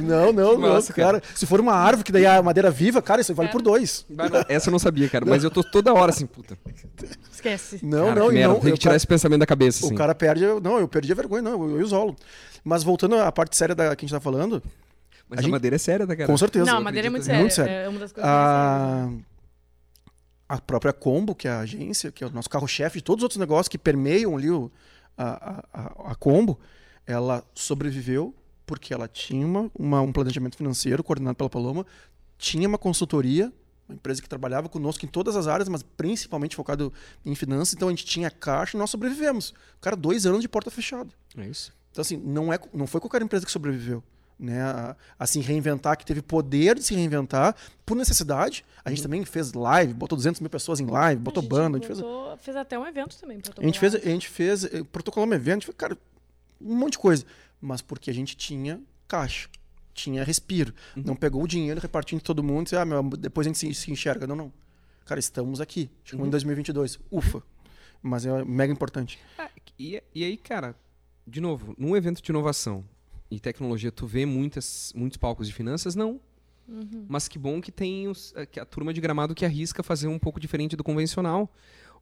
[0.00, 1.22] não, não, Nossa, não, cara.
[1.34, 3.52] Se for uma árvore que daí a madeira viva, cara, isso vale é.
[3.52, 4.06] por dois.
[4.48, 5.24] Essa eu não sabia, cara.
[5.24, 6.58] Mas eu tô toda hora assim, puta.
[7.44, 7.84] Esquece.
[7.84, 8.60] Não, cara, não, que não.
[8.60, 9.84] Tem que tirar cara, esse pensamento da cabeça.
[9.84, 9.94] Assim.
[9.94, 10.44] O cara perde.
[10.62, 12.16] Não, eu perdi a vergonha, não, eu, eu isolo.
[12.64, 14.62] Mas voltando à parte séria da que a gente tá falando.
[15.28, 15.52] Mas a, a gente...
[15.52, 16.26] madeira é séria, tá, cara?
[16.26, 16.64] Com certeza.
[16.64, 17.40] Não, a madeira é muito séria.
[17.40, 17.70] Muito séria.
[17.70, 19.10] É uma das coisas a...
[20.48, 23.24] a própria Combo, que é a agência, que é o nosso carro-chefe de todos os
[23.24, 24.70] outros negócios que permeiam ali o,
[25.16, 26.58] a, a, a Combo,
[27.06, 28.34] ela sobreviveu
[28.66, 31.84] porque ela tinha uma, uma, um planejamento financeiro coordenado pela Paloma,
[32.38, 33.52] tinha uma consultoria
[33.88, 36.92] uma empresa que trabalhava conosco em todas as áreas, mas principalmente focado
[37.24, 37.74] em finanças.
[37.74, 39.54] Então a gente tinha caixa e nós sobrevivemos.
[39.80, 41.10] Cara, dois anos de porta fechada.
[41.36, 41.72] É isso.
[41.90, 44.02] Então, assim, não, é, não foi qualquer empresa que sobreviveu.
[44.36, 47.54] Né, a, a se reinventar, que teve poder de se reinventar
[47.86, 48.64] por necessidade.
[48.84, 49.04] A gente uhum.
[49.04, 51.78] também fez live, botou 200 mil pessoas em live, botou a banda.
[51.78, 52.44] A gente botou, fez...
[52.46, 53.40] fez até um evento também.
[53.56, 55.96] A gente fez, a gente fez eh, protocolou um evento, cara,
[56.60, 57.24] um monte de coisa.
[57.60, 59.48] Mas porque a gente tinha caixa
[59.94, 60.74] tinha respiro.
[60.96, 61.04] Uhum.
[61.06, 63.72] Não pegou o dinheiro repartindo todo mundo e disse, ah, meu, depois a gente se,
[63.72, 64.26] se, enxerga.
[64.26, 64.52] Não, não.
[65.06, 65.90] Cara, estamos aqui.
[66.04, 66.28] Chegou uhum.
[66.28, 66.98] em 2022.
[67.10, 67.42] Ufa.
[68.02, 69.18] Mas é mega importante.
[69.38, 70.74] Ah, e, e aí, cara,
[71.26, 72.84] de novo, num evento de inovação
[73.30, 75.94] e tecnologia, tu vê muitas, muitos palcos de finanças?
[75.94, 76.20] Não.
[76.68, 77.06] Uhum.
[77.08, 80.08] Mas que bom que tem os, eh, que a turma de gramado que arrisca fazer
[80.08, 81.50] um pouco diferente do convencional.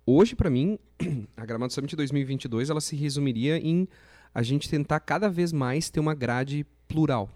[0.05, 0.78] Hoje, para mim,
[1.36, 3.88] a Gramado Summit 2022 ela se resumiria em
[4.34, 7.30] a gente tentar cada vez mais ter uma grade plural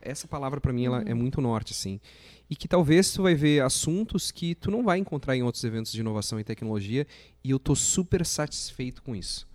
[0.00, 2.00] Essa palavra para mim ela é muito norte, assim.
[2.50, 5.92] E que talvez tu vai ver assuntos que tu não vai encontrar em outros eventos
[5.92, 7.06] de inovação e tecnologia,
[7.42, 9.46] e eu tô super satisfeito com isso.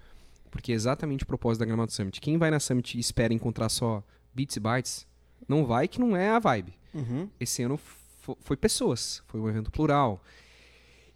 [0.50, 2.20] Porque é exatamente o propósito da Gramado Summit.
[2.20, 4.04] Quem vai na Summit e espera encontrar só
[4.34, 5.08] bits e bytes,
[5.48, 6.74] não vai que não é a vibe.
[6.94, 7.30] Uhum.
[7.40, 10.22] Esse ano fo- foi pessoas, foi um evento plural.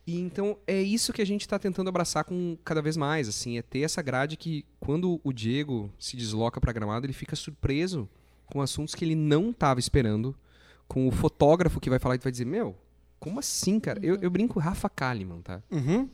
[0.07, 3.57] E então é isso que a gente está tentando abraçar com cada vez mais, assim,
[3.57, 8.07] é ter essa grade que quando o Diego se desloca para Gramado, ele fica surpreso
[8.45, 10.35] com assuntos que ele não estava esperando,
[10.87, 12.75] com o fotógrafo que vai falar e vai dizer, meu,
[13.19, 13.99] como assim, cara?
[14.03, 15.61] Eu, eu brinco Rafa Kalimann, tá?
[15.71, 16.09] Uhum.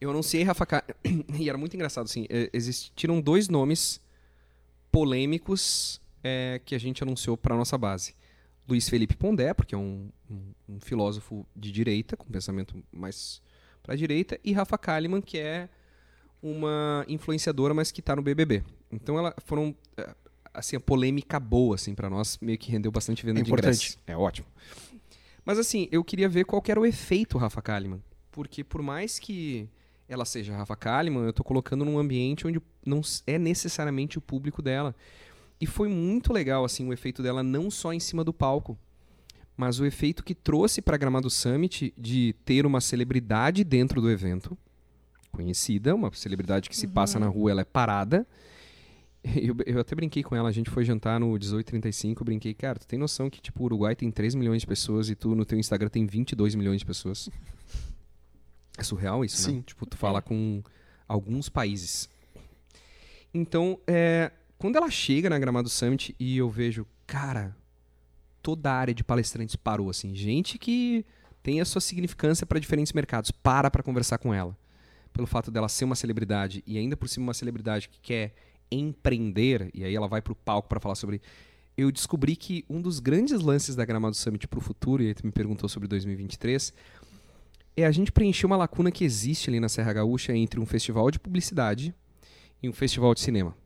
[0.00, 0.94] Eu anunciei Rafa Kalimann,
[1.38, 4.00] e era muito engraçado, assim, é, existiram dois nomes
[4.90, 8.14] polêmicos é, que a gente anunciou para nossa base.
[8.66, 13.42] Luiz Felipe Pondé, porque é um, um- um filósofo de direita, com pensamento mais
[13.82, 15.68] para a direita, e Rafa Kalimann, que é
[16.42, 18.62] uma influenciadora, mas que está no BBB.
[18.90, 20.14] Então, ela foram é,
[20.54, 23.74] assim a polêmica boa assim para nós, meio que rendeu bastante venda É de importante.
[23.74, 23.98] ingressos.
[24.06, 24.46] É ótimo.
[25.44, 28.00] Mas assim, eu queria ver qual que era o efeito Rafa Kalimann,
[28.30, 29.68] porque por mais que
[30.08, 34.62] ela seja Rafa Kalimann, eu tô colocando num ambiente onde não é necessariamente o público
[34.62, 34.94] dela.
[35.60, 38.78] E foi muito legal assim o efeito dela não só em cima do palco,
[39.56, 44.56] mas o efeito que trouxe para Gramado Summit de ter uma celebridade dentro do evento,
[45.30, 48.26] conhecida, uma celebridade que se passa na rua, ela é parada.
[49.34, 52.78] Eu, eu até brinquei com ela, a gente foi jantar no 1835, eu brinquei, cara,
[52.78, 55.46] tu tem noção que tipo o Uruguai tem 3 milhões de pessoas e tu no
[55.46, 57.30] teu Instagram tem 22 milhões de pessoas?
[58.76, 59.54] É surreal isso, né?
[59.54, 59.62] Sim.
[59.62, 60.62] Tipo, tu fala com
[61.08, 62.08] alguns países.
[63.32, 67.56] Então, é, quando ela chega na Gramado Summit e eu vejo, cara,
[68.42, 70.14] toda a área de palestrantes parou, assim.
[70.14, 71.04] Gente que
[71.42, 74.56] tem a sua significância para diferentes mercados, para para conversar com ela.
[75.12, 78.34] Pelo fato dela ser uma celebridade e ainda por cima uma celebridade que quer
[78.70, 81.20] empreender, e aí ela vai pro palco para falar sobre.
[81.76, 85.26] Eu descobri que um dos grandes lances da Gramado Summit pro futuro, e aí tu
[85.26, 86.72] me perguntou sobre 2023,
[87.76, 91.10] é a gente preencher uma lacuna que existe ali na Serra Gaúcha entre um festival
[91.10, 91.92] de publicidade
[92.62, 93.56] e um festival de cinema.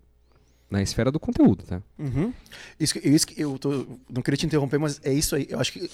[0.70, 1.82] Na esfera do conteúdo, tá?
[1.98, 2.32] Uhum.
[2.78, 5.46] Isso, isso que eu tô- não queria te interromper, mas é isso aí.
[5.48, 5.90] Eu acho que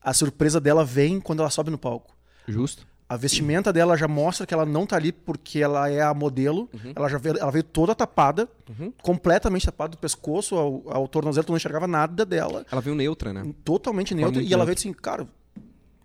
[0.00, 2.14] a surpresa dela vem quando ela sobe no palco.
[2.48, 2.86] Justo?
[3.10, 6.70] A vestimenta dela já mostra que ela não tá ali porque ela é a modelo.
[6.94, 8.92] Ela já veio, ela veio toda tapada, Uhum.
[9.02, 12.64] completamente tapada do pescoço ao, ao tornozelo, tu não enxergava nada dela.
[12.70, 13.42] Ela veio neutra, né?
[13.64, 14.40] Totalmente neutra.
[14.40, 14.66] E ela neutra.
[14.66, 15.26] veio assim, cara.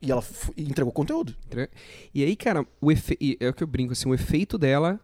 [0.01, 0.23] E ela
[0.57, 1.35] e entregou conteúdo.
[2.11, 3.15] E aí, cara, o efe...
[3.21, 4.99] e é o que eu brinco, assim, o efeito dela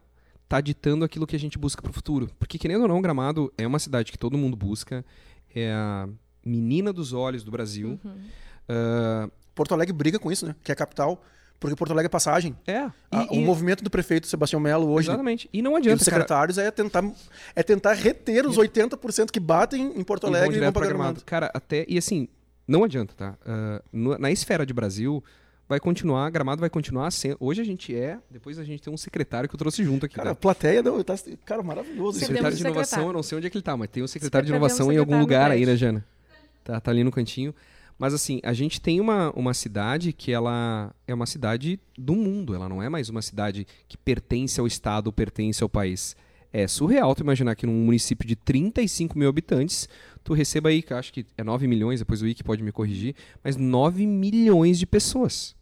[0.48, 2.28] tá ditando aquilo que a gente busca pro futuro.
[2.36, 5.04] Porque, querendo ou não, Gramado é uma cidade que todo mundo busca,
[5.54, 6.08] é a
[6.44, 7.98] menina dos olhos do Brasil.
[8.68, 10.56] Ah, Porto Alegre briga com isso, né?
[10.64, 11.22] Que é a capital.
[11.62, 12.54] Porque Porto Alegre é passagem.
[12.66, 15.48] é, A- e- o e- movimento do prefeito Sebastião Melo hoje exatamente.
[15.52, 17.04] E não e adianta, dos cara, secretários é tentar,
[17.56, 20.86] é tentar reter os 80% que batem em Porto e vão Alegre e vão pra
[20.86, 21.22] Gramado.
[21.24, 21.86] Cara, até.
[21.88, 22.28] E assim,
[22.66, 23.34] não adianta, tá?
[23.46, 25.22] Ah, no- na esfera de Brasil,
[25.68, 27.36] vai continuar, Gramado vai continuar sendo.
[27.40, 30.16] Hoje a gente é, depois a gente tem um secretário que eu trouxe junto aqui.
[30.16, 30.32] Cara, né?
[30.32, 32.18] a plateia não, tá, cara, maravilhoso.
[32.18, 32.26] isso.
[32.26, 33.08] Perdemos secretário de inovação, secretário.
[33.08, 34.74] eu não sei onde é que ele tá, mas tem um secretário de Perdemos o
[34.74, 35.76] inovação em algum secretário no lugar aí, né.
[35.76, 36.04] Jana?
[36.64, 37.54] Tá, tá ali no cantinho.
[37.98, 42.54] Mas assim, a gente tem uma, uma cidade que ela é uma cidade do mundo,
[42.54, 46.16] ela não é mais uma cidade que pertence ao estado pertence ao país.
[46.52, 49.88] É surreal tu imaginar que num município de 35 mil habitantes,
[50.22, 53.14] tu receba aí, que acho que é 9 milhões, depois o Wiki pode me corrigir,
[53.42, 55.56] mas 9 milhões de pessoas.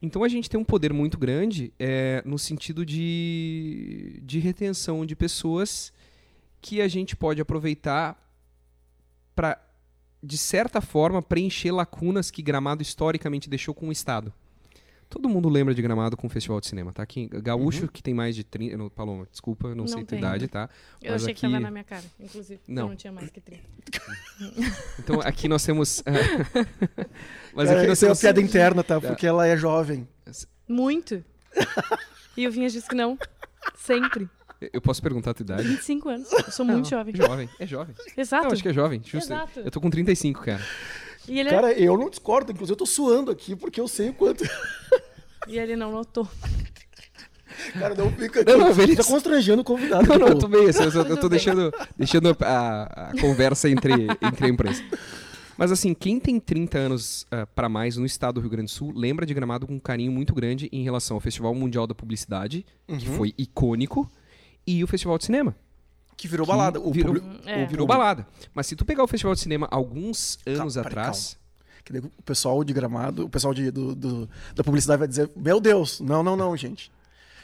[0.00, 5.16] Então a gente tem um poder muito grande é, no sentido de, de retenção de
[5.16, 5.92] pessoas
[6.60, 8.16] que a gente pode aproveitar
[9.34, 9.58] para,
[10.24, 14.32] de certa forma, preencher lacunas que Gramado historicamente deixou com o Estado.
[15.10, 17.02] Todo mundo lembra de Gramado com o Festival de Cinema, tá?
[17.02, 18.76] Aqui, Gaúcho, que tem mais de 30...
[18.76, 20.18] não, Paloma, desculpa, não, Não sei a tua tem.
[20.18, 20.68] idade, tá?
[21.00, 22.60] Eu Mas achei que aqui- tava na minha cara, inclusive.
[22.66, 22.84] Não.
[22.84, 23.62] Eu não tinha mais que 30.
[24.98, 26.02] Então aqui nós temos...
[27.54, 28.20] Mas Cara, aqui nós é uma temos...
[28.20, 29.00] piada interna, tá?
[29.00, 30.08] Porque ela é jovem.
[30.66, 31.22] Muito.
[32.36, 33.16] e o Vinhas disse que não.
[33.76, 34.28] Sempre.
[34.72, 35.62] Eu posso perguntar a tua idade?
[35.64, 36.32] 25 anos.
[36.32, 37.14] Eu sou muito Não, jovem.
[37.16, 37.94] Jovem, é jovem.
[38.16, 38.44] Exato.
[38.46, 39.32] Não, acho que é jovem, justo.
[39.32, 39.60] Exato.
[39.60, 40.62] Eu tô com 35, cara.
[41.28, 42.52] E ele, Cara, eu não discordo.
[42.52, 44.44] Inclusive, eu tô suando aqui porque eu sei o quanto.
[45.48, 46.28] e ele não notou.
[47.78, 48.50] Cara, não fica aqui.
[48.50, 49.02] Não, não, beleza.
[49.02, 50.06] Tá constrangendo o convidado.
[50.08, 50.40] Não, não, eu pô.
[50.40, 54.82] tô bem, assim, eu, eu tô deixando, deixando a, a conversa entre, entre a imprensa.
[55.56, 58.74] Mas assim, quem tem 30 anos ah, pra mais no estado do Rio Grande do
[58.74, 61.94] Sul lembra de Gramado com um carinho muito grande em relação ao Festival Mundial da
[61.94, 63.16] Publicidade, que Uhum.
[63.16, 64.10] foi icônico,
[64.66, 65.54] e o Festival de Cinema.
[66.16, 66.80] Que virou que balada.
[66.80, 67.64] O virou, público- É.
[67.64, 68.26] o virou balada.
[68.54, 71.36] Mas se tu pegar o Festival de Cinema alguns anos peraí, atrás,
[71.84, 75.28] Que daí o pessoal de gramado, o pessoal de, do, do- da publicidade vai dizer:
[75.36, 76.90] Meu Deus, não, não, não, gente.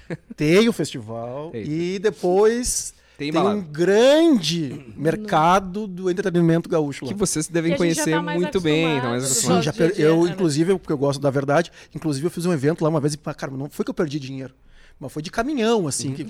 [0.37, 1.63] Tem o festival Tem.
[1.69, 7.13] e depois Tem tem um grande mercado do entretenimento gaúcho lá.
[7.13, 9.01] Que vocês devem Que já conhecer tá mais muito bem.
[9.01, 9.25] Tá mais.
[9.25, 10.31] Sim, já per- dia, eu, né?
[10.33, 13.19] inclusive, porque eu gosto da verdade, inclusive eu fiz um evento lá uma vez e,
[13.19, 14.55] cara, não foi que eu perdi dinheiro,
[15.01, 16.13] mas foi de caminhão, assim.
[16.15, 16.23] que-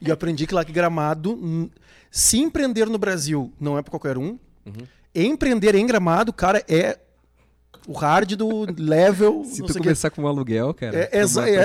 [0.00, 1.68] e eu aprendi que lá que Gramado, hum,
[2.10, 4.38] se empreender no Brasil não é para qualquer um,
[5.14, 6.98] empreender em Gramado, cara, é
[7.86, 8.48] o hard do
[8.80, 9.44] level.
[9.44, 11.24] Se tu começar com um aluguel, cara, É, é,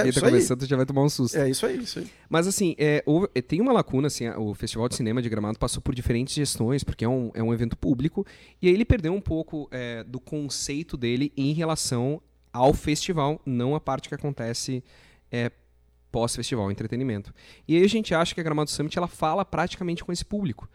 [0.09, 1.37] isso tá começando, tu já vai tomar um susto.
[1.37, 2.07] É isso aí, isso aí.
[2.29, 5.57] Mas assim, é, houve- é, tem uma lacuna, assim, o Festival de Cinema de Gramado
[5.57, 8.25] passou por diferentes gestões, porque é um, é um evento público,
[8.61, 13.73] e aí ele perdeu um pouco é, do conceito dele em relação ao festival, não
[13.75, 14.83] a parte que acontece
[15.31, 15.49] é,
[16.11, 17.33] pós-festival, entretenimento.
[17.67, 20.69] E aí a gente acha que a Gramado Summit ela fala praticamente com esse público.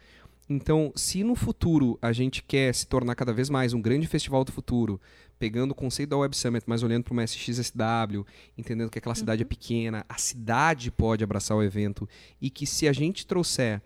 [0.48, 4.44] Então, se no futuro a gente quer se tornar cada vez mais um grande festival
[4.44, 5.00] do futuro,
[5.38, 8.26] pegando o conceito da Web Summit, mas olhando para uma SXSW,
[8.56, 12.08] entendendo que aquela cidade é pequena, a cidade pode abraçar o evento
[12.40, 13.80] e que se a gente trouxer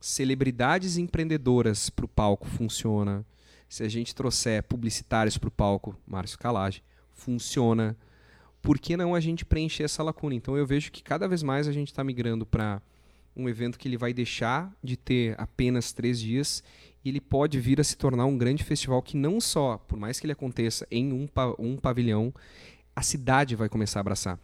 [0.00, 3.24] celebridades empreendedoras para o palco, funciona.
[3.68, 6.82] Se a gente trouxer publicitários para o palco, Márcio Calage,
[7.14, 7.96] funciona.
[8.62, 10.34] Por que não a gente preencher essa lacuna?
[10.34, 12.80] Então eu vejo que cada vez mais a gente está migrando para
[13.36, 16.62] um evento que ele vai deixar de ter apenas três dias
[17.04, 20.20] e ele pode vir a se tornar um grande festival que não só, por mais
[20.20, 22.32] que ele aconteça em um, pa- um pavilhão,
[22.94, 24.38] a cidade vai começar a abraçar.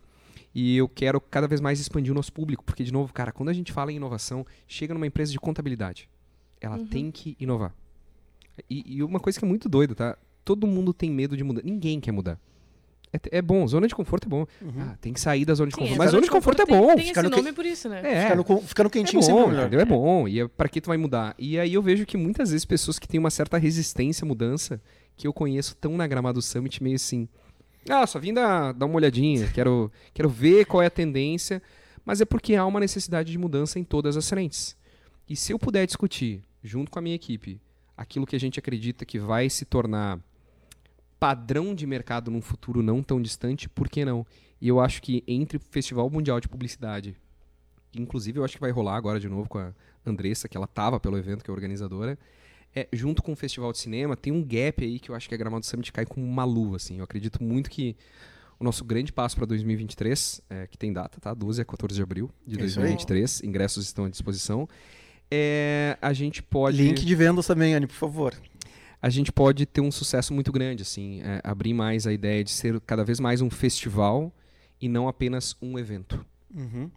[0.54, 3.50] E eu quero cada vez mais expandir o nosso público, porque, de novo, cara, quando
[3.50, 6.08] a gente fala em inovação, chega numa empresa de contabilidade.
[6.60, 7.72] Ela tem que inovar.
[8.68, 10.18] E, e uma coisa que é muito doida, tá?
[10.44, 11.62] Todo mundo tem medo de mudar.
[11.62, 12.40] Ninguém quer mudar.
[13.12, 14.46] É, é bom, zona de conforto é bom.
[14.78, 16.00] Ah, tem que sair da zona de Sim, conforto.
[16.00, 16.86] a Mas zona de conforto é tem- bom.
[16.94, 18.00] Tem ficar esse no que- nome por isso, né?
[18.04, 19.60] É, Ficar no, ficar no é quentinho bom, sempre é melhor.
[19.62, 19.80] entendeu?
[19.80, 20.28] É bom.
[20.28, 21.34] E é pra que tu vai mudar?
[21.38, 24.80] E aí eu vejo que muitas vezes pessoas que têm uma certa resistência à mudança,
[25.16, 27.26] que eu conheço, estão na Gramado Summit meio assim.
[27.88, 31.62] Ah, só vim dar, dar uma olhadinha, quero, quero ver qual é a tendência.
[32.04, 34.76] Mas é porque há uma necessidade de mudança em todas as frentes.
[35.28, 37.60] E se eu puder discutir, junto com a minha equipe,
[37.96, 40.18] aquilo que a gente acredita que vai se tornar
[41.18, 44.26] padrão de mercado num futuro não tão distante, por que não?
[44.60, 47.16] E eu acho que entre o Festival Mundial de Publicidade,
[47.94, 49.72] inclusive eu acho que vai rolar agora de novo com a
[50.04, 52.18] Andressa, que ela tava pelo evento, que é organizadora,
[52.74, 55.34] é, junto com o Festival de Cinema, tem um gap aí que eu acho que
[55.34, 56.98] a Gramado Summit cai como uma luva, assim.
[56.98, 57.96] Eu acredito muito que
[58.58, 61.32] o nosso grande passo para 2023, é, que tem data, tá?
[61.32, 62.86] 12 a 14 de abril de É isso aí.
[62.86, 64.68] 2023, ingressos estão à disposição,
[65.30, 68.34] é, a gente pode Link de vendas também, Anny, por favor.
[69.00, 72.50] A gente pode ter um sucesso muito grande, assim, é, abrir mais a ideia de
[72.50, 74.32] ser cada vez mais um festival
[74.80, 76.24] e não apenas um evento.
[76.54, 76.90] Uhum.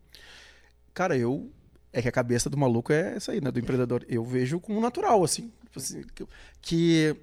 [0.94, 1.52] Cara, eu.
[1.94, 3.52] É que a cabeça do maluco é essa aí, né?
[3.52, 4.06] Do empreendedor.
[4.08, 5.52] Eu vejo como natural, assim.
[5.66, 6.26] Tipo assim, que-
[6.62, 7.16] que.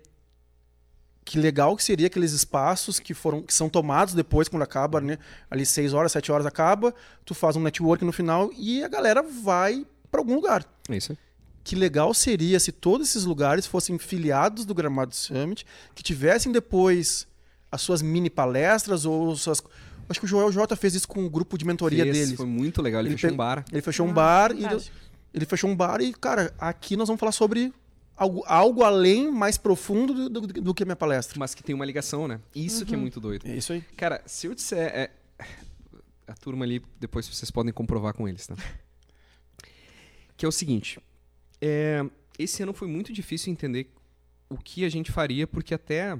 [1.35, 5.19] Legal que seria aqueles espaços que foram que são tomados depois, quando acaba, né?
[5.51, 9.23] Ali seis horas, sete horas acaba, tu faz um network no final e a galera
[9.23, 10.65] vai para algum lugar.
[10.89, 11.19] É isso aí.
[11.69, 17.29] Que legal seria se todos esses lugares fossem filiados do Gramado Summit, que tivessem depois
[17.71, 19.63] as suas mini palestras ou suas.
[20.09, 22.35] Acho que o Joel J fez isso com o grupo de mentoria Fez, deles.
[22.37, 23.65] Foi muito legal, ele, Ele fechou um bar.
[23.71, 24.65] Ele fechou um Ah, bar e
[25.35, 27.71] ele fechou um bar e, cara, aqui nós vamos falar sobre
[28.17, 31.39] algo, algo além, mais profundo do, do- do que a minha palestra.
[31.39, 32.41] Mas que tem uma ligação, né?
[32.55, 33.47] Isso que é muito doido.
[33.47, 33.83] É isso aí.
[33.95, 34.79] Cara, se eu disser.
[34.95, 35.11] é,
[36.27, 38.57] A turma ali, depois vocês podem comprovar com eles, tá?
[40.35, 40.99] Que é o seguinte.
[41.61, 42.05] É,
[42.39, 43.91] Esse ano foi muito difícil entender
[44.49, 46.13] o que a gente faria, porque até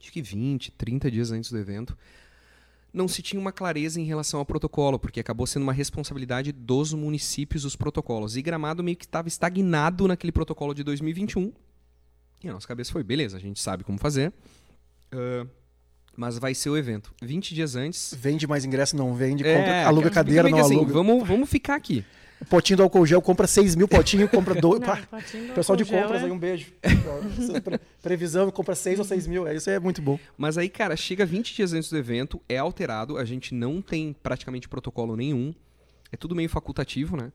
[0.00, 1.96] acho que 20, 30 dias antes do evento,
[2.92, 6.92] não se tinha uma clareza em relação ao protocolo, porque acabou sendo uma responsabilidade dos
[6.92, 8.36] municípios os protocolos.
[8.36, 11.52] E Gramado meio que estava estagnado naquele protocolo de 2021.
[12.44, 14.32] E a nossa cabeça foi, beleza, a gente sabe como fazer.
[15.12, 15.46] ah,
[16.16, 17.14] mas vai ser o evento.
[17.22, 18.14] 20 dias antes.
[18.18, 20.92] Vende mais ingresso, não vende, É, compra, aluga fica cadeira, não assim, aluga.
[20.92, 22.04] vamos, vamos ficar aqui.
[22.42, 24.80] O potinho do álcool gel compra 6 mil potinhos, compra dois.
[24.82, 26.72] Não, Pá, do pessoal de compras é- aí, um beijo.
[27.62, 29.46] Pre- Previsão, compra 6 ou 6 mil.
[29.46, 30.18] é, Isso é muito bom.
[30.36, 34.12] Mas aí, cara, chega 20 dias antes do evento, é alterado, a gente não tem
[34.22, 35.54] praticamente protocolo nenhum.
[36.10, 37.32] É tudo meio facultativo, né?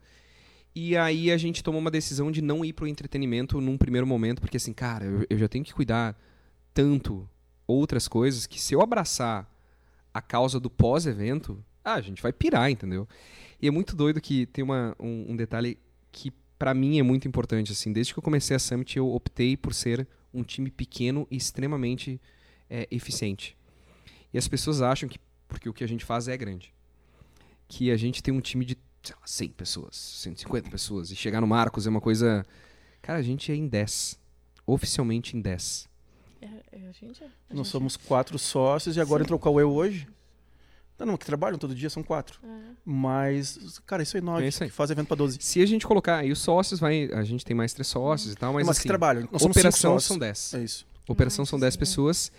[0.76, 4.40] E aí a gente tomou uma decisão de não ir pro entretenimento num primeiro momento,
[4.42, 6.16] porque assim, cara, eu, eu já tenho que cuidar
[6.74, 7.28] tanto
[7.66, 9.50] outras coisas que se eu abraçar
[10.14, 13.08] a causa do pós-evento, ah, a gente vai pirar, entendeu?
[13.62, 15.78] E é muito doido que tem uma, um, um detalhe
[16.12, 19.56] que pra mim é muito importante, assim, desde que eu comecei a Summit eu optei
[19.56, 22.20] por ser um time pequeno e extremamente
[22.70, 23.56] é, eficiente.
[24.34, 26.74] E as pessoas acham que, porque o que a gente faz é grande,
[27.68, 31.40] que a gente tem um time de sei lá, 100 pessoas, 150 pessoas, e chegar
[31.42, 32.46] no Marcos é uma coisa...
[33.02, 34.20] Cara, a gente é em 10.
[34.66, 35.88] Oficialmente em 10.
[36.42, 39.42] É, é, a gente é- a Nós gente somos quatro sócios e agora entrou o
[39.42, 40.08] Cauê hoje.
[41.00, 42.40] Não, não, que trabalham todo dia são quatro.
[42.44, 42.48] É.
[42.84, 44.70] Mas, cara, isso aí nove, É isso aí.
[44.70, 45.38] faz evento pra 12.
[45.42, 48.36] Se a gente colocar aí os sócios, vai, a gente tem mais três sócios e
[48.36, 49.22] tal, mas, Mas, mas assim, que trabalham.
[49.32, 50.54] Nós somos cinco operação são 10.
[50.56, 50.88] É isso.
[51.08, 51.80] Operação Nossa são 10 Senhora.
[51.80, 52.32] pessoas.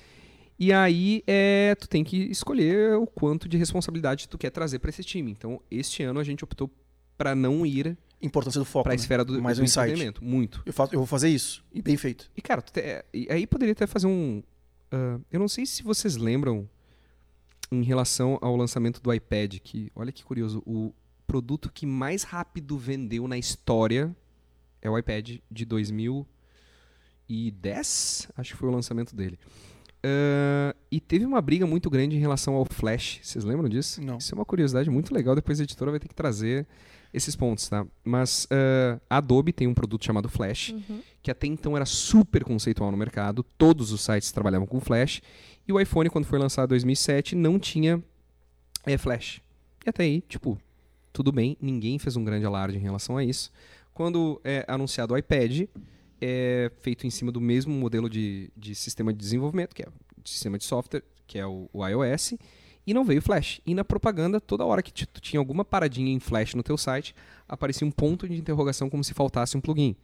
[0.59, 4.90] E aí é, tu tem que escolher o quanto de responsabilidade tu quer trazer para
[4.90, 5.30] esse time.
[5.30, 6.68] Então, este ano a gente optou
[7.16, 8.82] para não ir Importância do foco.
[8.82, 9.00] para a né?
[9.00, 10.14] esfera do, Mais do um insight.
[10.20, 10.61] Muito.
[10.66, 11.64] Eu, faço, eu vou fazer isso.
[11.72, 12.28] E bem feito.
[12.36, 14.42] E, cara, tu te- é, e aí poderia até fazer um.
[14.90, 16.68] ah, eu não sei se vocês lembram
[17.71, 20.93] em relação ao lançamento do iPad, que, olha que curioso, o
[21.27, 24.14] produto que mais rápido vendeu na história
[24.81, 29.39] é o iPad de 2010, acho que foi o lançamento dele.
[30.03, 33.21] Ah, e teve uma briga muito grande em relação ao Flash.
[33.23, 34.03] Vocês lembram disso?
[34.03, 34.19] Não.
[34.19, 35.35] Isso é uma curiosidade muito legal.
[35.35, 36.66] Depois a editora vai ter que trazer
[37.12, 37.87] esses pontos, tá?
[38.05, 41.01] Mas ah, a Adobe tem um produto chamado Flash, Uhum.
[41.23, 45.21] que até então era super conceitual no mercado, todos os sites trabalhavam com Flash,
[45.69, 48.03] e o iPhone, quando foi lançado em 2007, não tinha
[48.87, 49.41] é, Flash.
[49.85, 50.59] E até aí, tipo,
[51.12, 53.53] tudo bem, ninguém fez um grande alarde em relação a isso.
[53.93, 55.69] Quando é anunciado o iPad,
[56.21, 59.89] é feito em cima do mesmo modelo de, de sistema de desenvolvimento, que é
[60.25, 62.35] de sistema de software, que é o, o iOS,
[62.87, 63.61] e não veio Flash.
[63.66, 67.14] E na propaganda, toda hora que tu tinha alguma paradinha em Flash no teu site,
[67.47, 69.95] aparecia um ponto de interrogação como se faltasse um plugin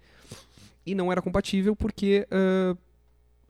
[0.87, 2.77] e não era compatível porque ah,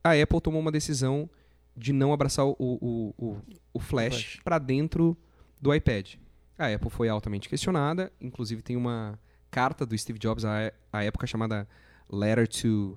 [0.03, 1.29] a Apple tomou uma decisão
[1.77, 3.37] de não abraçar o, o, o,
[3.73, 4.41] o Flash Flash.
[4.45, 5.17] para dentro
[5.61, 6.15] do iPad.
[6.59, 9.19] A Apple foi altamente questionada, inclusive tem uma
[9.51, 11.67] carta do Steve Jobs à, à época chamada
[12.11, 12.97] Letter to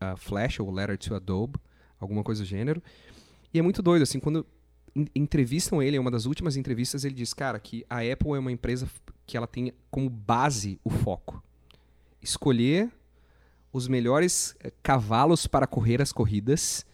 [0.00, 1.58] ah, Flash ou Letter to Adobe,
[1.98, 2.82] alguma coisa do gênero.
[3.52, 4.44] E é muito doido, assim, quando
[4.94, 8.38] en- entrevistam ele, em uma das últimas entrevistas, ele diz, cara, que a Apple é
[8.38, 8.86] uma empresa
[9.26, 11.42] que ela tem como base o foco.
[12.20, 12.90] Escolher
[13.72, 16.84] os melhores eh, cavalos para correr as corridas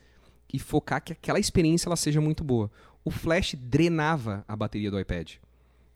[0.53, 2.70] e focar que aquela experiência ela seja muito boa.
[3.05, 5.32] O Flash drenava a bateria do iPad.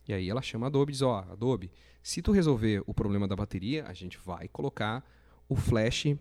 [0.07, 1.71] E aí ela chama a Adobe e diz, ó, Adobe,
[2.03, 5.05] se tu resolver o problema da bateria, a gente vai colocar
[5.49, 6.17] o Flash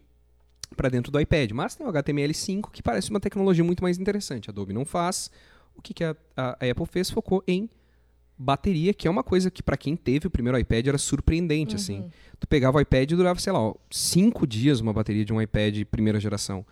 [0.75, 1.51] para dentro do iPad.
[1.51, 4.49] Mas tem o HTML5 que parece uma tecnologia muito mais interessante.
[4.49, 5.31] A Adobe não faz.
[5.75, 7.09] O que, que a, a- Apple fez?
[7.09, 7.69] Focou em
[8.37, 12.11] bateria, que é uma coisa que para quem teve o primeiro iPad era surpreendente, assim.
[12.39, 15.41] Tu pegava o iPad e durava, sei lá, ó, cinco dias uma bateria de um
[15.41, 16.65] iPad primeira geração.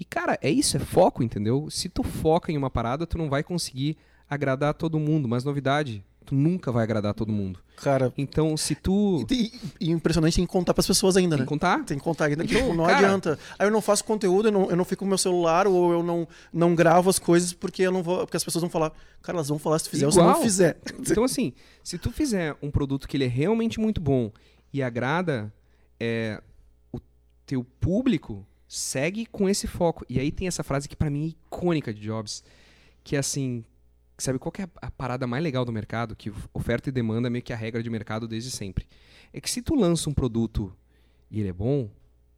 [0.00, 1.68] E, cara, é isso, é foco, entendeu?
[1.70, 3.98] Se tu foca em uma parada, tu não vai conseguir
[4.28, 5.28] agradar todo mundo.
[5.28, 7.60] Mas novidade, tu nunca vai agradar todo mundo.
[7.76, 9.26] Cara, Então, se tu...
[9.30, 11.44] e, e impressionante tem que contar pras pessoas ainda, Tem né?
[11.44, 11.84] que contar?
[11.84, 13.38] Tem que contar ainda, que Então, tipo, não cara- adianta.
[13.58, 15.92] Aí eu não faço conteúdo, eu não, eu não fico com o meu celular, ou
[15.92, 18.18] eu não, não gravo as coisas porque eu não vou.
[18.20, 18.92] Porque as pessoas vão falar,
[19.22, 20.34] cara, elas vão falar se tu fizer ou se Igual.
[20.34, 20.78] não fizer.
[20.98, 21.52] Então, assim,
[21.84, 24.30] se tu fizer um produto que ele é realmente muito bom
[24.72, 25.52] e agrada
[25.98, 26.40] é,
[26.92, 27.00] o
[27.46, 30.06] teu público, segue com esse foco.
[30.08, 32.44] E aí tem essa frase que pra mim é icônica de Jobs,
[33.02, 33.64] que é assim,
[34.16, 36.14] sabe qual é a parada mais legal do mercado?
[36.14, 38.86] Que oferta e demanda é meio que a regra de mercado desde sempre.
[39.32, 40.72] É que se tu lança um produto
[41.28, 41.90] e ele é bom,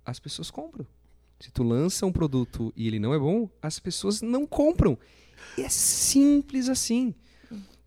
[0.07, 0.87] as pessoas compram.
[1.39, 4.99] Se tu lança um produto e ele não é bom, as pessoas não compram.
[5.59, 7.15] E é simples assim.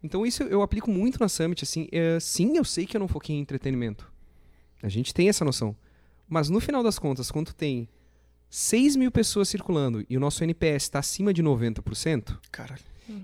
[0.03, 3.07] Então isso eu aplico muito na Summit, assim, é, sim, eu sei que eu não
[3.07, 4.13] foquei em entretenimento.
[4.83, 5.75] A gente tem essa noção.
[6.29, 7.89] Mas no final das contas, quando tu tem
[8.57, 12.81] 6 mil pessoas circulando e o nosso NPS está acima de 90%, Caralho.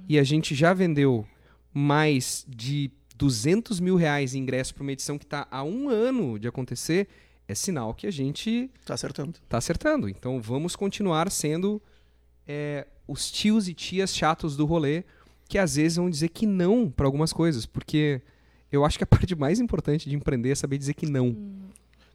[0.10, 1.26] e a gente já vendeu
[1.74, 6.38] mais de 200 mil reais em ingresso para uma edição que está há um ano
[6.38, 7.08] de acontecer,
[7.48, 9.40] é sinal que a gente Tá acertando.
[9.48, 10.10] tá acertando.
[10.10, 11.82] Então vamos continuar sendo
[12.46, 15.06] é, os tios e tias chatos do rolê
[15.48, 18.22] que às vezes vão dizer que não para algumas coisas, porque
[18.70, 21.38] eu acho que a parte mais importante de empreender é saber dizer que não.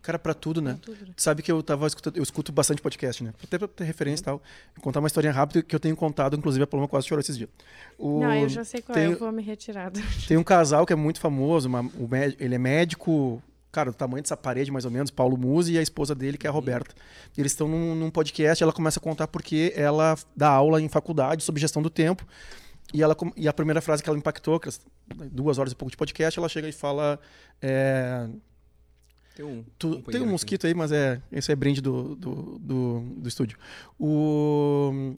[0.07, 0.79] Cara, pra tudo, né?
[0.81, 1.13] Tudo.
[1.17, 3.35] Tu sabe que eu tava escutando, eu escuto bastante podcast, né?
[3.43, 4.37] Até pra ter referência e tal.
[4.77, 7.37] Vou contar uma historinha rápida que eu tenho contado, inclusive a Paloma quase chorou esses
[7.37, 7.51] dias.
[7.99, 9.91] O- Não, eu já sei qual é, tem- eu vou me retirar.
[9.91, 13.43] do- Tem um casal que é muito famoso, uma- o ele é médico,
[13.73, 16.47] cara, do tamanho dessa parede mais ou menos, Paulo Musi e a esposa dele, que
[16.47, 16.95] é a Roberta.
[17.37, 21.43] Eles estão num, num podcast, ela começa a contar porque ela dá aula em faculdade
[21.43, 22.25] sobre gestão do tempo.
[22.95, 24.81] E, ela, e a primeira frase que ela impactou, que as-
[25.33, 27.19] duas horas e pouco de podcast, ela chega e fala.
[27.61, 28.29] é,
[29.37, 30.33] Tem um, Tu- companheiro tem um aqui.
[30.33, 33.59] mosquito aí, mas é esse é brinde do, do, do, do estúdio.
[34.01, 35.15] O,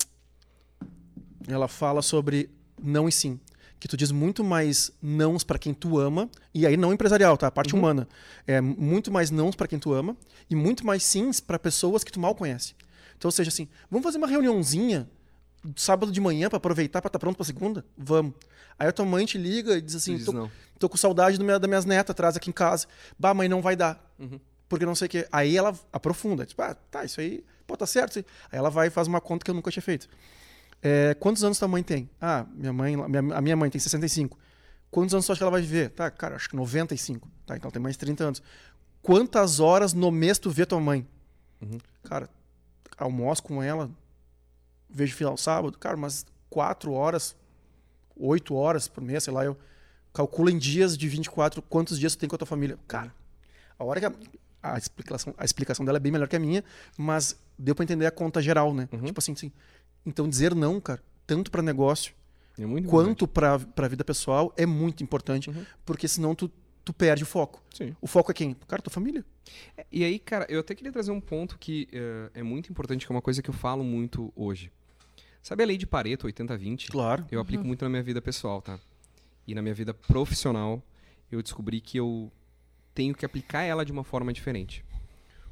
[1.46, 2.50] ela fala sobre
[2.82, 3.38] não e sim.
[3.80, 7.46] Que tu diz muito mais nãos para quem tu ama, e aí não empresarial, tá?
[7.46, 7.78] A parte Uhum.
[7.80, 8.08] humana.
[8.44, 10.16] É muito mais nãos para quem tu ama,
[10.50, 12.74] e muito mais sims para pessoas que tu mal conhece.
[13.16, 15.08] Então, ou seja, assim, vamos fazer uma reuniãozinha
[15.76, 17.84] sábado de manhã para aproveitar para estar pronto para segunda?
[17.96, 18.34] Vamos.
[18.78, 20.48] Aí a tua mãe te liga e diz assim: diz tô,
[20.78, 22.86] tô com saudade do minha, das minhas netas atrás aqui em casa.
[23.18, 24.12] Bah, mãe, não vai dar.
[24.18, 24.38] Uhum.
[24.68, 25.28] Porque não sei o quê.
[25.32, 26.46] Aí ela aprofunda.
[26.46, 28.18] Tipo, ah, tá, isso aí, pô, tá certo.
[28.18, 28.24] aí.
[28.52, 30.08] Ela vai e faz uma conta que eu nunca tinha feito.
[30.82, 32.08] É, quantos anos tua mãe tem?
[32.20, 32.94] Ah, minha mãe,
[33.34, 34.38] a minha mãe tem 65.
[34.90, 35.90] Quantos anos tu acha que ela vai viver?
[35.90, 37.28] Tá, cara, acho que 95.
[37.46, 38.42] Tá, então tem mais 30 anos.
[39.02, 41.06] Quantas horas no mês tu vê tua mãe?
[41.60, 41.78] Uhum.
[42.04, 42.28] Cara,
[42.96, 43.90] almoço com ela,
[44.91, 47.36] vejo final sábado, cara, mas 4 horas,
[48.16, 49.57] 8 horas por mês, sei lá, eu
[50.12, 52.78] calculo em dias de 24 quantos dias tu tem com a tua família.
[52.89, 53.14] Cara,
[53.78, 54.12] a hora que a,
[54.62, 56.64] a explicação, a explicação dela é bem melhor que a minha,
[56.97, 58.89] mas deu para entender a conta geral, né?
[58.93, 59.05] Uhum.
[59.05, 59.53] Tipo assim, sim.
[60.05, 62.14] Então dizer não, cara, tanto para negócio
[62.59, 65.64] É quanto para a vida pessoal é muito importante, Uhum.
[65.84, 66.51] porque senão tu,
[66.84, 67.62] tu perde o foco.
[67.72, 67.95] Sim.
[68.01, 68.55] O foco é quem?
[68.66, 69.24] Cara, tua família.
[69.76, 73.07] É, E aí, cara, eu até queria trazer um ponto que eh, é muito importante,
[73.07, 74.72] que é uma coisa que eu falo muito hoje.
[75.49, 76.90] Sabe a lei de Pareto, 80-20?
[76.90, 77.24] Claro.
[77.30, 78.78] Eu aplico muito na minha vida pessoal, tá?
[79.46, 80.82] E na minha vida profissional,
[81.32, 82.30] eu descobri que eu
[82.92, 84.84] tenho que aplicar ela de uma forma diferente.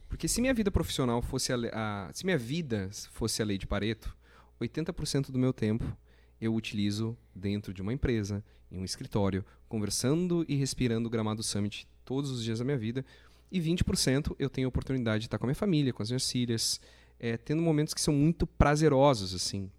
[0.07, 3.67] Porque se minha vida profissional fosse a, a se minha vida fosse a lei de
[3.67, 4.15] Pareto,
[4.61, 5.97] 80% do meu tempo
[6.39, 11.89] eu utilizo dentro de uma empresa, em um escritório, conversando e respirando o Gramado Summit
[12.05, 13.03] todos os dias da minha vida,
[13.51, 16.31] e 20% eu tenho a oportunidade de estar com a minha família, com as minhas
[16.31, 16.83] filhas,
[17.19, 19.71] eh, tendo momentos que são muito prazerosos, assim.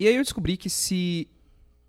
[0.00, 1.28] E aí eu descobri que se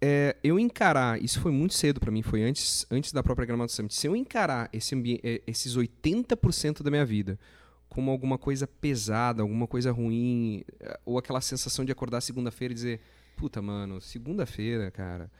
[0.01, 3.71] é, eu encarar, isso foi muito cedo pra mim, foi antes, antes da própria Gramado
[3.71, 4.93] Summit, se eu encarar esse
[5.23, 7.39] é, esses 80% da minha vida
[7.87, 12.75] como alguma coisa pesada, alguma coisa ruim, é, ou aquela sensação de acordar segunda-feira e
[12.75, 13.01] dizer,
[13.37, 15.31] puta, mano, segunda-feira, cara,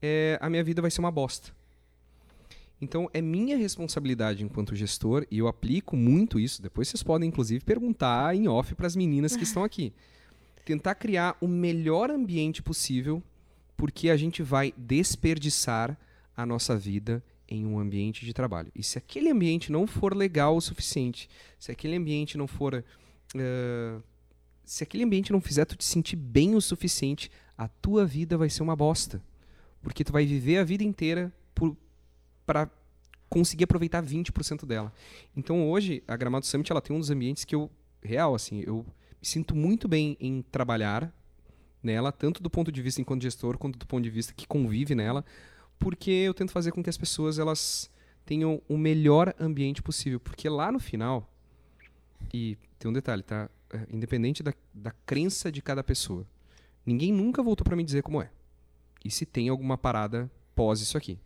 [0.00, 1.54] é, a minha vida vai ser uma bosta.
[2.80, 7.62] Então é minha responsabilidade enquanto gestor, e eu aplico muito isso, depois vocês podem inclusive
[7.62, 9.92] perguntar em off para as meninas que estão aqui.
[10.66, 13.22] Tentar criar o melhor ambiente possível,
[13.76, 15.96] porque a gente vai desperdiçar
[16.36, 18.72] a nossa vida em um ambiente de trabalho.
[18.74, 22.84] E se aquele ambiente não for legal o suficiente, se aquele ambiente não for.
[23.36, 23.98] eh,
[24.64, 28.50] se aquele ambiente não fizer tu te sentir bem o suficiente, a tua vida vai
[28.50, 29.22] ser uma bosta.
[29.80, 31.32] Porque tu vai viver a vida inteira
[32.44, 32.68] para
[33.28, 34.92] conseguir aproveitar 20% dela.
[35.36, 37.70] Então hoje, a Gramado Summit ela tem um dos ambientes que eu,
[38.02, 38.84] real, assim, eu
[39.26, 41.12] sinto muito bem em trabalhar
[41.82, 44.94] nela, tanto do ponto de vista enquanto gestor, quanto do ponto de vista que convive
[44.94, 45.24] nela,
[45.78, 47.90] porque eu tento fazer com que as pessoas elas
[48.24, 50.18] tenham o melhor ambiente possível.
[50.18, 51.32] Porque lá no final,
[52.32, 53.48] e tem um detalhe, tá?
[53.70, 56.26] É, Independente da, da crença de cada pessoa,
[56.84, 58.30] ninguém nunca voltou para me dizer como é.
[59.04, 61.18] E se tem alguma parada pós isso aqui.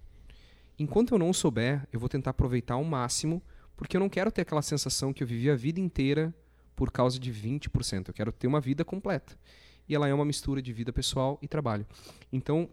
[0.78, 3.42] Enquanto eu não souber, eu vou tentar aproveitar ao máximo,
[3.76, 6.34] porque eu não quero ter aquela sensação que eu vivi a vida inteira
[6.80, 8.08] por causa de 20%.
[8.08, 9.38] Eu quero ter uma vida completa.
[9.86, 11.86] E ela é uma mistura de vida pessoal e trabalho.
[12.32, 12.70] Então,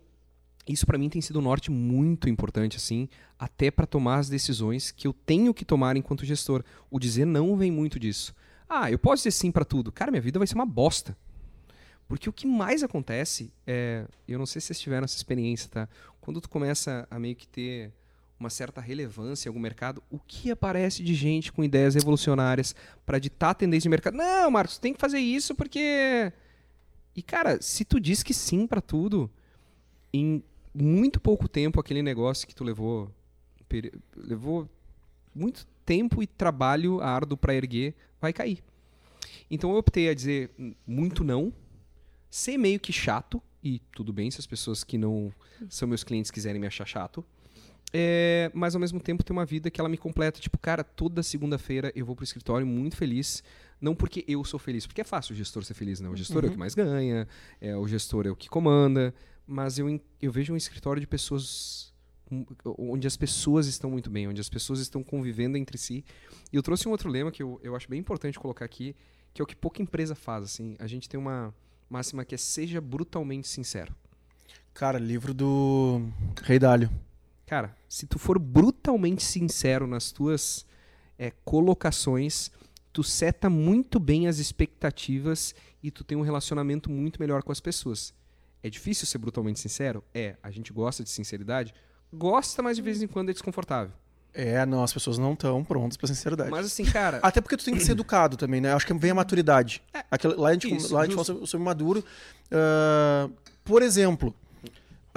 [0.66, 4.91] isso para mim tem sido um norte muito importante, assim, até para tomar as decisões
[4.91, 6.64] que eu tenho que tomar enquanto gestor.
[6.89, 8.34] O dizer não vem muito disso.
[8.70, 9.91] Ah, eu posso dizer sim para tudo.
[9.91, 11.18] Cara, minha vida vai ser uma bosta.
[12.08, 14.08] Porque o que mais acontece é.
[14.26, 15.89] Eu não sei se vocês tiveram essa experiência, tá?
[16.22, 17.91] Quando tu começa a meio que ter
[18.39, 22.75] uma certa relevância em algum mercado, o que aparece de gente com ideias revolucionárias
[23.05, 24.15] para ditar a tendência de mercado?
[24.15, 26.31] Não, Marcos, tem que fazer isso porque.
[27.15, 29.29] E, cara, se tu diz que sim para tudo,
[30.13, 33.11] em muito pouco tempo aquele negócio que tu levou.
[34.15, 34.69] levou
[35.33, 38.63] muito tempo e trabalho árduo para erguer, vai cair.
[39.49, 40.51] Então eu optei a dizer
[40.85, 41.53] muito não,
[42.29, 45.31] ser meio que chato, e tudo bem se as pessoas que não
[45.69, 47.25] são meus clientes quiserem me achar chato,
[47.93, 50.39] é, mas ao mesmo tempo ter uma vida que ela me completa.
[50.39, 53.43] Tipo, cara, toda segunda-feira eu vou pro escritório muito feliz.
[53.79, 56.09] Não porque eu sou feliz, porque é fácil o gestor ser feliz, né?
[56.09, 57.27] O gestor é o que mais ganha,
[57.61, 59.13] é, o gestor é o que comanda.
[59.45, 61.93] Mas eu, eu vejo um escritório de pessoas
[62.31, 62.45] um,
[62.77, 66.03] onde as pessoas estão muito bem, onde as pessoas estão convivendo entre si.
[66.51, 68.95] E eu trouxe um outro lema que eu, eu acho bem importante colocar aqui,
[69.33, 70.43] que é o que pouca empresa faz.
[70.43, 71.53] Assim, a gente tem uma
[71.89, 73.95] máxima que é seja brutalmente sincero.
[74.73, 76.01] Cara, livro do
[76.43, 76.89] Rei Dálio.
[77.48, 80.66] Cara, se tu for brutalmente sincero nas tuas
[81.18, 82.52] é, colocações,
[82.91, 87.62] tu seta muito bem as expectativas e tu tem um relacionamento muito melhor com as
[87.62, 88.14] pessoas.
[88.62, 90.04] É difícil ser brutalmente sincero?
[90.14, 90.36] É.
[90.43, 91.74] A gente gosta de sinceridade?
[92.14, 93.93] Gosta, mas de vez em quando é desconfortável.
[94.34, 96.52] É, não, as pessoas não estão prontas pra sinceridade.
[96.52, 97.20] Mas assim, cara.
[97.24, 98.74] Até porque tu tem que ser educado também, né?
[98.74, 99.82] Acho que vem a maturidade.
[100.12, 102.04] Aquela- lá a gente, isso, lá a gente fala sobre, maduro.
[102.52, 103.30] Ah,
[103.64, 104.36] por exemplo,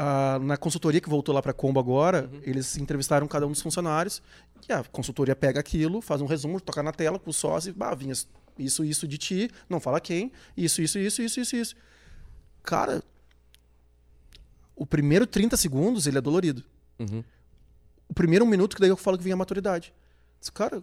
[0.03, 4.23] ah, na consultoria que voltou lá para Combo agora, eles entrevistaram cada um dos funcionários
[4.67, 7.73] e a consultoria pega aquilo, faz um resumo, toca na tela com o sócio e
[7.75, 8.15] bah, vinha
[8.59, 11.77] isso, isso de ti, não fala quem, isso, isso, isso, isso, isso, isso.
[12.63, 13.03] Cara,
[14.75, 16.65] o primeiro 30 segundos ele é dolorido.
[16.99, 17.23] Uhum.
[18.09, 19.93] O primeiro um minuto que daí eu falo que vem a maturidade.
[20.55, 20.83] Cara,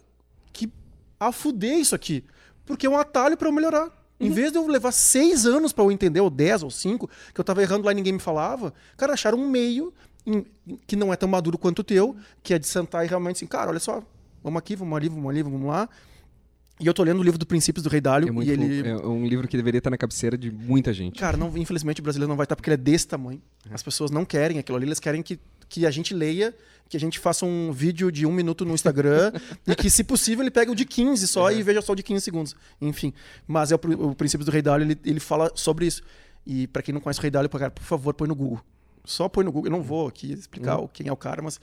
[0.53, 0.71] que
[1.19, 2.23] a fuder isso aqui.
[2.67, 3.91] Porque é um atalho para eu melhorar.
[4.19, 7.39] Em vez de eu levar seis anos pra eu entender, ou dez, ou cinco, que
[7.39, 9.93] eu tava errando lá e ninguém me falava, cara, acharam um meio
[10.25, 13.07] em- em- que não é tão maduro quanto o teu, que é de sentar e
[13.07, 14.01] realmente assim, cara, olha só,
[14.43, 15.87] vamos aqui, vamos ali, vamos ali, vamos lá.
[16.79, 18.87] E eu tô lendo o livro do Princípios do Rei Dálio, É, muito e ele...
[18.89, 21.19] é um livro que deveria estar na cabeceira de muita gente.
[21.19, 23.41] Cara, não, infelizmente o brasileiro não vai estar porque ele é desse tamanho.
[23.71, 25.39] As pessoas não querem aquilo ali, eles querem que,
[25.69, 26.55] que a gente leia,
[26.89, 29.31] que a gente faça um vídeo de um minuto no Instagram
[29.67, 32.03] e que, se possível, ele pegue o de 15 só e veja só o de
[32.03, 32.55] 15 segundos.
[32.81, 33.13] Enfim.
[33.45, 36.01] Mas é o, o princípio do Rei Dálio, ele, ele fala sobre isso.
[36.45, 38.61] E pra quem não conhece o Rei cara, por favor, põe no Google.
[39.03, 39.67] Só põe no Google.
[39.67, 41.59] Eu não vou aqui explicar o- quem é o cara, mas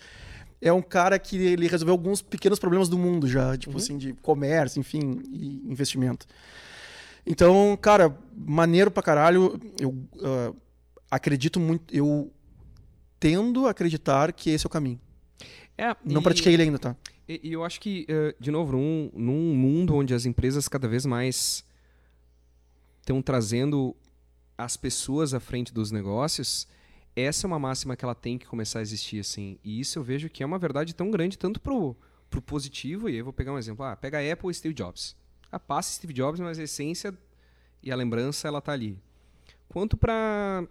[0.60, 4.14] é um cara que ele resolveu alguns pequenos problemas do mundo já, tipo assim, de
[4.14, 6.26] comércio, enfim, e investimento.
[7.26, 9.60] Então, cara, maneiro pra caralho.
[9.80, 10.52] Eu ah,
[11.10, 11.94] acredito muito.
[11.94, 12.30] Eu
[13.24, 15.00] tendo a acreditar que esse é o caminho.
[15.78, 16.94] É, Não e- pratiquei ele ainda, tá?
[17.26, 20.86] E, e eu acho que, eh, de novo, num, num mundo onde as empresas cada
[20.86, 21.64] vez mais
[23.00, 23.96] estão trazendo
[24.58, 26.68] as pessoas à frente dos negócios,
[27.16, 29.58] essa é uma máxima que ela tem que começar a existir, assim.
[29.64, 31.96] E isso eu vejo que é uma verdade tão grande, tanto pro,
[32.28, 33.86] pro positivo, e aí eu vou pegar um exemplo.
[33.86, 35.16] Ah, pega a Apple e Steve Jobs.
[35.50, 37.16] Ah, passa Steve Jobs, mas a essência
[37.82, 38.98] e a lembrança, ela tá ali.
[39.66, 40.68] Quanto para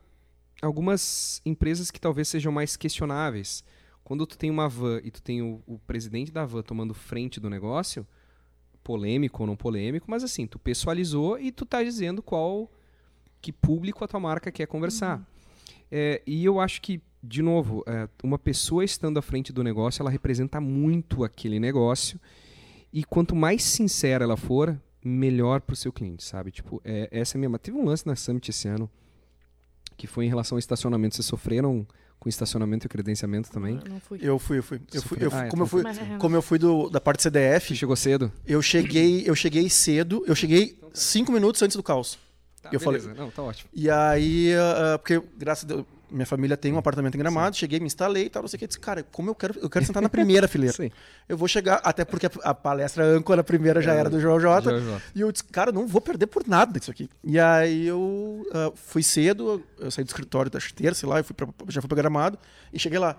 [0.65, 3.63] algumas empresas que talvez sejam mais questionáveis.
[4.03, 7.39] Quando tu tem uma van e tu tem o, o presidente da van tomando frente
[7.39, 8.05] do negócio,
[8.83, 12.71] polêmico ou não polêmico, mas assim, tu pessoalizou e tu tá dizendo qual
[13.41, 15.25] que público a tua marca quer conversar.
[15.91, 20.01] É, e eu acho que, de novo, é, uma pessoa estando à frente do negócio,
[20.01, 22.19] ela representa muito aquele negócio.
[22.91, 26.51] E quanto mais sincera ela for, melhor pro seu cliente, sabe?
[26.51, 27.59] Tipo, é, essa é a minha.
[27.59, 28.89] Teve um lance na Summit esse ano
[30.03, 31.15] que foi em relação ao estacionamento.
[31.15, 31.87] Vocês sofreram
[32.19, 33.79] com estacionamento e credenciamento também?
[33.85, 34.19] Eu não fui.
[34.21, 34.81] Eu fui, eu fui.
[34.93, 36.89] Eu fui, eu fui- Ah, é, como, eu tu fui é- como eu fui do,
[36.89, 38.29] da parte CDF, Chegou cedo?
[38.45, 42.19] eu cheguei, eu cheguei cedo, eu cheguei cinco minutos antes do caos.
[42.61, 43.17] Tá, Eu falei- beleza.
[43.21, 43.69] Não, tá ótimo.
[43.73, 47.79] E aí, ah, porque graças a Deus, minha família tem um apartamento em Gramado, cheguei,
[47.79, 49.85] me instalei e tal, não sei o que, disse, cara, como eu quero, eu quero
[49.85, 50.75] sentar na primeira fileira.
[50.75, 50.91] Sim.
[51.27, 54.39] Eu vou chegar, até porque a, a palestra âncora primeira já É, era do João
[54.39, 54.71] Jota.
[55.15, 57.09] E eu disse, cara, não vou perder por nada isso aqui.
[57.23, 61.23] E aí eu ah, fui cedo, eu saí do escritório da terça, sei lá, eu
[61.23, 62.37] fui pra, já fui pra Gramado
[62.71, 63.15] e cheguei lá.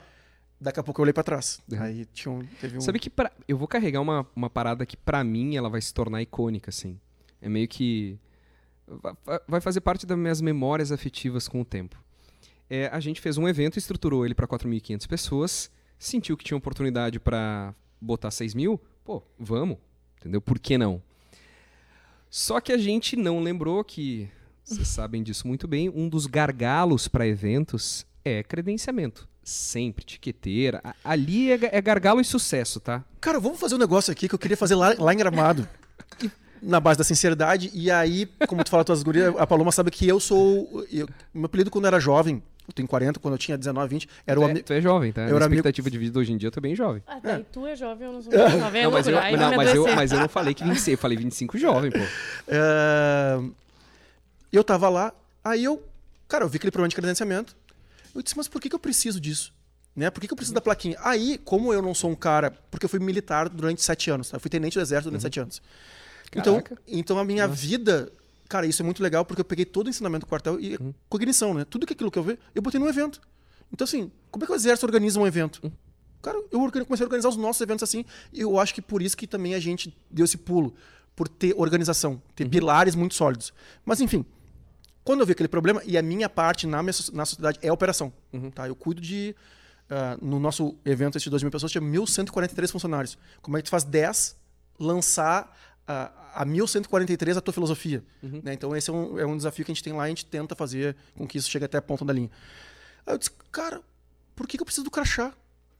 [0.60, 1.60] Daqui a pouco eu olhei pra trás.
[1.70, 1.82] Uhum.
[1.82, 2.80] Aí tinha um, teve um...
[2.80, 5.92] Sabe que pra- eu vou carregar uma, uma parada que pra mim ela vai se
[5.92, 6.98] tornar icônica, assim.
[7.42, 8.16] É meio que
[8.86, 12.02] va- va- vai fazer parte das minhas memórias afetivas com o tempo.
[12.68, 17.18] É, a gente fez um evento, estruturou ele para 4.500 pessoas, sentiu que tinha oportunidade
[17.20, 19.76] para botar 6 mil, pô, vamos,
[20.18, 20.40] entendeu?
[20.40, 21.00] Por que não?
[22.30, 24.28] Só que a gente não lembrou que,
[24.64, 29.28] vocês sabem disso muito bem, um dos gargalos para eventos é credenciamento.
[29.42, 30.80] Sempre, etiqueteira.
[30.82, 33.04] A- Ali é, é gargalo e sucesso, tá?
[33.20, 35.68] Cara, vamos fazer um negócio aqui que eu queria fazer lá, lá em Gramado.
[36.62, 37.70] Na base da sinceridade.
[37.74, 40.82] E aí, como tu fala tuas gurias, a Paloma sabe que eu sou...
[40.90, 44.08] Eu, meu apelido quando eu era jovem, eu tenho 40, quando eu tinha 19, 20,
[44.26, 44.66] era o tu, é, amigo...
[44.66, 45.20] tu é jovem, tá?
[45.22, 47.02] Eu A era amigo- expectativa de vida hoje em dia eu tô bem jovem.
[47.06, 48.80] Ah, daí tu é jovem, eu não sou jovem.
[48.80, 50.88] É não, mas eu, aí não, vai mas, eu, mas eu não falei que 26,
[50.88, 51.98] eu falei 25 jovem, pô.
[52.48, 53.38] É,
[54.52, 55.12] Eu tava lá,
[55.42, 55.82] aí eu,
[56.28, 57.56] cara, eu vi aquele problema de credenciamento.
[58.14, 59.52] Eu disse, mas por que, que eu preciso disso?
[59.96, 60.10] Né?
[60.10, 60.96] Por que, que eu preciso da plaquinha?
[61.00, 62.52] Aí, como eu não sou um cara.
[62.70, 64.36] Porque eu fui militar durante sete anos, tá?
[64.36, 65.60] Eu fui tenente do exército durante sete anos.
[66.34, 66.78] Então, Caraca.
[66.88, 68.10] então a minha vida.
[68.48, 70.78] Cara, isso é muito legal porque eu peguei todo o ensinamento do quartel e
[71.08, 71.64] cognição, né?
[71.64, 73.20] Tudo aquilo que eu vi, eu botei num evento.
[73.72, 75.72] Então, assim, como é que o exército organiza um evento?
[76.22, 79.16] Cara, eu comecei a organizar os nossos eventos assim, e eu acho que por isso
[79.16, 80.74] que também a gente deu esse pulo,
[81.16, 83.52] por ter organização, ter pilares muito sólidos.
[83.84, 84.24] Mas, enfim,
[85.04, 87.72] quando eu vi aquele problema, e a minha parte na, minha, na sociedade é a
[87.72, 88.12] operação,
[88.54, 88.66] tá?
[88.66, 89.34] Eu cuido de...
[89.88, 93.18] ah, no nosso evento, esse de 2 mil pessoas, tinha 1.143 funcionários.
[93.42, 94.36] Como é que tu faz 10
[94.78, 95.56] lançar
[95.86, 98.04] a, a 1.143 a tua filosofia?
[98.42, 98.52] né?
[98.54, 100.26] Então, esse é um, é um desafio que a gente tem lá e a gente
[100.26, 102.30] tenta fazer com que isso chegue até a ponta da linha.
[103.06, 103.80] Aí eu disse, cara,
[104.34, 105.32] por que, que eu preciso do crachá?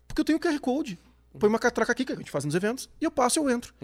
[0.07, 0.99] Porque eu tenho o QR Code.
[1.39, 3.51] Põe uma catraca aqui que a gente faz nos eventos e eu passo e eu
[3.51, 3.75] entro.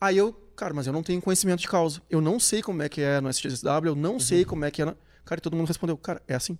[0.00, 2.00] Aí eu, cara, mas eu não tenho conhecimento de causa.
[2.08, 4.80] Eu não sei como é que é no SXSW, eu não sei como é que
[4.82, 4.86] é.
[4.86, 4.94] Na...
[5.24, 6.58] Cara, e todo mundo respondeu, cara, é assim.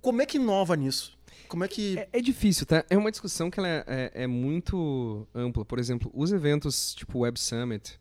[0.00, 1.16] Como é que inova nisso?
[1.50, 1.98] Como é que.
[1.98, 2.84] É, é difícil, tá?
[2.88, 5.64] É uma discussão que ela é, é- é muito ampla.
[5.64, 7.98] Por exemplo, os eventos tipo Web Summit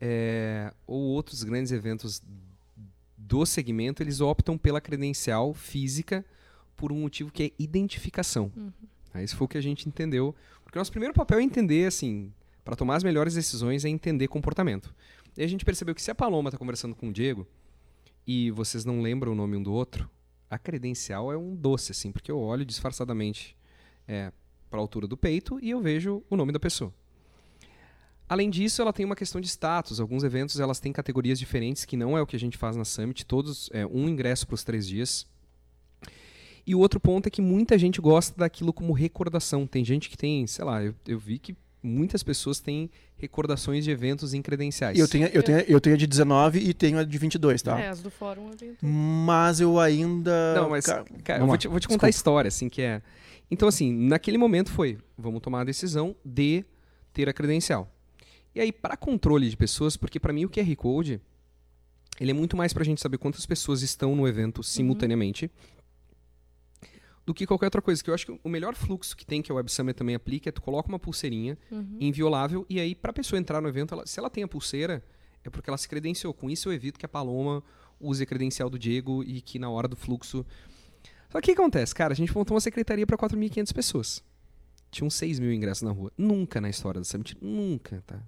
[0.00, 2.22] é, ou outros grandes eventos
[3.16, 6.24] do segmento, eles optam pela credencial física
[6.76, 8.52] por um motivo que é identificação.
[9.14, 10.34] Aí Esse foi o que a gente entendeu.
[10.62, 12.32] Porque o nosso primeiro papel é entender, assim,
[12.64, 14.94] para tomar as melhores decisões é entender comportamento.
[15.36, 17.46] E a gente percebeu que se a Paloma está conversando com o Diego
[18.26, 20.08] e vocês não lembram o nome um do outro,
[20.50, 23.56] a credencial é um doce, assim, porque eu olho disfarçadamente
[24.06, 24.32] é,
[24.68, 26.92] para a altura do peito e eu vejo o nome da pessoa.
[28.28, 30.00] Além disso, ela tem uma questão de status.
[30.00, 32.84] Alguns eventos elas têm categorias diferentes, que não é o que a gente faz na
[32.84, 33.24] Summit.
[33.26, 35.26] Todos é um ingresso para os três dias.
[36.66, 39.66] E o outro ponto é que muita gente gosta daquilo como recordação.
[39.66, 43.90] Tem gente que tem, sei lá, eu, eu vi que muitas pessoas têm recordações de
[43.90, 44.98] eventos em credenciais.
[44.98, 47.80] Eu tenho, eu, tenho, eu tenho a de 19 e tenho a de 22, tá?
[47.80, 48.88] É, as do fórum eu tenho tudo.
[48.88, 50.54] Mas eu ainda.
[50.54, 53.02] Não, mas, Cara, cara, eu vou te, vou te contar a história, assim, que é.
[53.50, 56.64] Então, assim, naquele momento foi: vamos tomar a decisão de
[57.12, 57.90] ter a credencial.
[58.54, 61.20] E aí, para controle de pessoas, porque para mim o QR Code
[62.20, 65.50] ele é muito mais para a gente saber quantas pessoas estão no evento simultaneamente
[67.30, 68.02] do que qualquer outra coisa.
[68.02, 70.48] Que eu acho que o melhor fluxo que tem, que a Web Summit também aplica,
[70.48, 71.96] é tu coloca uma pulseirinha Uhum.
[72.00, 75.02] inviolável e aí, para a pessoa entrar no evento, ela- se ela tem a pulseira,
[75.44, 76.34] é porque ela se credenciou.
[76.34, 77.62] Com isso, eu evito que a Paloma
[78.00, 80.44] use a credencial do Diego e que na hora do fluxo.
[81.30, 82.12] Só que o que acontece, cara?
[82.12, 84.22] A gente montou uma secretaria para 4.500 pessoas.
[84.90, 86.10] Tinham 6 mil ingressos na rua.
[86.18, 88.20] Nunca na história da Summit, nunca, tá?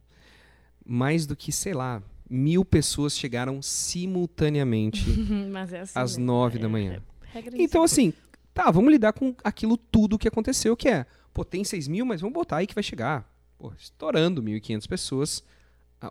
[0.87, 2.01] Mais do que, sei lá,
[2.31, 5.05] mil pessoas chegaram simultaneamente
[5.73, 5.93] é assim.
[5.99, 6.25] às né?
[6.25, 7.03] 9 É- da manhã.
[7.35, 8.13] é Então, assim,
[8.55, 12.21] tá, vamos lidar com aquilo tudo que aconteceu, que é, pô, tem 6 mil, mas
[12.21, 13.29] vamos botar aí que vai chegar.
[13.59, 15.45] Pô, estourando 1.500 pessoas.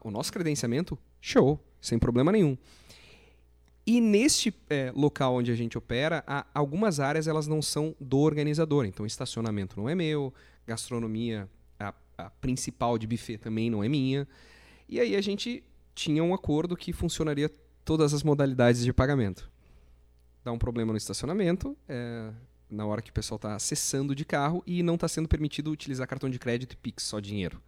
[0.04, 2.58] O nosso credenciamento, show, sem problema nenhum.
[3.86, 6.24] E neste é, local onde a gente opera,
[6.54, 8.86] algumas áreas elas não são do organizador.
[8.86, 10.34] Então, estacionamento não é meu,
[10.66, 14.26] gastronomia, a, a principal de buffet também não é minha.
[14.88, 15.64] E aí a gente
[15.94, 17.50] tinha um acordo que funcionaria
[17.84, 19.51] todas as modalidades de pagamento
[20.44, 22.30] dá um problema no estacionamento, é,
[22.70, 26.08] na hora que o pessoal está acessando de carro e não está sendo permitido utilizar
[26.08, 27.62] cartão de crédito e Pix, só dinheiro.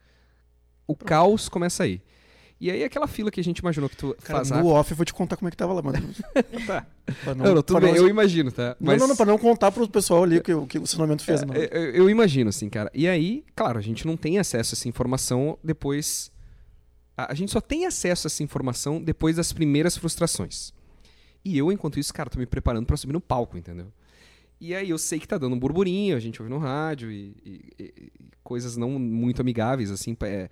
[0.87, 2.01] O caos começa aí.
[2.59, 4.95] E aí aquela fila que a gente imaginou que tu Cara, faz no off eu
[4.95, 5.99] vou te contar como é que tava lá, mano.
[6.65, 6.85] Tá.
[7.35, 8.77] Não, não, tudo bem, eu imagino, tá?
[8.79, 11.21] Não, não, não, pra não contar pro pessoal ali o que, o que o estacionamento
[11.21, 11.59] fez, mano.
[11.59, 12.89] É, eu, eu imagino, assim, cara.
[12.93, 16.31] E aí, claro, a gente não tem acesso a essa informação depois.
[17.17, 20.73] A, a gente só tem acesso a essa informação depois das primeiras frustrações.
[21.45, 23.87] E eu, enquanto isso, cara, tô me preparando pra subir no palco, entendeu?
[24.61, 27.35] E aí eu sei que tá dando um burburinho, a gente ouve no rádio e,
[27.45, 28.11] e- e-
[28.43, 30.15] coisas não muito amigáveis, assim.
[30.21, 30.49] é,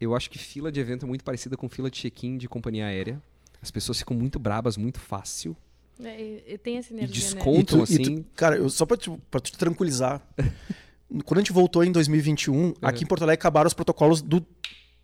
[0.00, 2.86] eu acho que fila de evento é muito parecida com fila de check-in de companhia
[2.86, 3.20] aérea.
[3.60, 5.56] As pessoas ficam muito brabas muito fácil.
[6.00, 7.34] É, e- e tem essa E energia, né?
[7.34, 7.60] desconto.
[7.60, 10.22] E tu- e assim- tu- cara, eu, só pra te, pra te tranquilizar.
[11.24, 14.46] quando a gente voltou em 2021, aqui em Porto Alegre acabaram os protocolos do.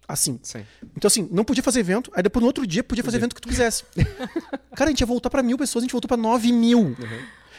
[0.07, 0.39] Assim.
[0.43, 0.65] Sim.
[0.97, 3.25] Então, assim, não podia fazer evento, aí depois no outro dia podia fazer Podia.
[3.25, 3.85] evento que tu quisesse.
[4.77, 6.79] cara, a gente ia voltar pra mil pessoas, a gente voltou pra nove mil.
[6.81, 6.95] Uhum.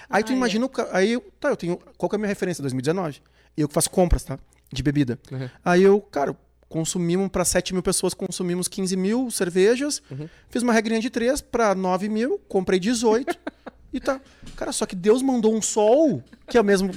[0.09, 0.37] Aí tu Ah, é.
[0.37, 2.61] imagina, o ca- aí eu, tá, eu tenho, qual que é a minha referência?
[2.61, 3.21] 2019.
[3.57, 4.37] Eu que faço compras, tá?
[4.71, 5.17] De bebida.
[5.31, 5.49] Uhum.
[5.63, 6.35] Aí eu, cara,
[6.69, 10.27] consumimos pra 7 mil pessoas, consumimos 15 mil cervejas, Uhum.
[10.49, 13.35] fiz uma regrinha de 3 pra 9 mil, comprei 18
[13.93, 14.19] e tá.
[14.55, 16.91] Cara, só que Deus mandou um sol, que é o mesmo.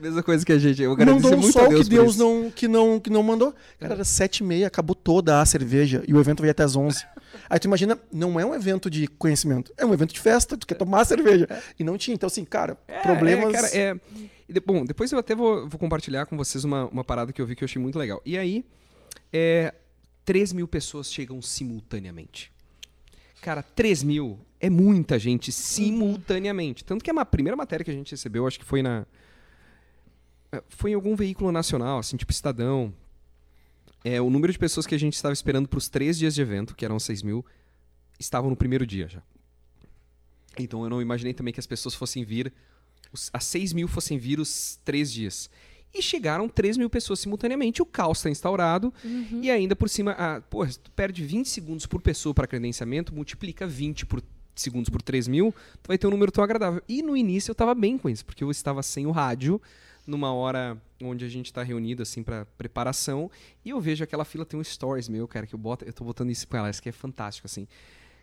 [0.00, 0.82] Mesma coisa que a gente.
[0.82, 3.22] Eu agradeço mandou um muito a sol Deus que Deus não, que, não, que não
[3.22, 3.54] mandou.
[3.78, 6.76] Cara, era 7 e meia, acabou toda a cerveja e o evento vai até as
[6.76, 7.04] 11.
[7.50, 10.66] Aí tu imagina, não é um evento de conhecimento, é um evento de festa, tu
[10.66, 11.48] quer tomar cerveja.
[11.78, 12.14] E não tinha.
[12.14, 13.52] Então, assim, cara, É, problemas.
[13.52, 14.60] É, cara, é...
[14.64, 17.54] Bom, depois eu até vou, vou compartilhar com vocês uma, uma parada que eu vi
[17.54, 18.22] que eu achei muito legal.
[18.24, 18.64] E aí,
[19.32, 19.74] é,
[20.24, 22.50] 3 mil pessoas chegam simultaneamente.
[23.40, 26.84] Cara, 3 mil é muita gente simultaneamente.
[26.84, 29.06] Tanto que a primeira matéria que a gente recebeu, acho que foi na.
[30.68, 32.92] Foi em algum veículo nacional, assim, tipo Estadão.
[34.04, 36.40] É, o número de pessoas que a gente estava esperando para os três dias de
[36.40, 37.44] evento, que eram 6 mil,
[38.18, 39.22] estavam no primeiro dia já.
[40.58, 42.52] Então eu não imaginei também que as pessoas fossem vir,
[43.12, 45.50] os- as 6 mil fossem vir os três dias.
[45.94, 49.40] E chegaram 3 mil pessoas simultaneamente, o caos está instaurado, Uhum.
[49.42, 53.66] e ainda por cima, ah, porra, tu perde 20 segundos por pessoa para credenciamento, multiplica
[53.66, 54.22] 20 por
[54.54, 56.82] segundos por 3 mil, tu vai ter um número tão agradável.
[56.88, 59.60] E no início eu tava bem com isso, porque eu estava sem o rádio,
[60.08, 63.30] numa hora onde a gente tá reunido, assim, para preparação,
[63.64, 66.02] e eu vejo aquela fila, tem um stories meu, cara, que eu boto, eu tô
[66.02, 67.68] botando isso com ela, isso que é fantástico, assim.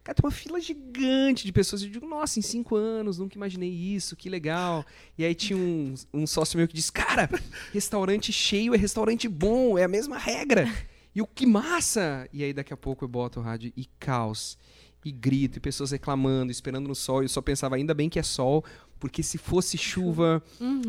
[0.03, 1.81] Cara, tem uma fila gigante de pessoas.
[1.81, 4.85] Eu digo, nossa, em cinco anos, nunca imaginei isso, que legal.
[5.17, 7.27] E aí tinha um, um sócio meu que disse, cara,
[7.73, 10.67] restaurante cheio é restaurante bom, é a mesma regra.
[11.15, 12.29] E o que massa!
[12.31, 14.59] E aí daqui a pouco eu boto o rádio e caos,
[15.05, 17.21] e grito, e pessoas reclamando, esperando no sol.
[17.21, 18.65] E eu só pensava, ainda bem que é sol,
[18.99, 20.41] porque se fosse chuva,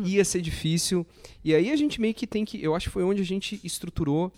[0.03, 1.05] ia ser difícil.
[1.43, 2.61] E aí a gente meio que tem que.
[2.61, 4.33] Eu acho que foi onde a gente estruturou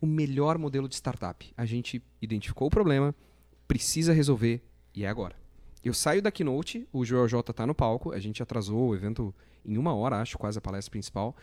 [0.00, 1.52] o melhor modelo de startup.
[1.56, 3.14] A gente identificou o problema,
[3.66, 4.62] precisa resolver
[4.94, 5.34] e é agora.
[5.84, 9.34] Eu saio da keynote, o Joel J tá no palco, a gente atrasou o evento
[9.64, 11.36] em uma hora, acho, quase a palestra principal,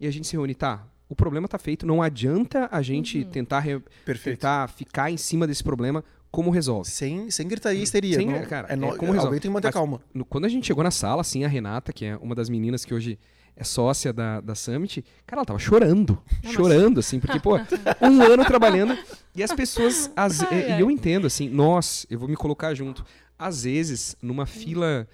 [0.00, 3.60] e a gente se reúne, tá, o problema tá feito, não adianta a gente tentar,
[3.60, 4.36] re- Perfeito.
[4.36, 6.04] tentar ficar em cima desse problema,
[6.34, 6.90] como resolve?
[6.90, 8.16] Sem, sem gritaria e histeria.
[8.16, 9.26] Sem- não- cara, é é no- como resolve.
[9.26, 10.00] alguém tem que manter Mas- calma.
[10.12, 12.84] No- quando a gente chegou na sala, assim, a Renata, que é uma das meninas
[12.84, 13.18] que hoje
[13.56, 16.20] é sócia da, da Summit, cara, ela tava chorando.
[16.42, 17.06] Não, chorando, mas...
[17.06, 17.56] assim, porque, pô,
[18.02, 18.98] um ano trabalhando.
[19.34, 20.10] E as pessoas.
[20.16, 20.78] As, ai, ai.
[20.78, 23.04] E eu entendo, assim, nós, eu vou me colocar junto.
[23.38, 25.06] Às vezes, numa fila.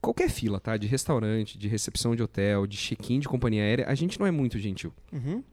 [0.00, 0.78] Qualquer fila, tá?
[0.78, 4.30] De restaurante, de recepção de hotel, de check-in de companhia aérea, a gente não é
[4.30, 4.90] muito gentil.
[5.12, 5.44] Uhum.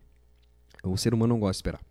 [0.84, 1.82] O ser humano não gosta de esperar.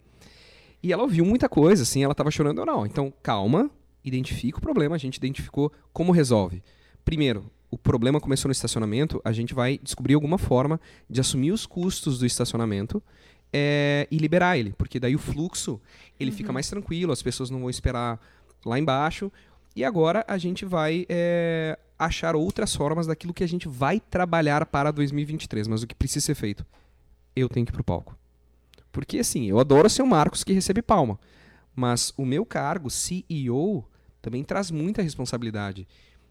[0.86, 2.86] E ela ouviu muita coisa, assim, ela tava chorando ou não.
[2.86, 3.68] Então, calma,
[4.04, 6.62] identifica o problema, a gente identificou como resolve.
[7.04, 10.80] Primeiro, o problema começou no estacionamento, a gente vai descobrir alguma forma
[11.10, 13.02] de assumir os custos do estacionamento
[13.52, 15.80] é, e liberar ele, porque daí o fluxo
[16.20, 16.36] ele uhum.
[16.36, 18.20] fica mais tranquilo, as pessoas não vão esperar
[18.64, 19.32] lá embaixo.
[19.74, 24.64] E agora a gente vai é, achar outras formas daquilo que a gente vai trabalhar
[24.66, 25.66] para 2023.
[25.66, 26.64] Mas o que precisa ser feito?
[27.34, 28.16] Eu tenho que ir para o palco.
[28.96, 31.20] Porque assim, eu adoro ser o Marcos que recebe palma.
[31.74, 33.86] Mas o meu cargo, CEO,
[34.22, 35.86] também traz muita responsabilidade.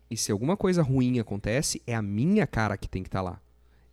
[0.10, 3.30] E se alguma coisa ruim acontece, é a minha cara que tem que estar tá
[3.30, 3.42] lá.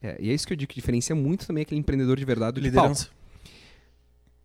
[0.01, 2.55] É, e é isso que eu digo que diferencia muito também aquele empreendedor de verdade
[2.55, 3.09] do Liderança.
[3.09, 3.23] palco.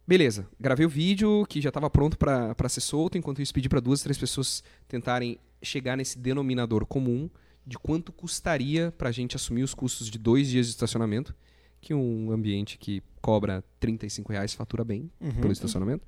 [0.05, 3.79] Beleza, gravei o vídeo que já estava pronto para ser solto, enquanto isso pedi para
[3.79, 7.29] duas, três pessoas tentarem chegar nesse denominador comum
[7.65, 11.33] de quanto custaria para a gente assumir os custos de dois dias de estacionamento,
[11.81, 15.41] que um ambiente que cobra 35 reais fatura bem uhum.
[15.41, 16.05] pelo estacionamento.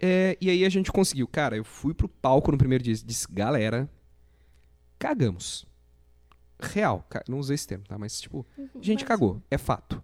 [0.00, 1.26] É, e aí a gente conseguiu.
[1.26, 3.88] Cara, eu fui pro palco no primeiro dia e disse, galera,
[4.98, 5.66] cagamos.
[6.58, 7.98] Real, não usei esse termo, tá?
[7.98, 10.02] Mas, tipo, a uhum, gente cagou, é fato.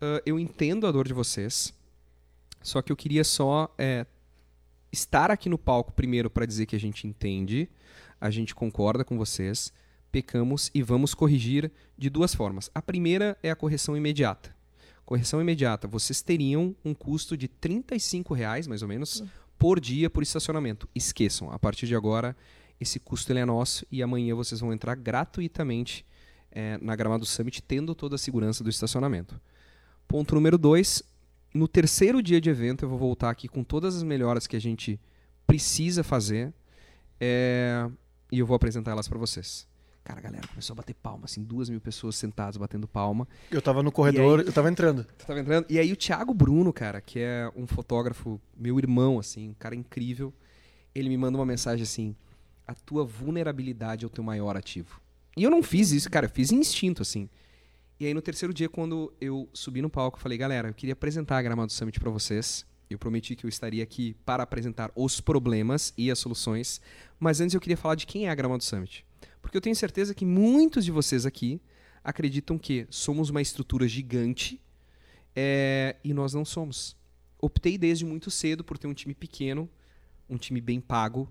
[0.00, 1.72] Uh, eu entendo a dor de vocês,
[2.62, 4.06] só que eu queria só é,
[4.90, 7.68] estar aqui no palco primeiro para dizer que a gente entende,
[8.20, 9.72] a gente concorda com vocês,
[10.12, 12.70] pecamos e vamos corrigir de duas formas.
[12.74, 14.54] A primeira é a correção imediata.
[15.04, 17.82] Correção imediata, vocês teriam um custo de R$
[18.36, 19.28] reais, mais ou menos, uhum.
[19.58, 20.88] por dia por estacionamento.
[20.94, 22.36] Esqueçam, a partir de agora
[22.78, 26.04] esse custo é nosso e amanhã vocês vão entrar gratuitamente
[26.50, 29.40] é, na Gramado Summit, tendo toda a segurança do estacionamento.
[30.06, 31.02] Ponto número dois,
[31.54, 34.60] no terceiro dia de evento eu vou voltar aqui com todas as melhoras que a
[34.60, 35.00] gente
[35.46, 36.52] precisa fazer
[37.20, 37.88] é,
[38.30, 39.66] e eu vou apresentar elas para vocês.
[40.04, 43.28] Cara, a galera começou a bater palma, assim, duas mil pessoas sentadas batendo palma.
[43.50, 45.04] Eu tava no corredor, aí, eu tava entrando.
[45.04, 45.66] Tava entrando.
[45.68, 49.76] E aí o Thiago Bruno, cara, que é um fotógrafo, meu irmão, assim, um cara
[49.76, 50.32] incrível,
[50.94, 52.16] ele me manda uma mensagem assim:
[52.66, 55.00] a tua vulnerabilidade é o teu maior ativo.
[55.36, 57.28] E eu não fiz isso, cara, eu fiz instinto, assim.
[57.98, 60.92] E aí no terceiro dia, quando eu subi no palco, eu falei, galera, eu queria
[60.92, 62.66] apresentar a Gramado Summit para vocês.
[62.90, 66.80] Eu prometi que eu estaria aqui para apresentar os problemas e as soluções.
[67.18, 69.06] Mas antes eu queria falar de quem é a Gramado Summit.
[69.42, 71.60] Porque eu tenho certeza que muitos de vocês aqui
[72.02, 74.60] acreditam que somos uma estrutura gigante
[75.34, 76.96] é, e nós não somos.
[77.38, 79.68] Optei desde muito cedo por ter um time pequeno,
[80.28, 81.30] um time bem pago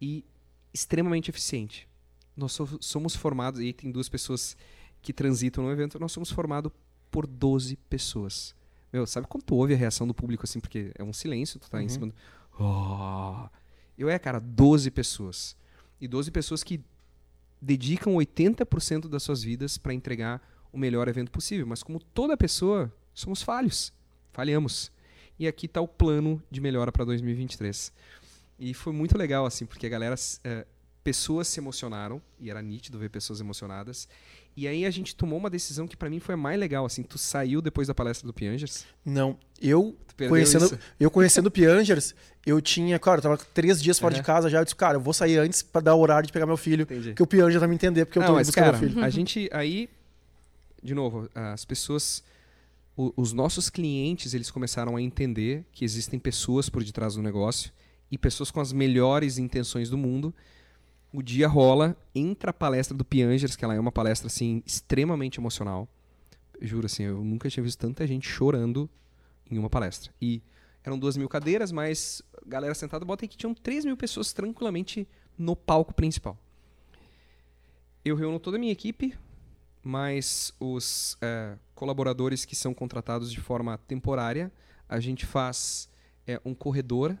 [0.00, 0.24] e
[0.72, 1.86] extremamente eficiente.
[2.34, 4.56] Nós so somos formados, e aí tem duas pessoas
[5.02, 6.72] que transitam no evento, nós somos formados
[7.10, 8.54] por 12 pessoas.
[8.92, 11.68] Meu, sabe quando tu ouve a reação do público assim, porque é um silêncio, tu
[11.68, 11.84] tá uhum.
[11.84, 12.14] em cima do...
[12.58, 13.48] Oh!
[13.96, 15.56] Eu é, cara, 12 pessoas.
[16.00, 16.80] E 12 pessoas que
[17.62, 21.64] dedicam 80% das suas vidas para entregar o melhor evento possível.
[21.64, 23.92] Mas como toda pessoa, somos falhos.
[24.32, 24.90] Falhamos.
[25.38, 27.92] E aqui está o plano de melhora para 2023.
[28.58, 30.16] E foi muito legal, assim, porque a galera.
[30.42, 30.66] É,
[31.04, 34.08] pessoas se emocionaram, e era nítido ver pessoas emocionadas.
[34.56, 37.02] E aí a gente tomou uma decisão que para mim foi a mais legal, assim.
[37.02, 38.84] Tu saiu depois da palestra do Piangers?
[39.04, 39.38] Não.
[39.60, 39.96] Eu
[40.28, 40.78] conhecendo, isso?
[41.00, 42.14] eu conhecendo o Piangers,
[42.44, 44.20] eu tinha, claro, eu tava três dias fora uhum.
[44.20, 44.60] de casa já.
[44.60, 46.82] Eu disse, cara, eu vou sair antes para dar o horário de pegar meu filho.
[46.82, 47.10] Entendi.
[47.10, 49.04] Porque o Piangers vai me entender, porque eu tô mas, buscando cara, meu filho.
[49.04, 49.88] A gente aí,
[50.82, 52.22] de novo, as pessoas.
[52.94, 57.72] O, os nossos clientes, eles começaram a entender que existem pessoas por detrás do negócio
[58.10, 60.34] e pessoas com as melhores intenções do mundo.
[61.12, 65.38] O dia rola, entra a palestra do Piangers, que ela é uma palestra assim extremamente
[65.38, 65.86] emocional.
[66.60, 68.88] Juro assim, eu nunca tinha visto tanta gente chorando
[69.50, 70.12] em uma palestra.
[70.20, 70.42] E
[70.82, 75.06] eram duas mil cadeiras, mas galera sentada, bota aí que tinham três mil pessoas tranquilamente
[75.36, 76.38] no palco principal.
[78.04, 79.14] Eu reúno toda a minha equipe,
[79.82, 84.50] mais os é, colaboradores que são contratados de forma temporária.
[84.88, 85.88] A gente faz
[86.26, 87.16] é, um corredor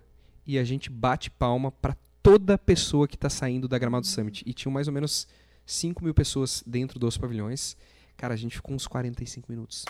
[0.46, 4.42] e a gente bate palma para toda pessoa que está saindo da Gramado Summit.
[4.46, 5.26] E tinham mais ou menos
[5.66, 7.76] 5 mil pessoas dentro dos pavilhões.
[8.16, 9.84] Cara, a gente ficou uns 45 minutos.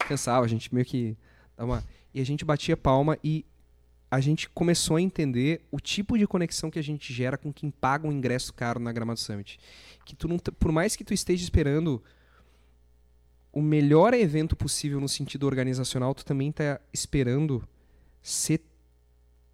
[0.00, 1.16] Cansava, a gente meio que
[1.58, 1.84] uma...
[2.12, 3.44] E a gente batia palma e
[4.10, 7.70] a gente começou a entender o tipo de conexão que a gente gera com quem
[7.70, 9.60] paga um ingresso caro na Gramado Summit.
[10.04, 12.02] Que tu não, por mais que tu esteja esperando
[13.52, 17.66] o melhor evento possível no sentido organizacional, tu também está esperando
[18.22, 18.60] ser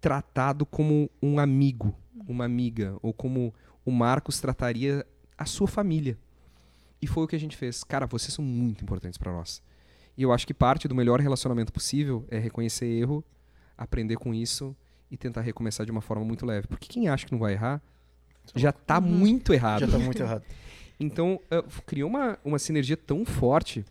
[0.01, 1.95] tratado como um amigo,
[2.27, 3.53] uma amiga, ou como
[3.85, 5.05] o Marcos trataria
[5.37, 6.17] a sua família.
[7.01, 7.83] E foi o que a gente fez.
[7.83, 9.61] Cara, vocês são muito importantes para nós.
[10.17, 13.23] E eu acho que parte do melhor relacionamento possível é reconhecer erro,
[13.77, 14.75] aprender com isso
[15.11, 16.67] e tentar recomeçar de uma forma muito leve.
[16.67, 17.81] Porque quem acha que não vai errar,
[18.55, 19.05] já tá Uhum.
[19.07, 19.81] muito errado.
[19.81, 20.43] Já tá muito errado.
[20.99, 23.85] Então, uh, criou uma, uma sinergia tão forte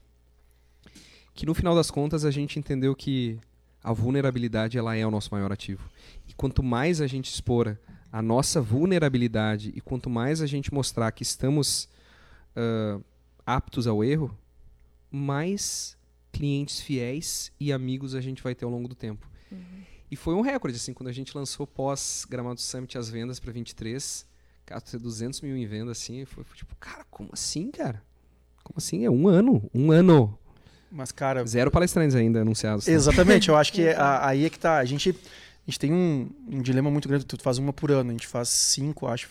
[1.35, 3.39] que no final das contas a gente entendeu que
[3.87, 5.89] a vulnerabilidade ela é o nosso maior ativo.
[6.29, 7.79] E quanto mais a gente expor
[8.11, 11.89] a nossa vulnerabilidade e quanto mais a gente mostrar que estamos
[12.57, 13.01] uh,
[13.47, 14.37] aptos ao erro,
[15.09, 15.97] mais
[16.33, 19.31] clientes fiéis e amigos a gente vai ter ao longo do tempo.
[20.11, 23.53] E foi um recorde, assim, quando a gente lançou pós Gramado Summit as vendas para
[23.53, 24.27] 23,
[24.65, 28.03] cara, ter 200 mil em venda, assim, foi, foi tipo, cara, como assim, cara?
[28.65, 29.05] Como assim?
[29.05, 30.37] É um ano, um ano.
[30.97, 32.87] Mas, cara, Zero palestrantes ainda anunciados.
[32.87, 32.91] tá?
[32.91, 34.79] Exatamente, eu acho que a- aí é que tá.
[34.79, 37.27] A gente, a gente tem um, um dilema muito grande.
[37.27, 39.29] Tu faz uma por ano, a gente faz cinco, acho.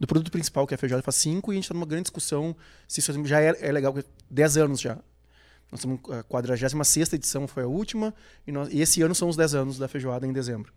[0.00, 2.02] Do produto principal, que é a feijoada, faz cinco e a gente tá numa grande
[2.04, 2.56] discussão
[2.88, 3.92] se isso já é, é legal.
[3.92, 4.98] porque 10 anos já.
[5.70, 8.14] Nós estamos a 46 edição foi a última,
[8.46, 10.72] e, nós- e esse ano são os 10 anos da feijoada em dezembro.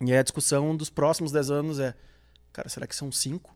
[0.00, 1.94] E aí a discussão dos próximos 10 anos é:
[2.52, 3.54] cara, será que são cinco?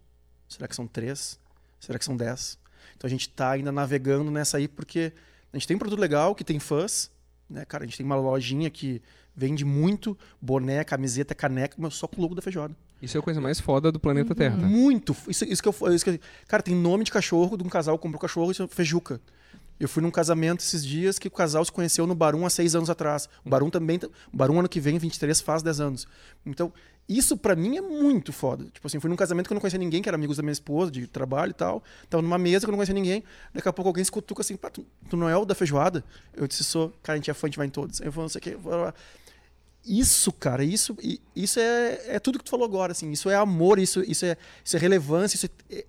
[0.49, 1.39] Será que são três?
[1.81, 2.59] Será que são 10?
[2.97, 5.13] Então a gente tá ainda navegando nessa aí, porque
[5.55, 7.11] a gente tem um produto legal que tem fãs,
[7.49, 7.85] né, cara?
[7.85, 9.01] A gente tem uma lojinha que
[9.37, 12.75] vende muito boné, camiseta, caneca, mas só com o logo da feijoada.
[13.03, 14.57] Isso é a coisa mais foda do planeta Terra.
[14.59, 14.67] tá?
[14.67, 15.15] Muito.
[15.29, 18.03] Isso, isso que eu isso que, Cara, tem nome de cachorro de um casal que
[18.03, 19.21] comprou cachorro e chama Feijuca.
[19.79, 22.77] Eu fui num casamento esses dias que o casal se conheceu no Barum há seis
[22.77, 23.29] anos atrás.
[23.45, 23.99] O Barum também.
[23.99, 26.07] tá- O Barum ano que vem, 23, faz 10 anos.
[26.47, 26.73] Então,
[27.09, 28.65] isso pra mim é muito foda.
[28.73, 30.53] Tipo assim, fui num casamento que eu não conhecia ninguém, que era amigos da minha
[30.53, 31.83] esposa, de trabalho e tal.
[32.09, 33.23] Tava numa mesa que eu não conhecia ninguém.
[33.53, 36.05] Daqui a pouco alguém se cutuca assim, Pá, tu, tu não é o da feijoada?
[36.35, 36.93] Eu disse, sou.
[37.03, 38.01] Cara, a gente é fã, a gente vai em todos.
[38.01, 38.57] Eu falei, não sei o que.
[39.87, 40.97] Isso, cara, isso,
[41.37, 43.11] isso é, é tudo que tu falou agora, assim.
[43.11, 45.85] Isso é amor, isso, isso, é, isso é relevância, isso é,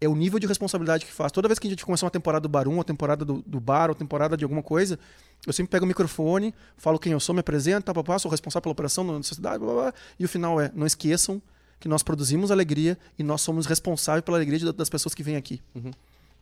[0.00, 1.32] é o nível de responsabilidade que faz.
[1.32, 3.88] Toda vez que a gente começa uma temporada do Barum, uma temporada do, do bar,
[3.90, 4.98] uma temporada de alguma coisa,
[5.46, 8.62] eu sempre pego o microfone, falo quem eu sou, me apresento, tá, papá, sou responsável
[8.62, 11.40] pela operação na sociedade, blá, blá, blá, e o final é, não esqueçam
[11.80, 15.36] que nós produzimos alegria e nós somos responsáveis pela alegria de- das pessoas que vêm
[15.36, 15.60] aqui.
[15.74, 15.90] Uhum.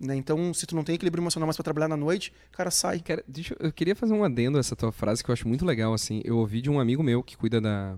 [0.00, 0.16] Né?
[0.16, 3.00] Então, se tu não tem equilíbrio emocional mais para trabalhar na noite, cara, sai.
[3.00, 5.46] Cara, deixa eu, eu queria fazer um adendo a essa tua frase que eu acho
[5.46, 6.20] muito legal, assim.
[6.24, 7.96] Eu ouvi de um amigo meu que cuida da,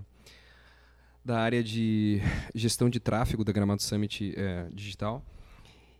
[1.23, 2.21] da área de
[2.53, 5.23] gestão de tráfego da Gramado Summit é, Digital.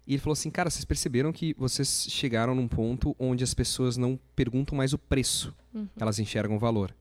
[0.07, 3.98] E ele falou assim, cara, vocês perceberam que vocês chegaram num ponto onde as pessoas
[3.98, 5.53] não perguntam mais o preço,
[5.99, 6.94] elas enxergam o valor.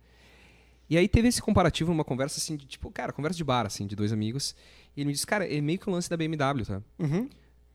[0.88, 3.86] E aí teve esse comparativo numa conversa assim, de, tipo, cara, conversa de bar, assim,
[3.86, 4.54] de dois amigos.
[4.96, 6.82] E ele me disse, cara, é meio que o lance da BMW, tá?
[6.98, 7.28] Uhum.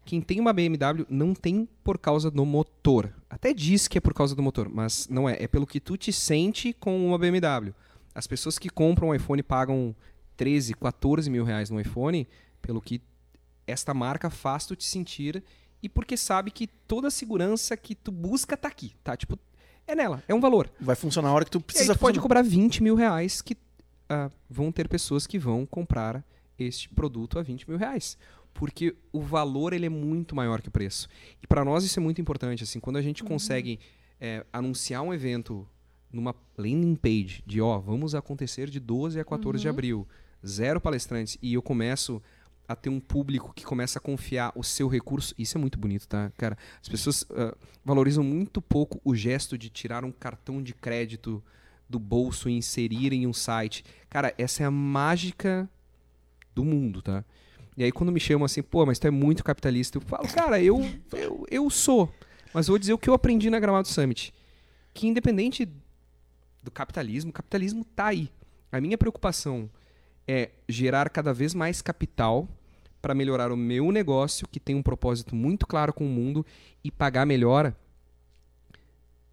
[0.06, 3.14] Quem tem uma BMW não tem por causa do motor.
[3.30, 5.38] Até diz que é por causa do motor, mas não é.
[5.44, 7.74] É pelo que tu te sente com uma BMW.
[8.14, 9.96] As pessoas que compram um iPhone pagam
[10.38, 12.28] 13, 14 mil reais no iPhone
[12.62, 13.02] pelo que
[13.70, 15.44] esta marca faz tu te sentir
[15.82, 19.16] e porque sabe que toda a segurança que tu busca tá aqui, tá?
[19.16, 19.40] Tipo,
[19.88, 20.70] é nela, é um valor.
[20.80, 23.42] Vai funcionar a hora que tu E aí precisa tu pode cobrar 20 mil reais
[23.42, 23.58] que
[24.10, 26.24] ah, vão ter pessoas que vão comprar
[26.58, 28.18] este produto a 20 mil reais.
[28.54, 31.08] Porque o valor ele é muito maior que o preço.
[31.42, 32.64] E para nós isso é muito importante.
[32.64, 33.80] Assim, quando a gente consegue
[34.20, 35.68] é, anunciar um evento
[36.12, 40.08] numa landing page de ó, vamos acontecer de 12 a 14 de abril,
[40.46, 42.22] zero palestrantes, e eu começo
[42.70, 46.08] a ter um público que começa a confiar o seu recurso, isso é muito bonito,
[46.08, 46.56] tá, cara?
[46.80, 51.44] As pessoas ah, valorizam muito pouco o gesto de tirar um cartão de crédito
[51.90, 53.84] do bolso e inserir em um site.
[54.08, 55.68] Cara, essa é a mágica
[56.54, 57.26] do mundo, tá?
[57.76, 60.62] E aí quando me chamam assim, pô, mas tu é muito capitalista, eu falo, cara,
[60.62, 60.80] eu,
[61.14, 62.14] eu, eu sou.
[62.54, 64.32] Mas vou dizer o que eu aprendi na Gramado Summit.
[64.94, 65.68] Que independente
[66.62, 68.30] do capitalismo, o capitalismo tá aí.
[68.72, 69.68] A minha preocupação
[70.28, 72.48] é gerar cada vez mais capital
[73.02, 76.46] para melhorar o meu negócio, que tem um propósito muito claro com o mundo,
[76.84, 77.74] e pagar melhor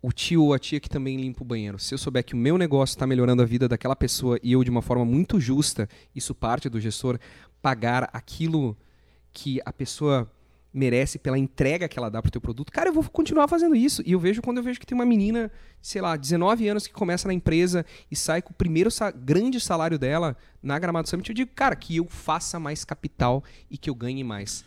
[0.00, 1.78] o tio ou a tia que também limpa o banheiro.
[1.78, 4.62] Se eu souber que o meu negócio está melhorando a vida daquela pessoa e eu,
[4.62, 7.18] de uma forma muito justa, isso parte do gestor,
[7.60, 8.76] pagar aquilo
[9.32, 10.30] que a pessoa
[10.76, 14.02] merece pela entrega que ela dá pro teu produto, cara, eu vou continuar fazendo isso.
[14.04, 15.50] E eu vejo quando eu vejo que tem uma menina,
[15.80, 19.58] sei lá, 19 anos que começa na empresa e sai com o primeiro sa grande
[19.58, 23.88] salário dela na Gramado Summit, eu digo, cara, que eu faça mais capital e que
[23.88, 24.66] eu ganhe mais.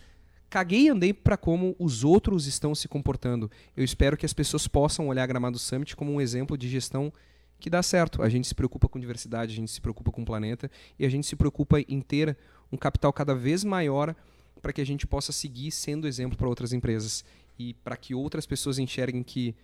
[0.49, 3.51] Caguei e andei para como os outros estão se comportando.
[3.77, 7.13] Eu espero que as pessoas possam olhar a Gramado Summit como um exemplo de gestão
[7.59, 8.23] que dá certo.
[8.23, 11.09] A gente se preocupa com diversidade, a gente se preocupa com o planeta e a
[11.09, 12.35] gente se preocupa em ter
[12.71, 14.15] um capital cada vez maior
[14.61, 17.23] para que a gente possa seguir sendo exemplo para outras empresas
[17.57, 19.55] e para que outras pessoas enxerguem que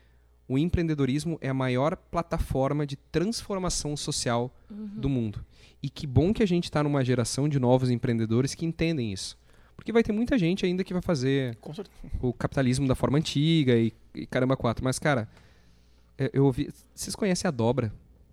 [0.48, 5.44] o empreendedorismo é a maior plataforma de transformação social do mundo.
[5.82, 9.38] E que bom que a gente está numa geração de novos empreendedores que entendem isso.
[9.76, 11.58] Porque vai ter muita gente ainda que vai fazer
[12.22, 14.84] o capitalismo da forma antiga e, e caramba quatro.
[14.84, 15.28] Mas, cara,
[16.18, 16.70] eu, eu ouvi.
[16.94, 17.92] Vocês conhecem a dobra?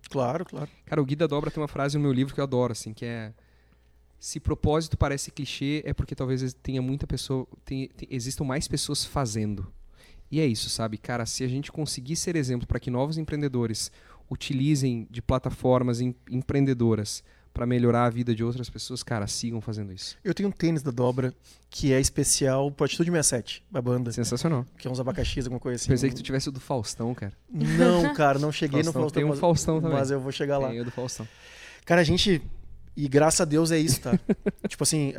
[0.09, 0.69] Claro, claro.
[0.85, 2.93] Cara, o Gui da Dobra tem uma frase no meu livro que eu adoro, assim,
[2.93, 3.33] que é.
[4.25, 7.45] Se propósito parece clichê, é porque talvez tenha muita pessoa.
[7.65, 9.67] Tenha, te- existam mais pessoas fazendo.
[10.31, 10.97] E é isso, sabe?
[10.97, 13.91] Cara, se a gente conseguir ser exemplo para que novos empreendedores
[14.31, 17.21] utilizem de plataformas em- empreendedoras
[17.53, 20.17] para melhorar a vida de outras pessoas, cara, sigam fazendo isso.
[20.23, 21.33] Eu tenho um tênis da Dobra
[21.69, 24.09] que é especial pro Atitude 67, da banda.
[24.13, 24.65] Sensacional.
[24.77, 25.89] Que é uns abacaxis, alguma coisa assim.
[25.89, 27.33] Pensei que tu tivesse o do Faustão, cara.
[27.51, 29.15] Não, cara, não cheguei no Faustão, Faustão.
[29.21, 29.97] tem um mas- Faustão também.
[29.97, 30.69] Mas eu vou chegar lá.
[30.69, 31.27] Tem o do Faustão.
[31.85, 32.41] Cara, a gente.
[32.95, 34.11] E graças a Deus é isso, tá?
[34.67, 35.13] tipo assim,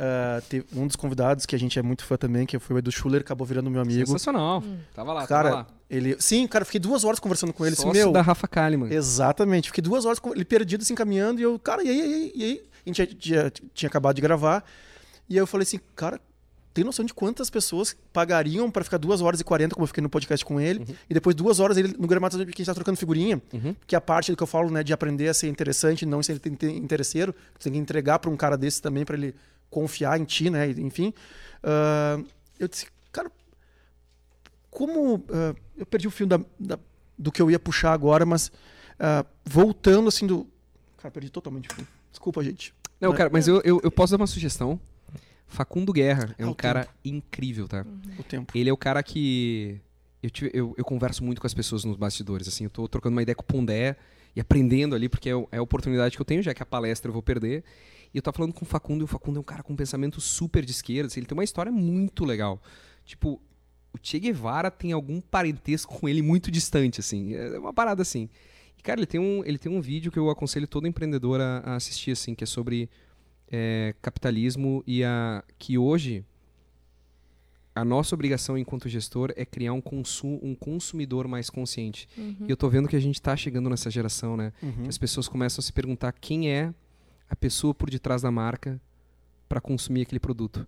[0.49, 2.91] teve um dos convidados que a gente é muito fã também, que foi o Edu
[2.91, 4.07] Schuller, acabou virando meu amigo.
[4.07, 4.63] Sensacional.
[4.93, 5.67] Tava lá, Cara, tava lá.
[5.89, 6.15] ele.
[6.19, 7.71] Sim, cara, fiquei duas horas conversando com ele.
[7.71, 8.11] Disse, Sócio meu.
[8.13, 8.91] da Rafa Kalimann.
[8.93, 9.67] Exatamente.
[9.69, 12.31] Fiquei duas horas com ele perdido, assim, caminhando, e eu, cara, e aí, e aí?
[12.35, 12.61] E aí?
[12.85, 14.63] A gente tinha, tinha, tinha acabado de gravar.
[15.27, 16.21] E aí eu falei assim, cara,
[16.75, 20.01] tem noção de quantas pessoas pagariam pra ficar duas horas e 40, como eu fiquei
[20.03, 22.73] no podcast com ele, e depois duas horas ele no gramado que a gente tá
[22.75, 23.73] trocando figurinha, Uhum.
[23.87, 26.21] que é a parte do que eu falo, né, de aprender a ser interessante, não
[26.21, 29.33] ser inte- interesseiro, tu tem que entregar pra um cara desse também pra ele
[29.69, 31.13] confiar em ti, né, enfim.
[31.63, 32.19] Ah,
[32.59, 33.31] eu disse, cara,
[34.69, 36.79] como ah, eu perdi o fio da- da-
[37.17, 38.51] do que eu ia puxar agora, mas
[38.99, 40.45] ah, voltando assim do,
[40.97, 41.87] cara, perdi totalmente o fio.
[42.11, 42.73] Desculpa, gente.
[42.99, 44.79] Não, Mas- cara, mas eu, eu, eu posso dar uma sugestão.
[45.47, 47.85] Facundo Guerra é Ah, um cara incrível, tá?
[48.19, 48.51] O tempo.
[48.57, 49.79] Ele é o cara que.
[50.23, 53.15] Eu, tive- eu, eu converso muito com as pessoas nos bastidores, assim, eu tô trocando
[53.15, 53.95] uma ideia com o Pondé
[54.35, 57.09] e aprendendo ali, porque é, é a oportunidade que eu tenho, já que a palestra
[57.09, 57.63] eu vou perder.
[58.13, 59.75] E eu tô falando com o Facundo, e o Facundo é um cara com um
[59.75, 62.59] pensamento super de esquerda, assim, ele tem uma história muito legal.
[63.05, 63.39] Tipo,
[63.93, 67.33] o Che Guevara tem algum parentesco com ele muito distante, assim.
[67.35, 68.27] É uma parada assim.
[68.77, 71.59] E, cara, ele tem um, ele tem um vídeo que eu aconselho todo empreendedor a,
[71.59, 72.89] a assistir, assim, que é sobre
[73.51, 76.25] é, capitalismo e a que hoje
[77.75, 82.07] a nossa obrigação enquanto gestor é criar um, consu um consumidor mais consciente.
[82.47, 84.53] E eu tô vendo que a gente tá chegando nessa geração, né?
[84.63, 84.87] Uhum.
[84.87, 86.73] As pessoas começam a se perguntar quem é
[87.29, 88.79] a pessoa por detrás da marca
[89.49, 90.65] para consumir aquele produto.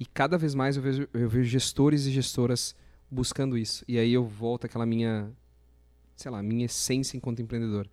[0.00, 2.74] E cada vez mais eu vejo, eu vejo gestores e gestoras
[3.10, 3.84] buscando isso.
[3.86, 5.30] E aí eu volto àquela minha,
[6.16, 7.86] sei lá, minha essência enquanto empreendedor.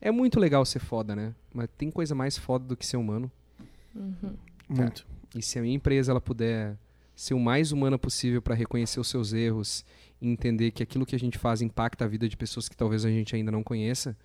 [0.00, 1.34] É muito legal ser foda, né?
[1.52, 3.30] Mas tem coisa mais foda do que ser humano.
[4.68, 5.06] Muito.
[5.34, 6.76] E se a minha empresa ela puder
[7.14, 9.84] ser o mais humana possível para reconhecer os seus erros
[10.20, 13.04] e entender que aquilo que a gente faz impacta a vida de pessoas que talvez
[13.04, 14.16] a gente ainda não conheça,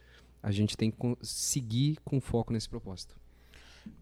[0.44, 3.16] a gente tem que seguir com foco nesse propósito.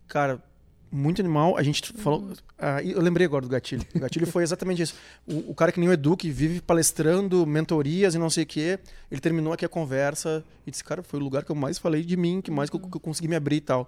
[0.07, 0.43] Cara,
[0.91, 1.57] muito animal.
[1.57, 2.31] A gente falou.
[2.57, 3.85] Ah, e eu lembrei agora do gatilho.
[3.95, 4.95] O gatilho foi exatamente isso.
[5.27, 8.47] O, o cara que nem o Edu, que vive palestrando mentorias e não sei o
[8.47, 8.79] quê,
[9.11, 12.03] ele terminou aqui a conversa e disse: Cara, foi o lugar que eu mais falei
[12.03, 13.87] de mim, que mais que eu, que eu consegui me abrir e tal.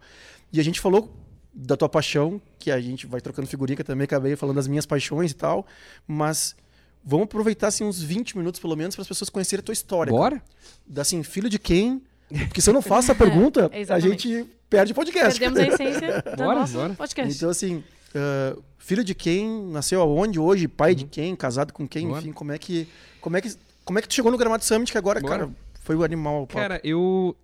[0.53, 1.11] E a gente falou
[1.53, 4.67] da tua paixão, que a gente vai trocando figurinha, que eu também acabei falando das
[4.67, 5.65] minhas paixões e tal,
[6.07, 6.55] mas.
[7.03, 10.11] Vamos aproveitar assim, uns 20 minutos, pelo menos, para as pessoas conhecerem a tua história.
[10.11, 10.21] cara.
[10.21, 10.43] Bora?
[10.85, 11.99] Da, assim, filho de quem?
[12.29, 14.29] Porque se eu não faço a pergunta, a exatamente.
[14.29, 15.39] gente perde o podcast.
[15.39, 16.93] Perdemos a essência do Bora, nosso bora.
[16.93, 17.35] podcast.
[17.35, 17.83] Então, assim,
[18.13, 22.09] ah, filho de quem, nasceu aonde hoje, pai de quem, casado com quem, Uhum.
[22.11, 22.21] Bora.
[22.21, 22.87] enfim, como é que.
[23.19, 23.51] Como é que.
[23.83, 25.39] Como é que tu chegou no Gramado Summit, que agora, Bora.
[25.39, 25.51] cara,
[25.81, 26.43] foi o animal.
[26.43, 26.47] o.
[26.47, 27.35] Cara, eu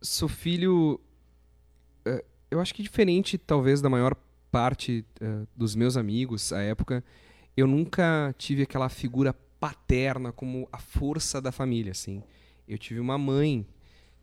[0.00, 0.98] sou filho.
[2.06, 4.14] eh, Eu acho que diferente, talvez, da maior
[4.50, 7.04] parte eh, dos meus amigos à época,
[7.56, 12.22] eu nunca tive aquela figura paterna como a força da família, assim.
[12.68, 13.66] Eu tive uma mãe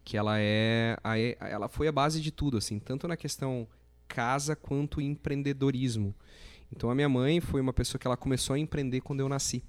[0.03, 3.67] que ela é, a- é- ela foi a base de tudo, assim, tanto na questão
[4.07, 6.13] casa quanto empreendedorismo.
[6.71, 9.63] Então a minha mãe foi uma pessoa que ela começou a empreender quando eu nasci.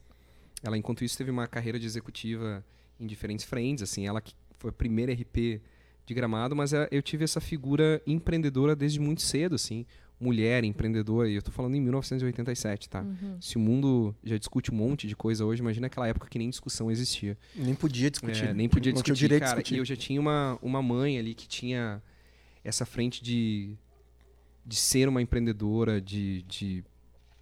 [0.62, 2.64] Ela enquanto isso teve uma carreira de executiva
[2.98, 5.60] em diferentes frentes, assim, ela que foi a primeira RP
[6.06, 9.86] de Gramado, mas eh, eu tive essa figura empreendedora desde muito cedo, assim,
[10.20, 13.04] mulher empreendedora, e eu tô falando em 1987, tá?
[13.40, 16.48] Se o mundo já discute um monte de coisa hoje, imagina aquela época que nem
[16.48, 17.36] discussão existia.
[17.54, 18.46] Nem podia discutir.
[18.46, 19.56] É, nem podia não discutir, tinha o direito cara.
[19.56, 19.74] discutir.
[19.74, 22.02] E eu já tinha uma, uma mãe ali que tinha
[22.62, 23.76] essa frente de,
[24.64, 26.84] de ser uma empreendedora, de, de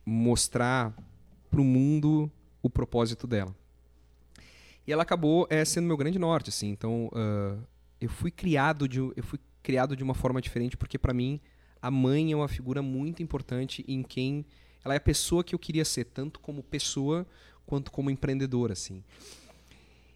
[0.05, 0.95] mostrar
[1.51, 2.31] pro mundo
[2.63, 3.55] o propósito dela.
[4.87, 6.71] E ela acabou é, sendo meu grande norte, assim.
[6.71, 7.57] Então, ah,
[8.05, 11.41] eu fui criado de eu fui criado de uma forma diferente porque para mim
[11.81, 14.45] a mãe é uma figura muito importante em quem
[14.85, 17.27] ela é a pessoa que eu queria ser, tanto como pessoa
[17.65, 19.03] quanto como empreendedora, assim.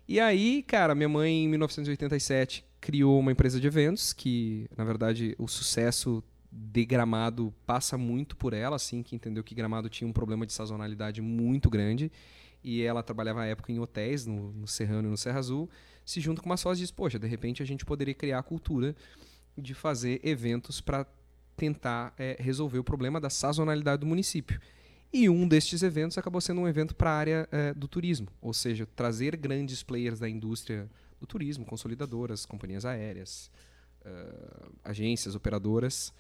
[0.09, 5.35] E aí, cara, minha mãe em 1987 criou uma empresa de eventos que, na verdade,
[5.39, 10.13] o sucesso de Gramado passa muito por ela, assim, que entendeu que Gramado tinha um
[10.13, 12.11] problema de sazonalidade muito grande
[12.63, 15.69] e ela trabalhava à época em hotéis, no, no Serrano e no Serra Azul,
[16.07, 18.43] se junta com uma sócia e diz, poxa, de repente a gente poderia criar a
[18.43, 18.95] cultura
[19.59, 21.05] de fazer eventos para
[21.57, 24.61] tentar eh, resolver o problema da sazonalidade do município.
[25.13, 28.55] E um destes eventos acabou sendo um evento para a área eh, do turismo, ou
[28.55, 30.89] seja, trazer grandes players da indústria
[31.19, 33.51] do turismo, consolidadoras, companhias aéreas,
[34.05, 36.13] eh, agências, operadoras,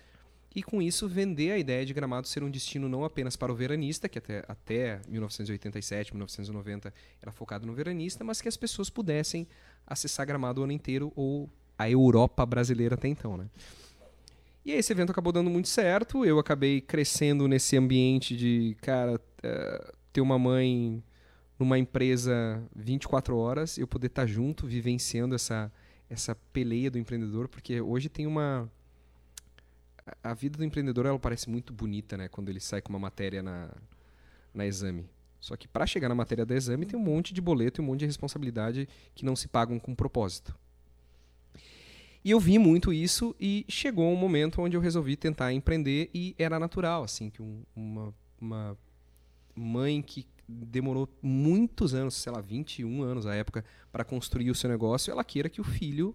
[0.56, 3.54] e com isso vender a ideia de Gramado ser um destino não apenas para o
[3.54, 9.46] veranista, que até, até 1987, 1990 era focado no veranista, mas que as pessoas pudessem
[9.86, 11.48] acessar Gramado o ano inteiro ou
[11.78, 13.46] a Europa brasileira até então, né?
[14.64, 16.24] E esse evento acabou dando muito certo.
[16.24, 21.02] Eu acabei crescendo nesse ambiente de, cara, uh, ter uma mãe
[21.58, 25.72] numa empresa 24 horas, eu poder estar junto, vivenciando essa,
[26.10, 28.70] essa peleia do empreendedor, porque hoje tem uma.
[30.22, 32.28] A vida do empreendedor ela parece muito bonita, né?
[32.28, 33.70] Quando ele sai com uma matéria na,
[34.52, 35.08] na exame.
[35.46, 37.86] Só que para chegar na matéria da exame tem um monte de boleto e um
[37.86, 40.52] monte de responsabilidade que não se pagam com propósito.
[42.24, 46.34] E eu vi muito isso e chegou um momento onde eu resolvi tentar empreender e
[46.36, 48.78] era natural, assim, que um, uma, uma
[49.54, 54.68] mãe que demorou muitos anos, sei lá, 21 anos à época, para construir o seu
[54.68, 56.12] negócio, ela queira que o filho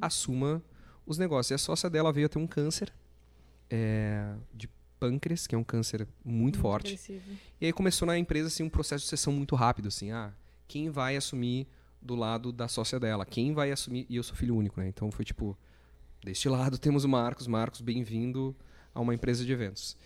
[0.00, 0.60] assuma
[1.06, 1.52] os negócios.
[1.52, 2.92] E a sócia dela veio a ter um câncer
[3.70, 4.68] é, de
[5.04, 6.94] pâncreas, que é um câncer muito, muito forte.
[6.94, 7.22] Agressivo.
[7.60, 10.32] E aí começou na empresa assim, um processo de sucessão muito rápido, assim, ah,
[10.66, 11.66] quem vai assumir
[12.00, 13.24] do lado da sócia dela.
[13.24, 14.06] Quem vai assumir.
[14.08, 14.88] E eu sou filho único, né?
[14.88, 15.56] Então foi tipo.
[16.22, 17.46] Deste lado temos o Marcos.
[17.46, 18.56] Marcos, bem-vindo
[18.94, 19.96] a uma empresa de eventos.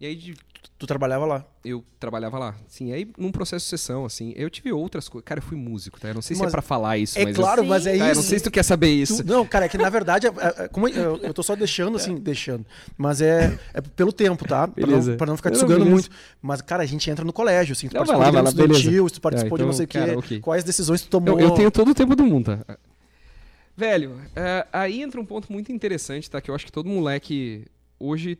[0.00, 0.34] E aí de,
[0.78, 1.44] tu trabalhava lá?
[1.64, 2.54] Eu trabalhava lá.
[2.68, 5.24] Sim, aí num processo de sessão, assim, eu tive outras coisas.
[5.24, 6.08] Cara, eu fui músico, tá?
[6.08, 7.36] Eu não sei mas se é pra falar isso, é mas.
[7.36, 7.66] Claro, eu...
[7.66, 8.04] mas é isso.
[8.04, 9.24] eu não sei se tu quer saber isso.
[9.24, 9.28] Tu...
[9.28, 11.96] Não, cara, é que na verdade, é, é, é como eu, eu tô só deixando,
[11.96, 12.18] assim, é.
[12.20, 12.64] deixando.
[12.96, 14.68] Mas é, é pelo tempo, tá?
[14.68, 16.08] Pra não, pra não, ficar te sugando muito.
[16.40, 19.20] Mas, cara, a gente entra no colégio, assim, tu não, participou lá, de estudantil, tu
[19.20, 20.16] participou então, de não sei o quê.
[20.16, 20.40] Okay.
[20.40, 21.40] Quais decisões tu tomou?
[21.40, 22.78] Eu, eu, tenho todo o tempo do mundo, tá?
[23.76, 24.16] Velho,
[24.72, 26.40] aí entra um ponto muito interessante, tá?
[26.40, 27.66] Que eu acho que todo moleque
[27.98, 28.38] hoje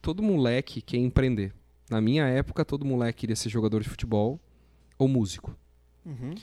[0.00, 1.52] todo moleque quer empreender.
[1.90, 4.38] Na minha época, todo moleque queria ser jogador de futebol
[4.98, 5.56] ou músico.
[6.04, 6.34] Uhum.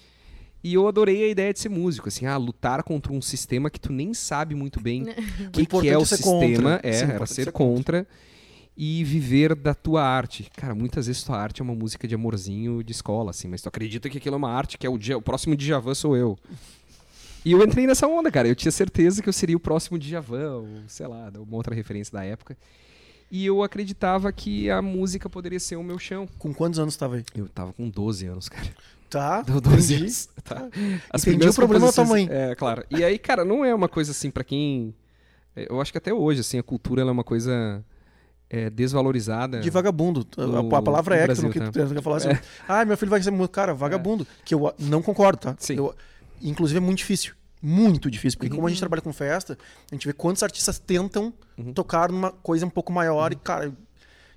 [0.64, 3.80] E eu adorei a ideia de ser músico, assim, ah, lutar contra um sistema que
[3.80, 5.04] tu nem sabe muito bem
[5.48, 6.80] o que, que, é o sistema, contra.
[6.84, 8.08] é, Sim, era ser, ser contra, contra,
[8.76, 10.50] e viver da tua arte.
[10.56, 13.70] Cara, muitas vezes tua arte é uma música de amorzinho de escola, assim, mas tu
[13.70, 16.38] acredita que aquilo é uma arte, que é o, dia, o próximo Djavan sou eu.
[17.46, 18.48] E eu entrei nessa onda, cara.
[18.48, 22.12] Eu tinha certeza que eu seria o próximo Djavan, ou sei lá, uma outra referência
[22.12, 22.58] da época.
[23.30, 26.28] E eu acreditava que a música poderia ser o meu chão.
[26.40, 27.26] Com quantos anos estava aí?
[27.36, 28.68] Eu estava com 12 anos, cara.
[29.10, 29.42] Tá.
[29.48, 29.96] 12 entendi.
[29.96, 30.30] anos.
[30.44, 30.68] Tá.
[31.10, 32.28] As entendi o problema da tua mãe.
[32.32, 32.86] É, claro.
[32.90, 34.94] E aí, cara, não é uma coisa assim para quem.
[35.56, 37.84] É, eu acho que até hoje, assim, a cultura é uma coisa.
[38.50, 39.60] É, desvalorizada.
[39.60, 40.26] De vagabundo.
[40.38, 41.70] No, a palavra é Brasil, que tá?
[41.70, 42.30] tu quer falar assim.
[42.30, 42.42] É.
[42.66, 43.52] Ah, meu filho vai ser muito.
[43.52, 44.24] Cara, vagabundo.
[44.24, 44.44] É.
[44.46, 45.56] Que eu não concordo, tá?
[45.60, 45.76] Sim.
[45.76, 45.94] Eu,
[46.42, 47.34] inclusive é muito difícil.
[47.68, 48.56] Muito difícil, porque uhum.
[48.56, 49.58] como a gente trabalha com festa,
[49.92, 51.74] a gente vê quantos artistas tentam uhum.
[51.74, 53.38] tocar numa coisa um pouco maior uhum.
[53.38, 53.78] e, cara,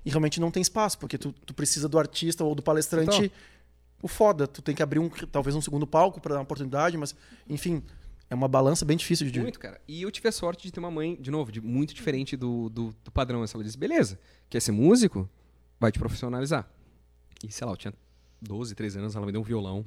[0.03, 3.31] e realmente não tem espaço, porque tu, tu precisa do artista ou do palestrante então.
[4.03, 4.47] o foda.
[4.47, 7.15] Tu tem que abrir um, talvez um segundo palco para dar uma oportunidade, mas,
[7.47, 7.81] enfim,
[8.29, 9.39] é uma balança bem difícil de.
[9.39, 9.79] Muito, cara.
[9.87, 12.69] E eu tive a sorte de ter uma mãe, de novo, de muito diferente do,
[12.69, 13.45] do, do padrão.
[13.45, 15.29] Ela disse: beleza, quer ser músico?
[15.79, 16.69] Vai te profissionalizar.
[17.47, 17.93] E sei lá, eu tinha
[18.41, 19.85] 12, 13 anos, ela me deu um violão,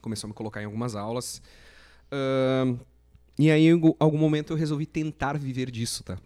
[0.00, 1.42] começou a me colocar em algumas aulas.
[2.12, 2.78] Uh,
[3.38, 6.18] e aí, em algum momento, eu resolvi tentar viver disso, tá?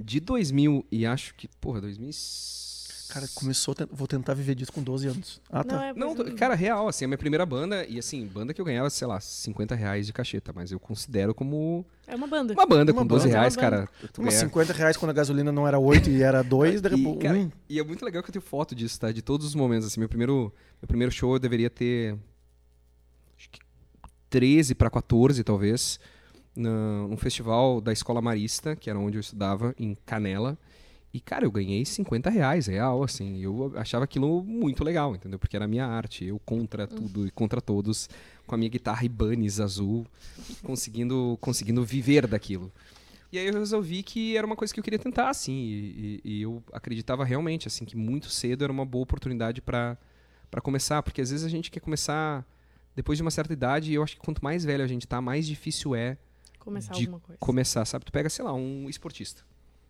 [0.00, 2.10] De 2000 e acho que, porra, 2000
[3.14, 5.40] Cara, começou, vou tentar viver disso com 12 anos.
[5.48, 5.76] Ah, tá.
[5.94, 8.64] Não, é não cara, real, assim, a minha primeira banda, e assim, banda que eu
[8.64, 11.86] ganhava, sei lá, 50 reais de cacheta, mas eu considero como...
[12.08, 12.54] É uma banda.
[12.54, 13.88] Uma banda uma com 12 banda, reais, cara.
[14.18, 17.38] Uma 50 reais quando a gasolina não era 8 e era 2, daqui e, cara,
[17.38, 17.52] hum.
[17.68, 19.12] e é muito legal que eu tenho foto disso, tá?
[19.12, 20.52] De todos os momentos, assim, meu primeiro,
[20.82, 22.18] meu primeiro show eu deveria ter
[24.34, 26.00] 13 para 14, talvez,
[26.56, 30.58] num festival da Escola Marista, que era onde eu estudava, em Canela.
[31.12, 33.40] E, cara, eu ganhei 50 reais, real, assim.
[33.40, 35.38] Eu achava aquilo muito legal, entendeu?
[35.38, 36.24] Porque era a minha arte.
[36.24, 36.86] Eu contra hum.
[36.88, 38.08] tudo e contra todos,
[38.44, 40.04] com a minha guitarra Ibanez azul,
[40.64, 42.72] conseguindo, conseguindo viver daquilo.
[43.30, 45.52] E aí eu resolvi que era uma coisa que eu queria tentar, assim.
[45.52, 49.96] E, e, e eu acreditava realmente, assim, que muito cedo era uma boa oportunidade para
[50.60, 51.04] começar.
[51.04, 52.44] Porque às vezes a gente quer começar
[52.94, 55.46] depois de uma certa idade, eu acho que quanto mais velho a gente tá, mais
[55.46, 56.16] difícil é
[56.58, 57.38] começar alguma coisa.
[57.38, 58.04] começar, sabe?
[58.04, 59.42] Tu pega, sei lá, um esportista.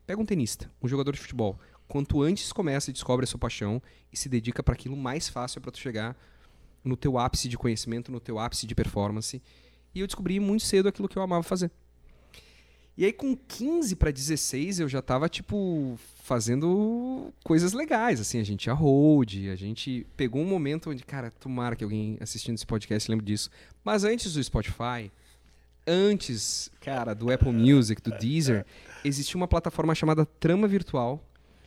[0.06, 1.59] Pega um tenista, um jogador de futebol.
[1.86, 3.82] Quanto antes começa e descobre a sua paixão
[4.12, 6.16] e se dedica para aquilo, mais fácil é para tu chegar
[6.82, 9.43] no teu ápice de conhecimento, no teu ápice de performance.
[9.94, 11.70] E eu descobri muito cedo aquilo que eu amava fazer.
[12.97, 18.21] E aí, com 15 para 16, eu já tava, tipo, fazendo coisas legais.
[18.21, 22.16] Assim, a gente ia hold, a gente pegou um momento onde, cara, tomara que alguém
[22.21, 23.51] assistindo esse podcast lembre disso.
[23.83, 25.11] Mas antes do Spotify,
[25.85, 28.65] antes, cara, do Apple Music, do Deezer,
[29.05, 31.21] existia uma plataforma chamada Trama Virtual,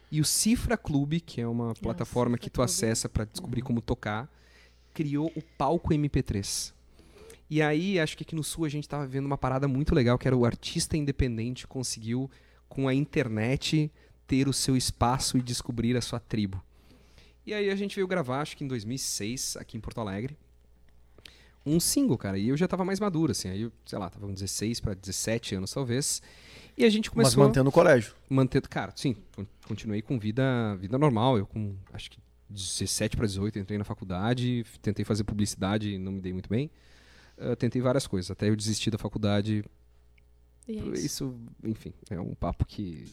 [0.10, 3.82] E o Cifra Clube, que é uma plataforma Cifra que tu acessa para descobrir como
[3.82, 4.32] tocar,
[4.94, 6.74] criou o Palco MP3.
[7.49, 10.18] E aí, acho que aqui no Sul a gente tava vendo uma parada muito legal,
[10.18, 12.30] que era o artista independente conseguiu,
[12.68, 13.90] com a internet,
[14.28, 16.61] ter o seu espaço e descobrir a sua tribo.
[17.45, 20.36] E aí a gente veio gravar, acho que em 2006, aqui em Porto Alegre,
[21.65, 22.38] um single, cara.
[22.38, 23.49] E eu já tava mais maduro, assim.
[23.49, 26.22] Aí, eu, sei lá, tava com 16 para 17 anos, talvez.
[26.78, 28.14] E a gente Mas começou mantendo o colégio.
[28.30, 31.38] mantendo, cara, sim, con- continuei com vida, vida normal.
[31.38, 32.19] Eu com acho que
[32.49, 36.69] 17 para 18 entrei na faculdade, tentei fazer publicidade, e não me dei muito bem.
[37.38, 39.64] Ah, tentei várias coisas, até eu desisti da faculdade.
[40.68, 40.93] E é Isso.
[41.05, 41.35] isso.
[41.64, 43.05] enfim, é um papo que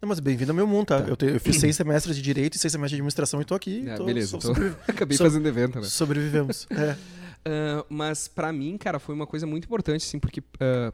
[0.00, 1.02] Não, mas bem-vindo ao meu mundo, tá?
[1.02, 1.08] Tá.
[1.08, 3.54] Eu, te- eu fiz seis semestres de Direito e seis semestres de Administração e tô
[3.54, 3.88] aqui.
[3.88, 4.54] É, tô- beleza, so- então-
[4.88, 5.84] acabei So- fazendo evento, né?
[5.86, 6.66] sobrevivemos.
[6.72, 6.96] É.
[7.44, 10.92] Ah, mas pra mim, cara, foi uma coisa muito importante, assim, porque ah,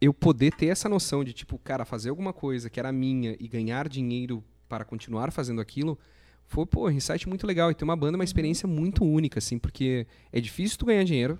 [0.00, 3.48] eu poder ter essa noção de, tipo, cara, fazer alguma coisa que era minha e
[3.48, 5.98] ganhar dinheiro para continuar fazendo aquilo,
[6.46, 7.70] foi, pô, um insight muito legal.
[7.70, 11.04] E ter uma banda é uma experiência muito única, assim, porque é difícil tu ganhar
[11.04, 11.38] dinheiro,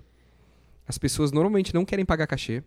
[0.87, 2.63] as pessoas normalmente não querem pagar cachê,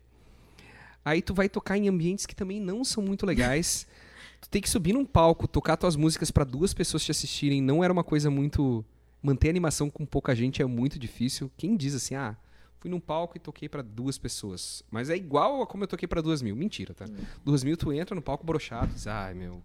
[1.04, 3.86] aí tu vai tocar em ambientes que também não são muito legais.
[4.40, 7.82] tu tem que subir num palco, tocar tuas músicas para duas pessoas te assistirem, não
[7.82, 8.84] era uma coisa muito
[9.22, 11.50] manter animação com pouca gente é muito difícil.
[11.56, 12.36] Quem diz assim, ah,
[12.78, 16.06] fui num palco e toquei pra duas pessoas, mas é igual a como eu toquei
[16.06, 16.54] pra duas mil.
[16.54, 17.06] Mentira, tá?
[17.44, 19.62] Duas mil tu entra no palco brochado, diz, ai meu.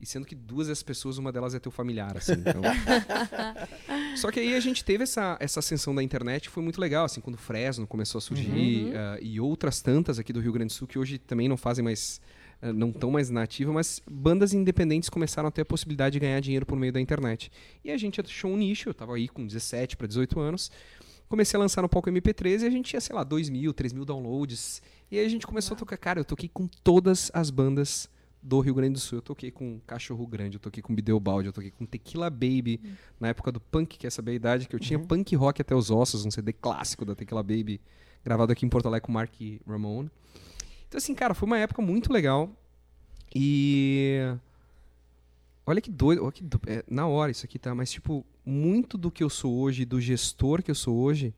[0.00, 2.32] E sendo que duas dessas pessoas, uma delas é teu familiar, assim.
[2.32, 2.62] Então...
[4.16, 7.20] Só que aí a gente teve essa, essa ascensão da internet, foi muito legal, assim,
[7.20, 10.76] quando o Fresno começou a surgir ah, e outras tantas aqui do Rio Grande do
[10.76, 12.20] Sul que hoje também não fazem mais,
[12.62, 16.20] ah, não estão mais na ativa, mas bandas independentes começaram a ter a possibilidade de
[16.20, 17.52] ganhar dinheiro por meio da internet.
[17.84, 20.70] E a gente achou um nicho, eu tava aí com 17 para 18 anos,
[21.28, 23.92] comecei a lançar no palco MP3 e a gente tinha, sei lá, 2 mil, 3
[23.92, 24.82] mil downloads.
[25.10, 28.08] E aí a gente começou a tocar, cara, eu toquei com todas as bandas
[28.42, 29.18] do Rio Grande do Sul.
[29.18, 32.80] Eu toquei com Cachorro Grande, eu toquei com Bideobaldi, eu toquei com Tequila Baby,
[33.18, 35.74] na época do punk, que é essa a idade que eu tinha, punk rock até
[35.74, 37.80] os ossos, um CD clássico da Tequila Baby,
[38.24, 39.32] gravado aqui em Porto Alegre com Mark
[39.66, 40.10] Ramone.
[40.88, 42.50] Então, assim, cara, foi uma época muito legal.
[43.34, 44.18] E.
[45.66, 46.22] Olha que doido.
[46.22, 47.74] olha que do- é, na hora isso aqui, tá?
[47.74, 51.32] Mas, tipo, muito do que eu sou hoje, do gestor que eu sou hoje,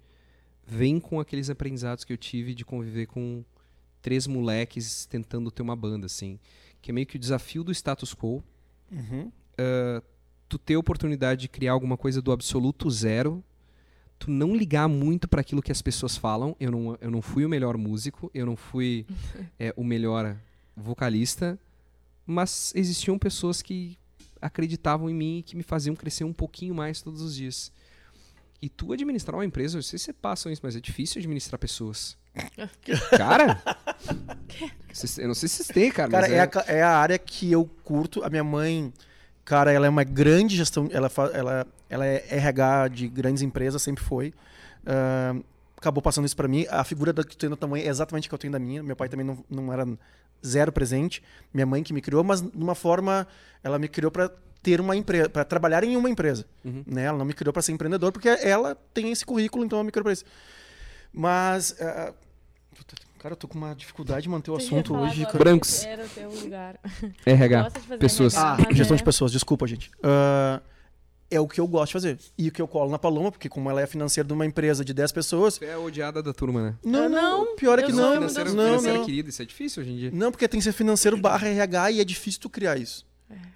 [0.66, 3.44] vem com aqueles aprendizados que eu tive de conviver com
[4.00, 6.38] três moleques tentando ter uma banda, assim.
[6.82, 8.44] Que é meio que o desafio do status quo.
[8.90, 9.30] Uhum.
[10.48, 13.42] Tu ter a oportunidade de criar alguma coisa do absoluto zero.
[14.18, 16.54] Tu não ligar muito para aquilo que as pessoas falam.
[16.60, 19.06] Eu não, eu não fui o melhor músico, eu não fui
[19.58, 20.36] é, o melhor
[20.76, 21.58] vocalista,
[22.26, 23.98] mas existiam pessoas que
[24.40, 27.72] acreditavam em mim e que me faziam crescer um pouquinho mais todos os dias.
[28.60, 31.58] E tu administrar uma empresa, eu sei se você passa isso, mas é difícil administrar
[31.58, 32.16] pessoas.
[33.16, 33.62] Cara,
[35.18, 36.10] eu não sei se vocês têm, cara.
[36.10, 38.24] Cara, mas é, a, é a área que eu curto.
[38.24, 38.92] A minha mãe,
[39.44, 40.88] cara, ela é uma grande gestão.
[40.90, 44.32] Ela, ela, ela é RH de grandes empresas, sempre foi.
[44.86, 45.34] Ah,
[45.76, 46.64] acabou passando isso pra mim.
[46.70, 48.52] A figura da que tu tem da tua mãe é exatamente a que eu tenho
[48.52, 48.82] da minha.
[48.82, 49.86] Meu pai também não, não era
[50.44, 51.22] zero presente.
[51.52, 53.26] Minha mãe que me criou, mas de uma forma,
[53.62, 54.30] ela me criou pra
[54.62, 56.46] ter uma empresa, para trabalhar em uma empresa.
[56.64, 56.84] Uhum.
[56.86, 57.04] Né?
[57.04, 59.90] Ela não me criou pra ser empreendedor, porque ela tem esse currículo, então ela me
[59.90, 60.24] criou pra isso.
[61.12, 61.72] Mas.
[62.74, 65.24] puta, Cara, eu tô com uma dificuldade de manter o assunto hoje.
[65.26, 65.38] cara.
[65.38, 65.84] Brancos.
[65.84, 66.78] Era o teu lugar.
[67.24, 67.70] RH.
[67.98, 68.34] Pessoas.
[68.34, 69.90] RH, Ah, mas gestão é- de pessoas, desculpa, gente.
[70.02, 70.60] Ah,
[71.30, 72.18] é o que eu gosto de fazer.
[72.36, 74.84] E o que eu colo na Paloma, porque como ela é financeira de uma empresa
[74.84, 75.54] de 10 pessoas.
[75.54, 76.74] Você é a odiada da turma, né?
[76.84, 77.44] Não, não.
[77.44, 78.02] não, Pior é que não.
[78.20, 79.04] Não, financeira não.
[79.04, 80.10] querida, isso é difícil hoje em dia.
[80.12, 83.06] Não, porque tem que ser financeiro barra RH e é difícil tu criar isso.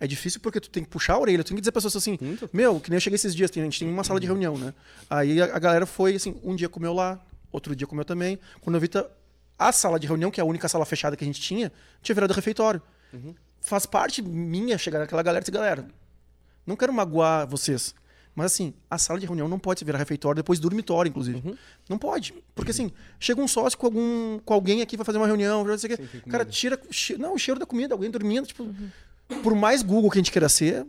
[0.00, 1.96] É difícil porque tu tem que puxar a orelha, tu tem que dizer pra pessoas
[1.96, 2.48] assim, Muito.
[2.50, 4.56] meu, que nem eu cheguei esses dias, tem- a gente tem uma sala de reunião,
[4.56, 4.72] né?
[5.10, 7.20] Aí a, a galera foi assim, um dia comeu lá,
[7.52, 8.38] outro dia comeu também.
[8.60, 8.88] Quando eu vi
[9.58, 12.14] a sala de reunião, que é a única sala fechada que a gente tinha, tinha
[12.14, 12.82] virado refeitório.
[13.60, 15.86] Faz parte minha chegar naquela galera e dizer, galera,
[16.66, 17.94] não quero magoar vocês.
[18.34, 21.56] Mas assim, a sala de reunião não pode virar refeitório, depois dormitório, inclusive.
[21.88, 22.34] Não pode.
[22.54, 25.78] Porque assim, chega um sócio com, algum, com alguém aqui, vai fazer uma reunião, não
[25.78, 26.20] sei o quê.
[26.28, 26.78] Cara, tira
[27.18, 28.68] não, o cheiro da comida, alguém dormindo, tipo.
[29.42, 30.86] Por mais Google que a gente queira ser,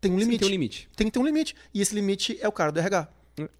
[0.00, 0.38] tem um Sim, limite.
[0.40, 0.88] tem um limite.
[0.96, 1.54] Tem que ter um limite.
[1.72, 3.08] E esse limite é o cara do RH.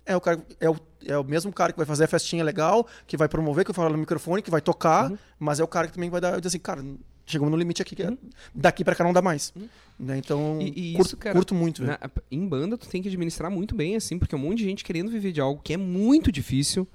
[0.05, 0.77] É o, cara, é, o,
[1.07, 3.77] é o mesmo cara que vai fazer a festinha legal, que vai promover, que vai
[3.77, 5.19] falar no microfone, que vai tocar, Uhum.
[5.39, 6.85] mas é o cara que também vai dar, dizer assim, cara,
[7.25, 8.17] chegamos no limite aqui, que é-
[8.55, 9.55] daqui pra cá não dá mais.
[9.99, 10.19] Né?
[10.19, 10.61] Então, Uhum.
[10.63, 11.83] E- e curto, isso, cara, curto muito.
[11.85, 11.99] Na-
[12.31, 14.85] em banda, tu tem que administrar muito bem, assim, porque é um monte de gente
[14.85, 16.87] querendo viver de algo que é muito difícil.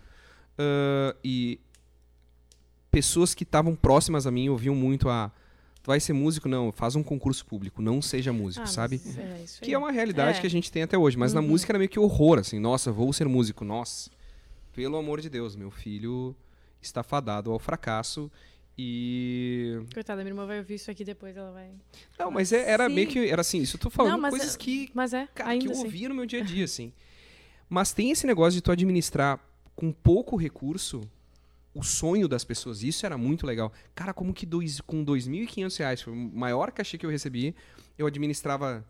[0.57, 1.59] ah, e
[2.91, 5.31] pessoas que estavam próximas a mim ouviam muito a.
[5.85, 6.49] Tu vai ser músico?
[6.49, 8.99] Não, faz um concurso público, não seja músico, Ah, sabe?
[9.05, 9.73] é isso Que aí.
[9.73, 10.41] é uma realidade É.
[10.41, 11.15] que a gente tem até hoje.
[11.15, 11.47] Mas na Uhum.
[11.49, 12.57] música era meio que horror, assim.
[12.57, 13.63] Nossa, vou ser músico.
[13.63, 14.09] Nossa,
[14.73, 16.35] pelo amor de Deus, meu filho
[16.81, 18.31] está fadado ao fracasso.
[18.75, 19.79] E.
[19.93, 21.69] Coitada, minha irmã vai ouvir isso aqui depois, ela vai.
[22.17, 22.95] Não, mas é- era Sim.
[22.95, 23.19] meio que.
[23.29, 24.89] Era assim, isso eu tô falando Não, coisas é- que.
[24.91, 25.83] Mas é, Cara, que eu assim.
[25.83, 26.91] ouvia no meu dia a dia, assim.
[27.69, 29.39] Mas tem esse negócio de tu administrar
[29.75, 31.01] com pouco recurso
[31.75, 32.81] o sonho das pessoas.
[32.81, 33.71] Isso era muito legal.
[33.93, 37.53] Cara, como que dois, com 2.500 reais, foi o maior cachê que eu recebi,
[37.97, 38.83] eu administrava,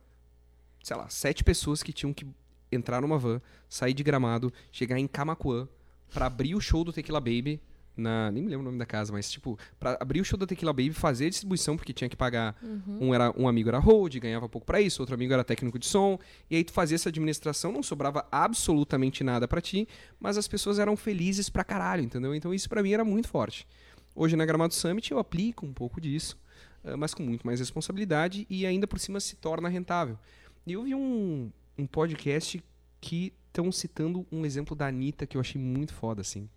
[0.83, 2.25] sei lá, sete pessoas que tinham que
[2.71, 5.67] entrar numa van, sair de Gramado, chegar em Camacuã,
[6.13, 7.59] pra abrir o show do Tequila Baby,
[7.97, 10.45] na, nem me lembro o nome da casa, mas tipo, pra abrir o show do
[10.45, 12.55] Tequila Baby, fazer a distribuição, porque tinha que pagar
[13.01, 15.85] um, era, um amigo era hold, ganhava pouco pra isso, outro amigo era técnico de
[15.85, 16.19] som,
[16.49, 19.87] e aí tu fazia essa administração, não sobrava absolutamente nada pra ti,
[20.19, 22.35] mas as pessoas eram felizes pra caralho, entendeu?
[22.35, 23.67] Então isso pra mim era muito forte.
[24.13, 26.37] Hoje na Gramado Summit eu aplico um pouco disso,
[26.83, 30.17] eh, mas com muito mais responsabilidade e ainda por cima se torna rentável.
[30.65, 32.63] E eu vi um, um podcast
[33.01, 36.49] que estão citando um exemplo da Anitta que eu achei muito foda, assim.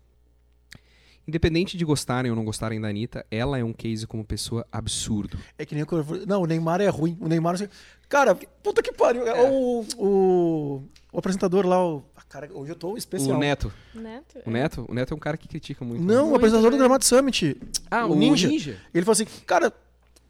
[1.29, 5.37] Independente de gostarem ou não gostarem da Anitta, ela é um case como pessoa absurdo.
[5.59, 7.15] É que nem quando eu falei, Não, o Neymar é ruim.
[7.21, 7.53] O Neymar.
[7.53, 7.67] assim,
[8.09, 8.33] Cara,
[8.63, 9.27] puta que pariu.
[9.27, 9.47] É.
[9.47, 10.83] O, o,
[11.13, 12.03] o apresentador lá, o.
[12.15, 13.37] ah, Cara, hoje eu tô especial.
[13.37, 13.71] O Neto.
[13.93, 14.39] Neto?
[14.43, 16.03] O Neto, o Neto é um cara que critica muito.
[16.03, 16.79] Não, o Muito, apresentador do né?
[16.79, 17.55] Gramado Summit.
[17.91, 18.47] Ah, o Ninja.
[18.47, 19.71] Ele falou assim, cara,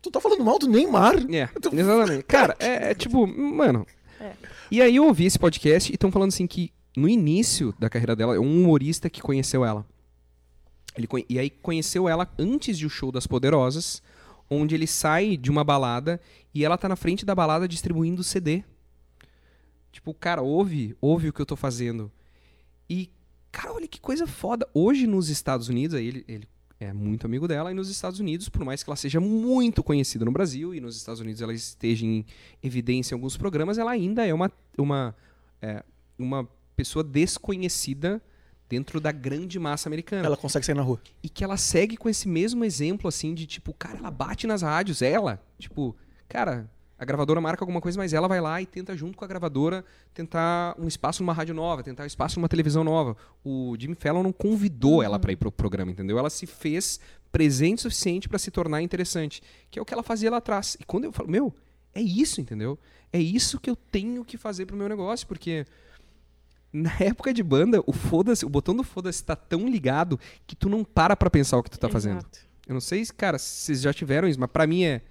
[0.01, 1.15] tu tá falando mal do Neymar?
[1.33, 2.23] É, exatamente.
[2.23, 3.87] Cara, é, é tipo, mano.
[4.19, 4.33] É.
[4.69, 8.15] E aí eu ouvi esse podcast e estão falando assim que no início da carreira
[8.15, 9.85] dela, é um humorista que conheceu ela.
[10.95, 14.01] Ele e aí conheceu ela antes de o show das Poderosas,
[14.49, 16.19] onde ele sai de uma balada
[16.53, 18.63] e ela tá na frente da balada distribuindo CD.
[19.91, 22.11] Tipo, cara, ouve, ouve o que eu tô fazendo.
[22.89, 23.09] E,
[23.51, 24.67] cara, olha que coisa foda.
[24.73, 26.47] Hoje nos Estados Unidos, aí ele, ele
[26.79, 30.23] é muito amigo dela, e nos Estados Unidos, por mais que ela seja muito conhecida
[30.23, 32.25] no Brasil, e nos Estados Unidos ela esteja em
[32.63, 35.15] evidência em alguns programas, ela ainda é uma, uma,
[35.61, 35.83] é,
[36.17, 38.21] uma pessoa desconhecida
[38.69, 40.25] dentro da grande massa americana.
[40.25, 41.01] Ela consegue sair na rua.
[41.23, 44.61] E que ela segue com esse mesmo exemplo, assim, de tipo, cara, ela bate nas
[44.61, 45.95] rádios, ela, tipo,
[46.27, 46.69] cara,
[46.99, 49.83] a gravadora marca alguma coisa, mas ela vai lá e tenta, junto com a gravadora,
[50.13, 53.17] tentar um espaço numa rádio nova, tentar um espaço numa televisão nova.
[53.43, 56.19] O Jimmy Fallon não convidou ela pra ir pro programa, entendeu?
[56.19, 56.99] Ela se fez
[57.31, 59.41] presente o suficiente pra se tornar interessante,
[59.71, 60.75] que é o que ela fazia lá atrás.
[60.79, 61.53] E quando eu falo, meu,
[61.93, 62.77] é isso, entendeu?
[63.13, 65.65] É isso que eu tenho que fazer pro meu negócio, porque
[66.71, 70.69] na época de banda, o foda-se, o botão do foda-se tá tão ligado que tu
[70.69, 72.19] não para pra pensar o que tu tá fazendo.
[72.19, 72.39] Exato.
[72.67, 75.01] Eu não sei, se, cara, se vocês já tiveram isso, mas pra mim é.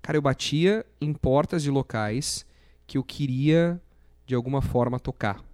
[0.00, 2.46] Cara, eu batia em portas de locais
[2.86, 3.80] que eu queria,
[4.24, 5.44] de alguma forma, tocar.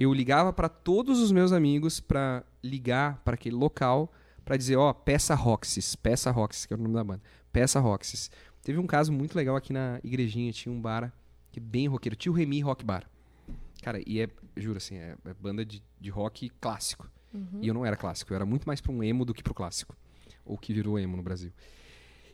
[0.00, 4.12] Eu ligava pra todos os meus amigos pra ligar pra aquele local
[4.44, 7.22] pra dizer, ó, peça Roxys, peça Roxys, que é o nome da banda.
[7.52, 8.30] Peça Roxys.
[8.62, 11.12] Teve um caso muito legal aqui na igrejinha, tinha um bar
[11.50, 13.08] que é bem roqueiro, Tio Remy Rock Bar.
[13.82, 17.08] Cara, e é, juro assim, é, é banda de, de rock clássico.
[17.60, 19.54] E eu não era clássico, eu era muito mais pra um emo do que pro
[19.54, 19.96] clássico.
[20.44, 21.52] Ou que virou emo no Brasil.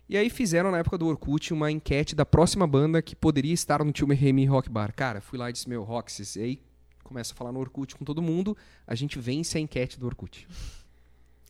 [0.08, 3.82] E aí fizeram na época do Orkut uma enquete da próxima banda que poderia estar
[3.82, 4.94] no Tio Remy Rock Bar.
[4.94, 6.36] Cara, fui lá e disse, meu, Roxys.
[6.36, 6.60] E aí
[7.02, 8.56] começa a falar no Orkut com todo mundo,
[8.86, 10.46] a gente vence a enquete do Orkut.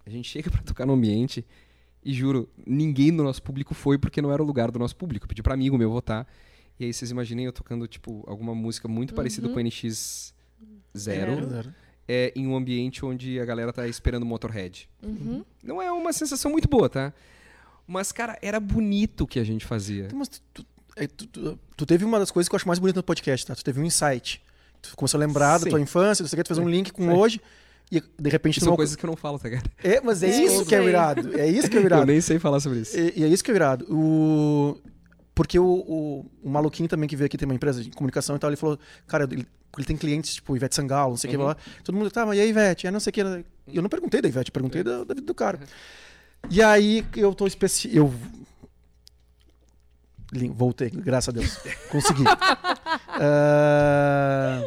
[0.04, 1.44] A gente chega pra tocar no ambiente
[2.04, 5.26] e juro, ninguém do nosso público foi porque não era o lugar do nosso público.
[5.26, 6.26] Pedi pra amigo meu votar.
[6.78, 10.34] E aí vocês imaginem eu tocando, tipo, alguma música muito parecida com o NX
[10.96, 11.74] Zero, Zero.
[12.08, 14.88] é, em um ambiente onde a galera tá esperando Motorhead.
[15.02, 15.44] Uhum.
[15.62, 17.12] Não é uma sensação muito boa, tá?
[17.86, 20.08] Mas, cara, era bonito o que a gente fazia.
[20.14, 22.78] Mas tu, tu- é, tu- tu- tu teve uma das coisas que eu acho mais
[22.78, 23.54] bonita no podcast, tá?
[23.54, 24.42] Tu teve um insight.
[24.80, 25.64] Tu começou a lembrar Sim.
[25.66, 27.10] da tua infância, o tu fez um link com Sim.
[27.10, 27.40] hoje,
[27.92, 28.76] e de repente São não...
[28.76, 29.62] coisas que eu não falo, tá, cara?
[29.82, 30.88] É, mas é, É, isso eu que é sei.
[30.88, 31.38] irado.
[31.38, 32.06] É isso que é Eu irado.
[32.06, 32.98] nem sei falar sobre isso.
[32.98, 33.86] E, e é isso que é irado.
[33.88, 34.76] O...
[35.34, 38.38] Porque o, o, o maluquinho também que veio aqui tem uma empresa de comunicação e
[38.38, 39.46] tal, ele falou, cara, ele,
[39.76, 41.44] ele tem clientes tipo Ivete Sangalo, não sei o que Uhum.
[41.46, 41.56] lá.
[41.82, 42.86] Todo mundo, tá, mas e aí, Ivete?
[42.86, 43.20] É não sei o que.
[43.20, 45.58] Eu não perguntei da Ivete, perguntei da, da vida do cara.
[46.50, 47.94] E aí eu tô especi...
[47.94, 48.12] Eu
[50.52, 51.58] Voltei, graças a Deus.
[51.90, 52.24] Consegui.
[53.08, 54.60] Ah,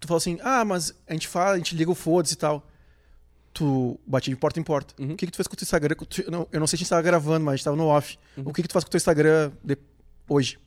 [0.00, 2.66] Tu falou assim, ah, mas a gente fala, a gente liga o foda-se e tal.
[3.54, 5.00] Tu batia de porta em porta.
[5.00, 5.12] Uhum.
[5.12, 5.94] O que, que tu fez com o teu Instagram?
[6.26, 7.86] Eu não, eu não sei se a gente tava gravando, mas a gente tava no
[7.86, 8.18] off.
[8.36, 8.42] Uhum.
[8.48, 9.78] O que, que tu faz com o teu Instagram de-
[10.28, 10.58] hoje?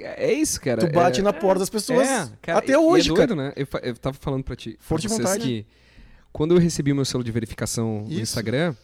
[0.00, 0.80] É isso, cara.
[0.80, 1.22] Tu bate é...
[1.22, 3.26] na porta das pessoas É, cara, até e- hoje, é cara.
[3.26, 3.52] doido, né?
[3.54, 5.44] Eu, eu tava falando pra ti, pra de vocês vontade.
[5.44, 5.66] que
[6.32, 8.22] quando eu recebi o meu selo de verificação no Isso.
[8.22, 8.74] Instagram,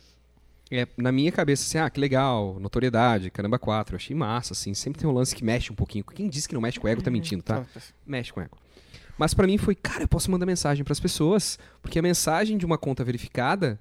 [0.70, 4.74] é, na minha cabeça, assim, ah, que legal, notoriedade, caramba, quatro, eu achei massa, assim,
[4.74, 6.04] sempre tem um lance que mexe um pouquinho.
[6.04, 7.64] Quem disse que não mexe com o ego tá mentindo, tá?
[8.06, 8.58] Mexe com o ego.
[9.18, 12.64] Mas pra mim foi, cara, eu posso mandar mensagem pras pessoas, porque a mensagem de
[12.64, 13.78] uma conta verificada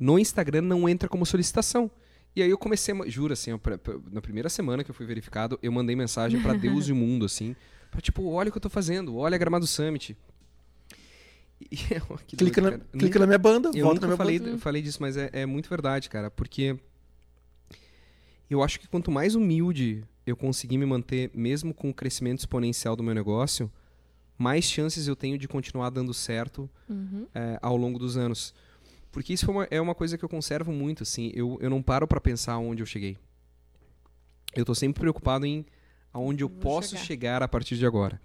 [0.00, 1.90] no Instagram não entra como solicitação.
[2.34, 3.78] E aí eu comecei, juro assim, pra-
[4.10, 7.24] na primeira semana que eu fui verificado, eu mandei mensagem pra Deus e o mundo,
[7.26, 7.54] assim,
[7.90, 10.16] pra tipo, olha o que eu tô fazendo, olha a Gramado Summit.
[11.60, 11.76] E,
[12.38, 14.50] Clica, doido, na, clica Nunca- na minha banda, eu volta na minha falei, banda.
[14.52, 16.76] eu falei disso, mas é, é muito verdade, cara, porque
[18.48, 22.94] Eu acho que quanto mais humilde eu conseguir me manter, mesmo com o crescimento exponencial
[22.96, 23.70] do meu negócio,
[24.38, 27.26] mais chances eu tenho de continuar dando certo Uhum.
[27.34, 28.54] é, ao longo dos anos.
[29.10, 31.32] Porque isso é uma, é uma coisa que eu conservo muito, assim.
[31.34, 33.16] Eu, eu não paro para pensar onde eu cheguei.
[34.54, 35.64] Eu tô sempre preocupado em
[36.12, 37.04] aonde eu Vou posso chegar.
[37.04, 37.42] chegar.
[37.42, 38.20] a partir de agora.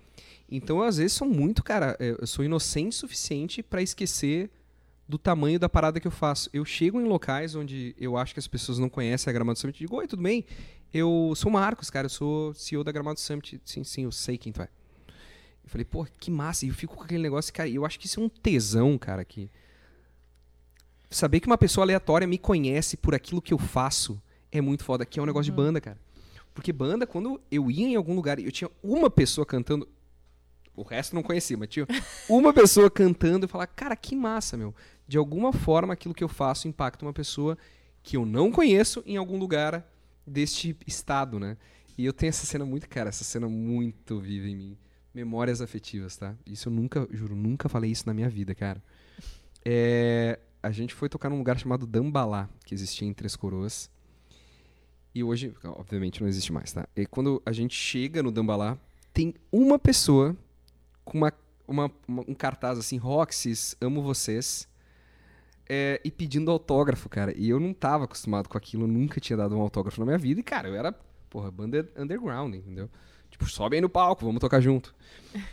[0.50, 4.52] Então, às vezes, sou muito, cara, eu eu sou inocente o suficiente para esquecer
[5.08, 6.50] do tamanho da parada que eu faço.
[6.54, 9.78] Eu chego em locais onde eu acho que as pessoas não conhecem a Gramado Summit
[9.78, 10.46] e digo, oi, tudo bem?
[10.94, 13.60] Eu sou o Marcos, cara, eu sou CEO da Gramado Summit.
[13.66, 14.70] Sim, sim, eu sei quem tu é.
[15.64, 16.66] Eu falei, pô, que massa.
[16.66, 19.24] E eu fico com aquele negócio, cara, eu acho que isso é um tesão, cara,
[19.24, 19.50] que...
[21.10, 24.22] Saber que uma pessoa aleatória me conhece por aquilo que eu faço
[24.52, 25.06] é muito foda.
[25.06, 25.98] Que é um negócio de banda, cara.
[26.56, 29.88] Porque banda, quando eu ia em algum lugar e eu tinha uma pessoa cantando...
[30.76, 31.86] O resto não conhecia, mas tinha
[32.28, 34.74] uma pessoa cantando e falar, cara, que massa, meu.
[35.08, 37.56] De alguma forma, aquilo que eu faço impacta uma pessoa
[38.02, 39.88] que eu não conheço em algum lugar
[40.26, 41.58] deste estado, né?
[41.96, 44.78] E eu tenho essa cena muito, cara, essa cena muito viva em mim.
[45.14, 46.36] Memórias afetivas, tá?
[46.46, 48.82] Isso eu nunca, juro, nunca falei isso na minha vida, cara.
[49.64, 53.92] É, a gente foi tocar num lugar chamado Dambalá, que existia em Três Coroas.
[55.14, 56.88] E hoje, obviamente, não existe mais, tá?
[56.96, 58.78] E quando a gente chega no Dambalá,
[59.14, 60.36] tem uma pessoa
[61.06, 61.34] com uma,
[61.68, 64.68] uma- uma- um cartaz assim, Roxys, amo vocês.
[65.70, 67.34] é, e pedindo autógrafo, cara.
[67.38, 70.18] E eu não tava acostumado com aquilo, eu nunca tinha dado um autógrafo na minha
[70.18, 70.42] vida.
[70.42, 70.92] E, cara, eu era,
[71.30, 72.90] porra, banda underground, entendeu?
[73.34, 74.94] Tipo, sobe aí no palco, vamos tocar junto.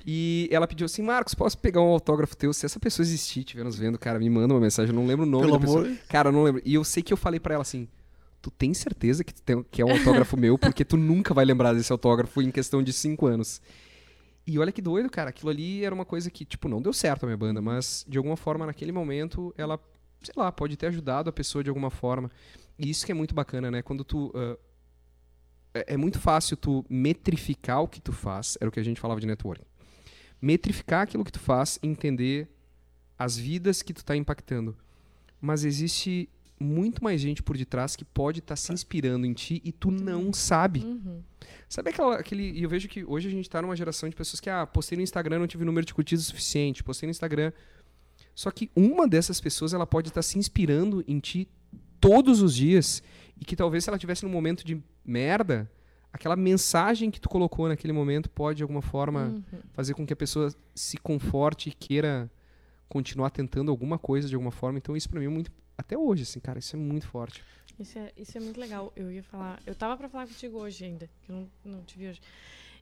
[0.06, 2.52] E ela pediu assim, Marcos, posso pegar um autógrafo teu?
[2.52, 5.24] Se essa pessoa existir, estiver nos vendo, cara, me manda uma mensagem, eu não lembro
[5.24, 5.86] o nome Pelo da pessoa.
[5.86, 5.98] amor.
[6.06, 6.60] Cara, eu não lembro.
[6.62, 7.88] E eu sei que eu falei pra ela assim,
[8.42, 10.58] tu tem certeza que, tu tem, que é um autógrafo meu?
[10.58, 13.62] Porque tu nunca vai lembrar desse autógrafo em questão de cinco anos.
[14.46, 15.30] E olha que doido, cara.
[15.30, 18.18] Aquilo ali era uma coisa que, tipo, não deu certo a minha banda, mas de
[18.18, 19.80] alguma forma, naquele momento, ela,
[20.22, 22.30] sei lá, pode ter ajudado a pessoa de alguma forma.
[22.78, 23.80] E isso que é muito bacana, né?
[23.80, 24.30] Quando tu.
[24.34, 24.58] ah,
[25.74, 29.00] é, é muito fácil tu metrificar o que tu faz, era o que a gente
[29.00, 29.64] falava de networking.
[30.40, 32.48] Metrificar aquilo que tu faz e entender
[33.18, 34.76] as vidas que tu tá impactando.
[35.40, 36.28] Mas existe
[36.58, 40.32] muito mais gente por detrás que pode estar se inspirando em ti e tu não
[40.32, 40.80] sabe.
[40.80, 41.22] Uhum.
[41.68, 42.50] Sabe aquela, aquele.
[42.50, 44.96] E eu vejo que hoje a gente tá numa geração de pessoas que, ah, postei
[44.96, 47.52] no Instagram, não tive número de curtidas suficiente, postei no Instagram.
[48.34, 51.48] Só que uma dessas pessoas, ela pode estar se inspirando em ti
[52.00, 53.02] todos os dias.
[53.40, 55.70] E que talvez se ela tivesse num momento de merda,
[56.12, 59.60] aquela mensagem que tu colocou naquele momento pode, de alguma forma, Uhum.
[59.72, 62.30] fazer com que a pessoa se conforte e queira
[62.88, 64.78] continuar tentando alguma coisa de alguma forma.
[64.78, 65.50] Então, isso pra mim é muito.
[65.78, 67.42] Até hoje, assim, cara, isso é muito forte.
[67.78, 68.92] Isso é, isso é muito legal.
[68.94, 69.58] Eu ia falar.
[69.66, 72.20] Eu tava pra falar contigo hoje ainda, que eu não, não te vi hoje.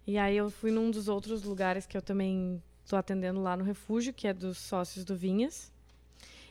[0.06, 3.62] E aí eu fui num dos outros lugares que eu também tô atendendo lá no
[3.62, 5.70] refúgio, que é dos sócios do Vinhas.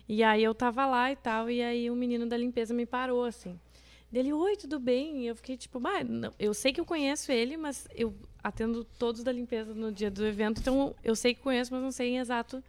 [0.07, 3.25] E aí eu tava lá e tal, e aí o menino da limpeza me parou,
[3.25, 3.59] assim.
[4.11, 5.23] Dele, oi, tudo bem?
[5.23, 8.85] E eu fiquei tipo, bah, não, eu sei que eu conheço ele, mas eu atendo
[8.97, 12.11] todos da limpeza no dia do evento, então eu sei que conheço, mas não sei
[12.11, 12.63] em exato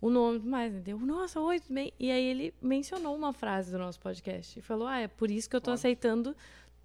[0.00, 0.72] o nome mais.
[0.72, 0.80] Né?
[0.80, 1.92] Deu, nossa, oi, tudo bem?
[1.98, 5.48] E aí ele mencionou uma frase do nosso podcast e falou: Ah, é por isso
[5.48, 6.36] que eu tô aceitando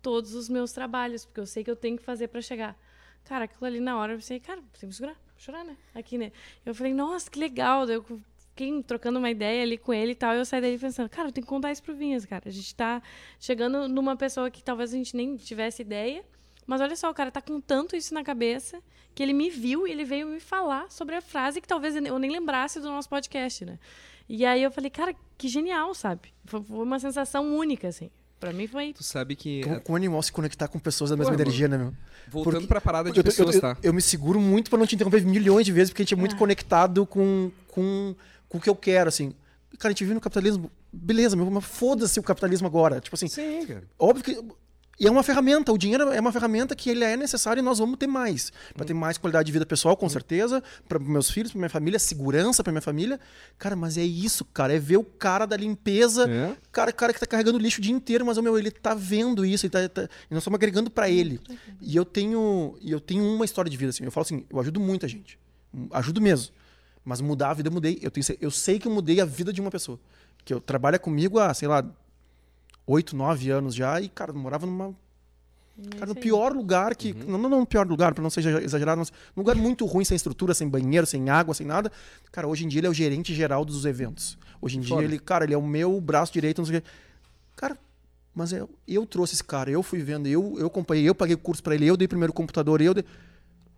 [0.01, 2.77] todos os meus trabalhos, porque eu sei que eu tenho que fazer para chegar.
[3.25, 5.75] Cara, aquilo ali na hora eu pensei, cara, tem que segurar, chorar, né?
[5.95, 6.31] Aqui, né?
[6.63, 7.87] Eu falei, nossa, que legal.
[7.87, 8.05] Daí eu
[8.55, 10.33] fiquei trocando uma ideia ali com ele e tal.
[10.33, 12.43] E eu saí dali pensando, cara, eu tenho que contar isso pro Vinhas, cara.
[12.45, 13.01] A gente tá
[13.39, 16.23] chegando numa pessoa que talvez a gente nem tivesse ideia.
[16.65, 18.81] Mas olha só, o cara tá com tanto isso na cabeça
[19.13, 22.17] que ele me viu e ele veio me falar sobre a frase que talvez eu
[22.17, 23.77] nem lembrasse do nosso podcast, né?
[24.27, 26.33] E aí eu falei, cara, que genial, sabe?
[26.45, 28.09] Foi, uma sensação única, assim.
[28.39, 28.93] Pra mim foi.
[28.93, 29.61] Tu sabe que.
[29.63, 31.93] Como, como animal se conectar com pessoas da mesma Porra, energia, né, meu?
[32.27, 33.77] Voltando Porque- pra parada de Eu, eu- pessoas, eu- tá?
[33.83, 36.17] eu me seguro muito pra não te interromper milhões de vezes, porque a gente é
[36.17, 36.37] muito Ah.
[36.39, 38.13] conectado com, com,
[38.55, 39.33] com o que eu quero, assim.
[39.77, 40.71] Cara, a gente vive no capitalismo.
[40.91, 43.01] Beleza, meu, mas foda-se o capitalismo agora.
[43.01, 43.83] Tipo assim, Sim, cara.
[43.99, 44.65] óbvio que.
[44.97, 47.79] E é uma ferramenta, o dinheiro é uma ferramenta que ele é necessário e nós
[47.79, 48.53] vamos ter mais.
[48.73, 51.99] Pra ter mais qualidade de vida pessoal, com certeza, para meus filhos, pra minha família,
[51.99, 53.19] segurança pra minha família.
[53.57, 56.55] Cara, mas é isso, cara, é ver o cara da limpeza, É.
[56.71, 59.45] cara, cara que tá carregando lixo o dia inteiro, mas o meu, ele tá vendo
[59.45, 61.41] isso, ele tá, tá- e nós estamos agregando pra ele.
[61.81, 64.57] E eu tenho, e eu tenho uma história de vida assim, eu falo assim, eu
[64.61, 65.37] ajudo muita gente.
[65.91, 66.53] Ajudo mesmo.
[67.05, 67.99] Mas mudar a vida eu mudei.
[68.01, 69.99] Eu, tenho, eu sei que eu mudei a vida de uma pessoa.
[70.43, 71.85] Que eu trabalha comigo há, sei lá,
[72.85, 74.93] oito, nove anos já e, cara, eu morava numa
[75.97, 77.13] Cara, no pior lugar que.
[77.13, 80.05] Não, não, não no pior lugar, pra não ser exagerado, mas num lugar muito ruim,
[80.05, 81.91] sem estrutura, sem banheiro, sem água, sem nada.
[82.31, 84.37] Cara, hoje em dia ele é o gerente geral dos eventos.
[84.61, 85.03] Hoje em dia Foda.
[85.03, 86.87] ele, cara, ele é o meu braço direito, não sei o quê.
[87.57, 87.77] Cara,
[88.33, 91.37] mas eu, eu trouxe esse cara, eu fui vendo, eu, eu acompanhei, eu paguei o
[91.37, 93.05] curso pra ele, eu dei primeiro o computador, eu dei.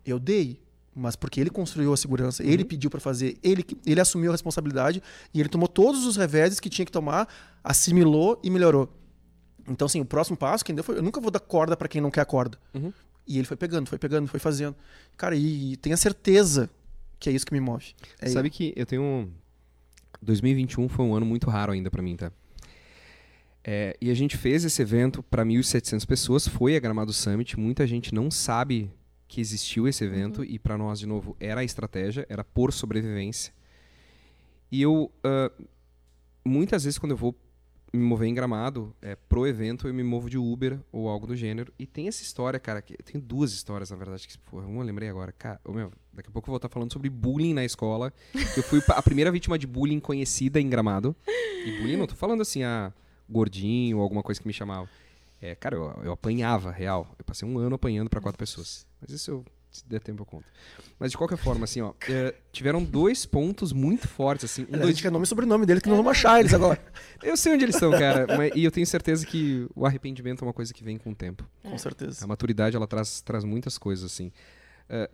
[0.06, 0.60] Eu dei.
[1.00, 5.00] Mas porque ele construiu a segurança, ele pediu pra fazer, ele, ele assumiu a responsabilidade
[5.32, 7.28] e ele tomou todos os reveses que tinha que tomar,
[7.62, 8.92] assimilou e melhorou.
[9.68, 10.96] Então, assim, o próximo passo, quem deu foi.
[10.98, 12.58] Eu nunca vou dar corda pra quem não quer a corda.
[12.74, 12.92] Uhum.
[13.26, 14.74] E ele foi pegando, foi pegando, foi fazendo.
[15.16, 16.68] Cara, e, e tenha certeza
[17.20, 17.94] que é isso que me move.
[18.20, 19.02] É Sabe que eu tenho.
[19.02, 19.30] um-
[20.20, 22.32] 2021 foi um ano muito raro ainda pra mim, tá?
[23.62, 27.56] É, e a gente fez esse evento para 1.700 pessoas, foi a Gramado Summit.
[27.60, 28.90] Muita gente não sabe
[29.28, 33.52] que existiu esse evento e para nós, de novo, era a estratégia, era por sobrevivência.
[34.72, 35.52] E eu, ah,
[36.44, 37.36] muitas vezes, quando eu vou
[37.92, 41.36] me mover em Gramado, é, pro evento, eu me movo de Uber ou algo do
[41.36, 41.72] gênero.
[41.78, 44.86] E tem essa história, cara, que tem duas histórias, na verdade, que, porra, uma eu
[44.86, 45.32] lembrei agora.
[45.32, 48.12] Cara, ô, meu, daqui a pouco eu vou estar falando sobre bullying na escola.
[48.32, 51.16] que eu fui a primeira vítima de bullying conhecida em Gramado.
[51.26, 52.92] E bullying, não tô falando assim, ah,
[53.28, 54.88] gordinho ou alguma coisa que me chamava.
[55.40, 57.14] É, cara, eu, eu apanhava, real.
[57.18, 58.87] Eu passei um ano apanhando para quatro pessoas.
[59.00, 60.46] Mas isso eu, se der tempo eu conto.
[60.98, 64.62] Mas de qualquer forma, assim, ó, é, tiveram dois pontos muito fortes, assim.
[64.62, 66.52] Um, Aliás, a dois, gente quer nome e sobrenome deles que nós vamos achar eles
[66.52, 66.80] agora.
[67.22, 68.26] eu sei onde eles estão, cara.
[68.36, 71.14] mas- e eu tenho certeza que o arrependimento é uma coisa que vem com o
[71.14, 71.48] tempo.
[71.62, 72.24] Com certeza.
[72.24, 74.32] A maturidade, ela traz, traz muitas coisas, assim.
[74.88, 75.08] É,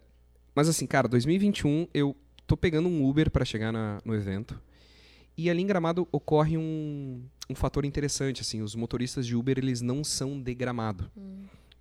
[0.54, 2.16] mas assim, cara, 2021, eu
[2.46, 4.58] tô pegando um Uber para chegar na- no evento.
[5.36, 8.62] E ali em Gramado ocorre um, um fator interessante, assim.
[8.62, 11.10] Os motoristas de Uber, eles não são de Gramado.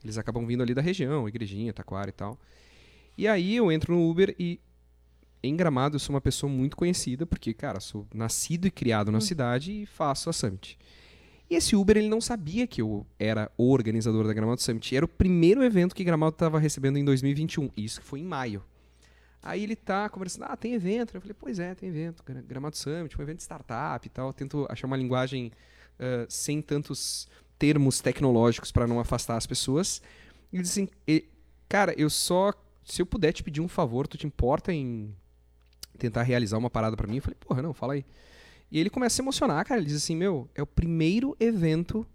[0.03, 2.38] Eles acabam vindo ali da região, Igrejinha, Taquara e tal.
[3.17, 4.59] E aí eu entro no Uber e
[5.41, 9.19] em Gramado eu sou uma pessoa muito conhecida, porque, cara, sou nascido e criado na
[9.21, 10.77] cidade e faço a Summit.
[11.49, 14.95] E esse Uber, ele não sabia que eu era o organizador da Gramado Summit.
[14.95, 17.69] Era o primeiro evento que Gramado estava recebendo em 2021.
[17.77, 18.63] Isso que foi em maio.
[19.41, 21.13] Aí ele tá conversando, ah, tem evento.
[21.15, 22.23] Eu falei, pois é, tem evento.
[22.23, 24.27] Gra- Gramado Summit, um evento de startup e tal.
[24.27, 25.51] Eu tento achar uma linguagem
[25.99, 27.27] ah, sem tantos
[27.64, 30.02] termos tecnológicos para não afastar as pessoas.
[30.52, 31.23] E disse assim, "E-
[31.69, 32.52] cara, eu só...
[32.84, 35.15] Se eu puder te pedir um favor, tu te importa em
[35.98, 37.15] tentar realizar uma parada para mim?
[37.15, 38.06] Eu falei, porra, não, fala aí.
[38.69, 39.80] E ele começa a se emocionar, cara.
[39.80, 42.06] Ele diz assim: Meu, é o primeiro evento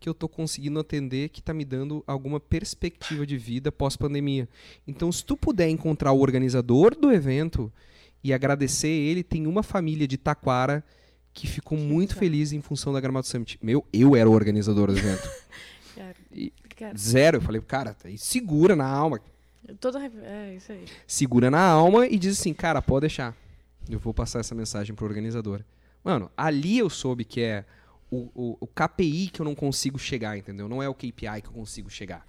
[0.00, 4.48] que eu tô conseguindo atender que tá me dando alguma perspectiva de vida pós-pandemia.
[4.86, 7.70] Então, se tu puder encontrar o organizador do evento
[8.22, 10.82] e agradecer ele, tem uma família de Taquara
[11.34, 12.20] que ficou muito legal.
[12.20, 13.58] feliz em função da Gramado Summit.
[13.60, 15.28] Meu, eu era o organizador do evento.
[15.94, 17.36] Cara, E- cara, Zero.
[17.38, 19.20] Eu falei, cara, aí segura na alma.
[19.80, 20.00] toda.
[20.22, 20.84] É isso aí.
[21.06, 23.36] segura na alma e diz assim, cara, pode deixar.
[23.88, 25.60] Eu vou passar essa mensagem pro organizador.
[26.02, 27.64] Mano, ali eu soube que é
[28.10, 30.68] o, o, o KPI que eu não consigo chegar, entendeu?
[30.68, 32.26] Não é o KPI que eu consigo chegar.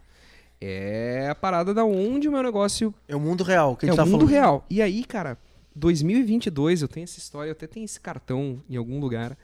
[0.62, 3.92] É a parada da onde o meu negócio É o mundo real que a é
[3.92, 4.32] gente o tá mundo falando.
[4.32, 4.66] real.
[4.70, 5.38] E aí, cara,
[5.76, 9.38] 2022, eu tenho essa história, eu até tenho esse cartão em algum lugar,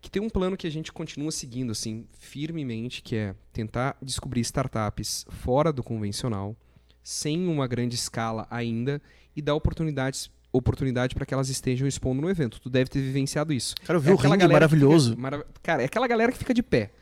[0.00, 4.40] que tem um plano que a gente continua seguindo, assim, firmemente, que é tentar descobrir
[4.40, 6.56] startups fora do convencional,
[7.02, 9.00] sem uma grande escala ainda,
[9.34, 12.58] e dar oportunidades oportunidade para que elas estejam expondo no evento.
[12.58, 13.74] Tu deve ter vivenciado isso.
[13.84, 15.10] Cara, eu vi o aquela ringue maravilhoso.
[15.10, 16.92] fica- marav- Cara, é aquela galera que fica de pé.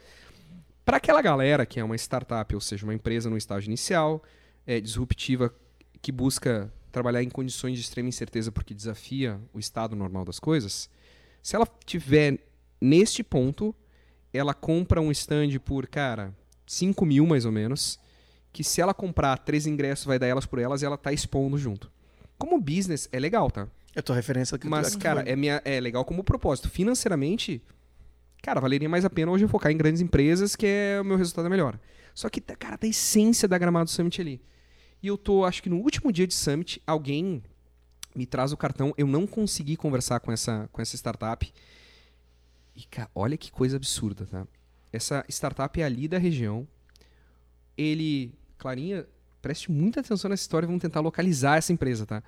[0.84, 4.24] Para aquela galera que é uma startup, ou seja, uma empresa no estágio inicial,
[4.66, 5.54] é, disruptiva,
[6.02, 10.88] que busca trabalhar em condições de extrema incerteza porque desafia o estado normal das coisas,
[11.42, 12.38] se ela tiver
[12.80, 13.74] neste ponto,
[14.32, 16.32] ela compra um stand por, cara,
[16.64, 17.98] 5 mil mais ou menos,
[18.52, 21.58] que se ela comprar três ingressos vai dar elas por elas e ela tá expondo
[21.58, 21.90] junto.
[22.38, 23.66] Como business, é legal, tá?
[23.92, 25.32] É tua referência que Mas, que cara, foi.
[25.32, 26.70] é, minha, é legal como propósito.
[26.70, 27.60] Financeiramente,
[28.40, 31.16] cara, valeria mais a pena hoje eu focar em grandes empresas, que é o meu
[31.16, 31.78] resultado é melhor.
[32.14, 34.40] Só que, cara, tá a essência da Gramado Summit ali.
[35.04, 37.42] E eu tô, acho que no último dia de Summit, alguém
[38.16, 38.94] me traz o cartão.
[38.96, 41.52] Eu não consegui conversar com essa, com essa startup.
[42.74, 44.46] E, cara, olha que coisa absurda, tá?
[44.90, 46.66] Essa startup é ali da região.
[47.76, 49.06] Ele, Clarinha,
[49.42, 52.22] preste muita atenção nessa história, vamos tentar localizar essa empresa, tá?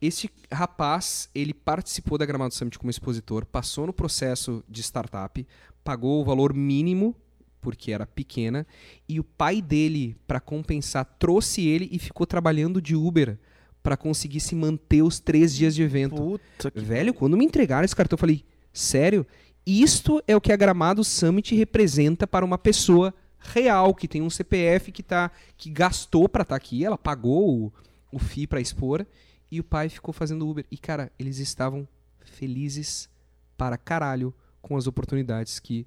[0.00, 5.44] Este rapaz, ele participou da Gramado Summit como expositor, passou no processo de startup,
[5.82, 7.16] pagou o valor mínimo,
[7.64, 8.66] porque era pequena,
[9.08, 13.38] e o pai dele, para compensar, trouxe ele e ficou trabalhando de Uber
[13.82, 16.16] para conseguir se manter os três dias de evento.
[16.16, 16.78] Puta que...
[16.78, 19.26] Velho, quando me entregaram esse cartão, eu falei, sério?
[19.66, 24.28] Isto é o que a Gramado Summit representa para uma pessoa real, que tem um
[24.28, 27.72] CPF que, tá, que gastou para estar aqui, ela pagou o,
[28.12, 29.06] o FII para expor,
[29.50, 30.66] e o pai ficou fazendo Uber.
[30.70, 31.88] E, cara, eles estavam
[32.20, 33.08] felizes
[33.56, 35.86] para caralho com as oportunidades que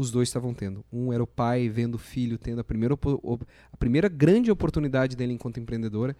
[0.00, 0.84] os dois estavam tendo.
[0.92, 2.94] Um era o pai vendo o filho tendo a primeira,
[3.72, 6.16] a primeira grande oportunidade dele enquanto empreendedora,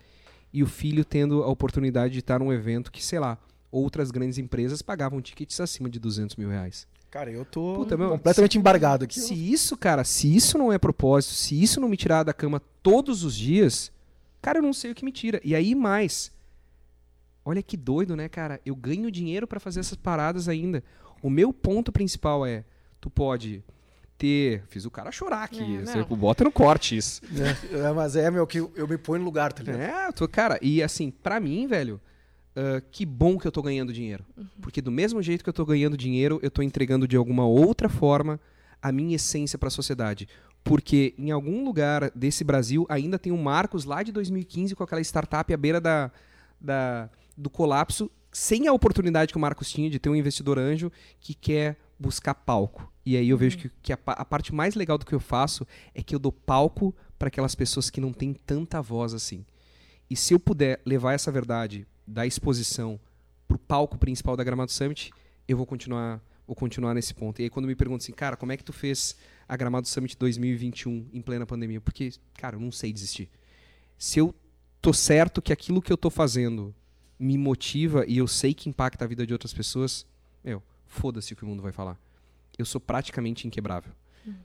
[0.52, 3.38] e o filho tendo a oportunidade de estar num evento que, sei lá,
[3.70, 6.86] outras grandes empresas pagavam tickets acima de 200 mil reais.
[7.10, 9.18] Cara, eu tô Puta, meu, completamente embargado aqui.
[9.18, 12.62] Se isso, cara, se isso não é propósito, se isso não me tirar da cama
[12.82, 13.90] todos os dias,
[14.40, 15.40] cara, eu não sei o que me tira.
[15.44, 16.30] E aí mais,
[17.44, 18.60] olha que doido, né, cara?
[18.64, 20.84] Eu ganho dinheiro pra fazer essas paradas ainda.
[21.20, 22.64] O meu ponto principal é,
[23.00, 23.62] tu pode
[24.18, 24.62] ter.
[24.68, 25.78] Fiz o cara chorar aqui.
[25.78, 26.16] É, Você, não.
[26.16, 27.22] bota no corte isso.
[27.72, 29.80] É, é, mas é, meu, que eu me ponho no lugar, tá ligado?
[29.80, 32.00] É, tô, cara, e assim, pra mim, velho,
[32.54, 34.24] ah, que bom que eu tô ganhando dinheiro.
[34.60, 37.88] Porque do mesmo jeito que eu tô ganhando dinheiro, eu tô entregando de alguma outra
[37.88, 38.40] forma
[38.82, 40.28] a minha essência pra sociedade.
[40.62, 45.00] Porque em algum lugar desse Brasil ainda tem um Marcos lá de 2015 com aquela
[45.00, 46.10] startup à beira da,
[46.60, 50.92] da, do colapso, sem a oportunidade que o Marcos tinha de ter um investidor anjo
[51.18, 52.90] que quer buscar palco.
[53.04, 55.66] E aí eu vejo que, que a, a parte mais legal do que eu faço
[55.94, 59.44] é que eu dou palco para aquelas pessoas que não têm tanta voz assim.
[60.08, 62.98] E se eu puder levar essa verdade da exposição
[63.46, 65.12] pro palco principal da Gramado Summit,
[65.46, 67.40] eu vou continuar, vou continuar nesse ponto.
[67.40, 69.16] E aí quando me perguntam assim, cara, como é que tu fez
[69.46, 71.80] a Gramado Summit 2021 em plena pandemia?
[71.80, 73.28] Porque, cara, eu não sei desistir.
[73.98, 74.34] Se eu
[74.80, 76.74] tô certo que aquilo que eu tô fazendo
[77.18, 80.06] me motiva e eu sei que impacta a vida de outras pessoas,
[80.42, 81.96] meu, foda-se o que o mundo vai falar.
[82.58, 83.92] Eu sou praticamente inquebrável.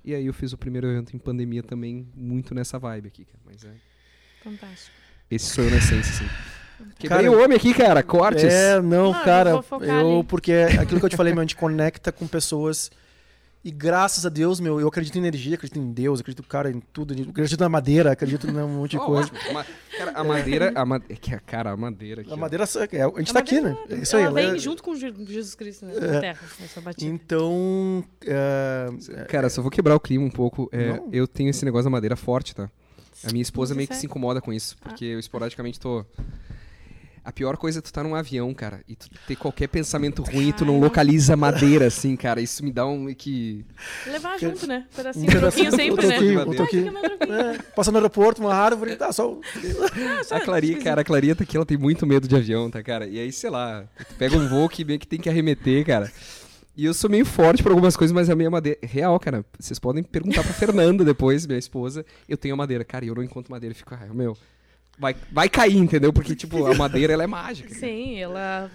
[0.06, 3.40] E aí eu fiz o primeiro evento em pandemia também, muito nessa vibe aqui, cara.
[3.46, 3.74] Mas é.
[4.42, 4.96] Fantástico.
[5.30, 6.30] Esse sou eu na essência, assim.
[6.98, 8.02] Quebrei o homem aqui, cara.
[8.04, 8.44] Cortes.
[8.44, 10.24] É, não, Não, eu cara, vou focar eu, ali.
[10.24, 12.92] porque é aquilo que eu te falei, meu, a gente conecta com pessoas
[13.66, 16.80] e graças a Deus, meu, eu acredito em energia, acredito em Deus, acredito, cara, em
[16.80, 19.30] tudo, acredito na madeira, acredito em um monte de Ó, coisa.
[19.34, 19.54] ótimo.
[19.54, 19.66] Ma-
[19.98, 20.72] cara, a madeira.
[20.76, 21.02] A ma...
[21.10, 22.30] é que, Cara, a madeira aqui.
[22.30, 22.38] A ó.
[22.38, 23.72] madeira, é, a gente A tá aqui, né?
[23.72, 24.24] madeira, É isso aí.
[24.24, 27.12] Ela ela vem é- junto com Je- Jesus Cristo né, na Terra, essa batida.
[27.12, 28.88] Então, é,
[29.28, 30.70] Cara, só vou quebrar o clima um pouco.
[30.72, 32.70] É, eu tenho esse negócio da madeira forte, tá?
[33.28, 36.06] A minha esposa meio que se incomoda com isso, porque eu esporadicamente tô.
[37.26, 40.50] A pior coisa é tu tá num avião, cara, e tu ter qualquer pensamento ruim
[40.50, 42.40] e tu não localiza a madeira, assim, cara.
[42.40, 43.66] Isso me dá um que.
[44.06, 44.86] Levar junto, né?
[44.92, 46.16] um Pedacinho, um pedacinho, troquinho sempre, um né?
[46.16, 46.54] troquinho, um.
[46.54, 47.36] Fica meu troquinho.
[47.36, 49.40] É, passa no aeroporto, uma árvore, tá, só...
[50.30, 53.08] A Clarinha, cara, a Clarinha tá aqui, ela tem muito medo de avião, tá, cara?
[53.08, 56.12] E aí, sei lá, tu pega um voo que meio que tem que arremeter, cara.
[56.78, 58.78] E eu sou meio forte pra algumas coisas, mas a minha madeira.
[58.84, 59.46] Real, cara.
[59.58, 62.06] Vocês podem perguntar pra Fernanda depois, minha esposa.
[62.28, 62.84] Eu tenho a madeira.
[62.84, 64.38] Cara, e eu não encontro madeira e fico, ah, meu.
[64.98, 66.14] Vai, vai cair, entendeu?
[66.14, 67.74] Porque, tipo, a madeira ela é mágica.
[67.74, 68.72] Sim, ela.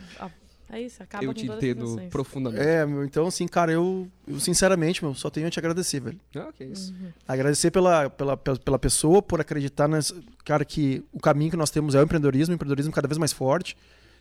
[0.73, 2.63] É isso, acaba eu com te entendo profundamente.
[2.65, 6.21] É, meu, então, assim, cara, eu, eu sinceramente, meu, só tenho a te agradecer, velho.
[6.37, 6.95] Ah, que isso.
[7.27, 10.15] Agradecer pela, pela, pela pessoa, por acreditar nessa.
[10.45, 13.33] Cara, que o caminho que nós temos é o empreendedorismo, o empreendedorismo cada vez mais
[13.33, 13.77] forte.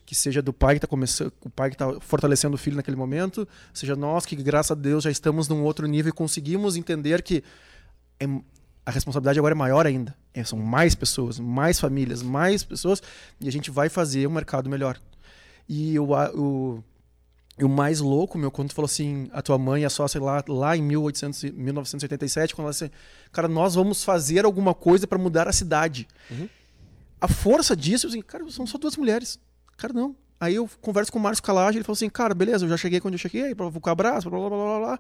[0.08, 2.98] Que seja do pai que tá começando, o pai que tá fortalecendo o filho naquele
[2.98, 7.22] momento, seja nós que, graças a Deus, já estamos num outro nível e conseguimos entender
[7.22, 7.44] que
[8.20, 8.26] é-
[8.86, 10.16] a responsabilidade agora é maior ainda.
[10.34, 13.02] É, são mais pessoas, mais famílias, mais pessoas,
[13.40, 15.00] e a gente vai fazer um mercado melhor.
[15.68, 16.84] E o, o,
[17.62, 20.76] o mais louco, meu, quando tu falou assim, a tua mãe a sócia lá, lá
[20.76, 22.92] em 1800, e- 1987, quando ela disse,
[23.32, 26.08] cara, nós vamos fazer alguma coisa para mudar a cidade.
[26.32, 26.50] Uhum.
[27.22, 29.40] A força disso, eu assim, cara, são só duas mulheres.
[29.78, 30.16] Cara, não.
[30.40, 33.02] Aí eu converso com o Márcio Calage, ele falou assim, cara, beleza, eu já cheguei
[33.02, 35.00] quando eu cheguei, o abraço, blá, blá, blá, blá, blá.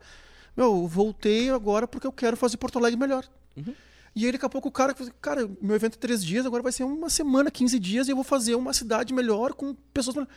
[0.55, 3.23] Meu, eu voltei agora porque eu quero fazer Porto Alegre melhor.
[3.55, 3.73] Uhum.
[4.15, 6.63] E aí daqui a pouco o cara, falou cara, meu evento é três dias, agora
[6.63, 10.15] vai ser uma semana, 15 dias, e eu vou fazer uma cidade melhor com pessoas
[10.15, 10.35] melhores.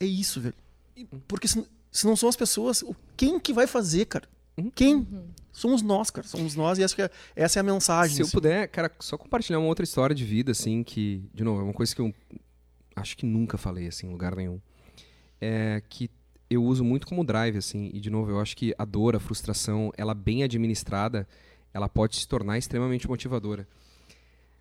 [0.00, 0.54] É isso, velho.
[0.96, 2.82] E- Porque se, se não são as pessoas,
[3.16, 4.28] quem que vai fazer, cara?
[4.56, 4.70] Uhum.
[4.74, 5.06] Quem?
[5.52, 6.26] Somos nós, cara.
[6.26, 8.16] Somos nós e essa, é, essa é a mensagem.
[8.16, 8.32] Se eu assim.
[8.32, 11.72] puder, cara, só compartilhar uma outra história de vida, assim, que, de novo, é uma
[11.72, 12.14] coisa que eu
[12.94, 14.60] acho que nunca falei, assim, em lugar nenhum.
[15.40, 16.10] É que
[16.48, 19.20] eu uso muito como drive, assim, e, de novo, eu acho que a dor, a
[19.20, 21.26] frustração, ela bem administrada,
[21.76, 23.68] ela pode se tornar extremamente motivadora.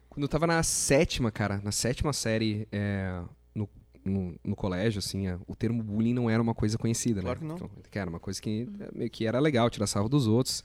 [0.09, 3.21] Quando eu tava na sétima, cara, na sétima série é,
[3.53, 3.69] no,
[4.03, 7.45] no, no colégio, assim, é, o termo bullying não era uma coisa conhecida, Claro né?
[7.45, 7.55] que não.
[7.55, 7.69] Então,
[8.01, 10.61] era uma coisa que é, meio que era legal, tirar sarro dos outros.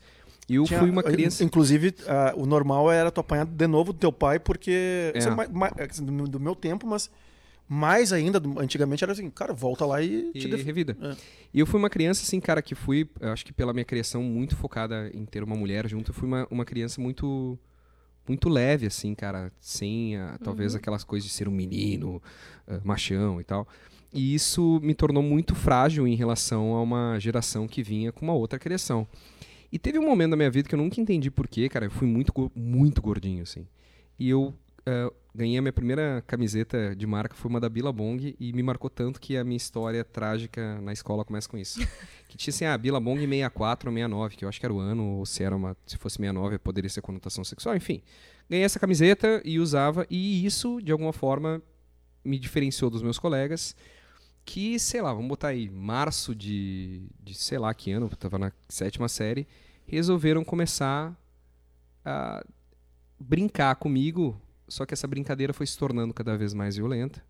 [0.49, 1.41] E eu Tinha- fui uma criança...
[1.43, 5.13] Inclusive, ah, o normal era tu apanhar de novo do teu pai, porque.
[5.15, 6.01] É.
[6.01, 7.09] do meu tempo, mas
[7.73, 10.97] mais ainda, antigamente era assim, cara, volta lá e te e def- revida.
[11.01, 11.15] É.
[11.53, 14.21] E eu fui uma criança, assim, cara, que fui, eu acho que pela minha criação
[14.21, 17.57] muito focada em ter uma mulher junto, eu fui uma, uma criança muito
[18.27, 22.21] muito leve, assim, cara, sem ah, talvez aquelas coisas de ser um menino,
[22.67, 23.65] ah, machão e tal.
[24.13, 28.33] E isso me tornou muito frágil em relação a uma geração que vinha com uma
[28.33, 29.07] outra criação.
[29.71, 32.05] E teve um momento da minha vida que eu nunca entendi porquê, cara, eu fui
[32.05, 33.65] muito, muito gordinho, assim.
[34.19, 34.53] E eu
[34.85, 38.89] ah, ganhei a minha primeira camiseta de marca, foi uma da Billabong, e me marcou
[38.89, 41.79] tanto que a minha história trágica na escola começa com isso.
[42.27, 45.17] que tinha assim, ah, Billabong 64 ou 69, que eu acho que era o ano,
[45.17, 48.01] ou se era uma, se fosse 69, poderia ser conotação sexual, enfim.
[48.49, 51.61] Ganhei essa camiseta e usava, e isso, de alguma forma,
[52.23, 53.75] me diferenciou dos meus colegas,
[54.43, 58.37] que, sei lá, vamos botar aí, março de, de sei lá que ano, eu tava
[58.37, 59.47] na sétima série,
[59.85, 61.15] resolveram começar
[62.03, 62.43] a
[63.19, 64.39] brincar comigo,
[64.71, 67.21] só que essa brincadeira foi se tornando cada vez mais violenta.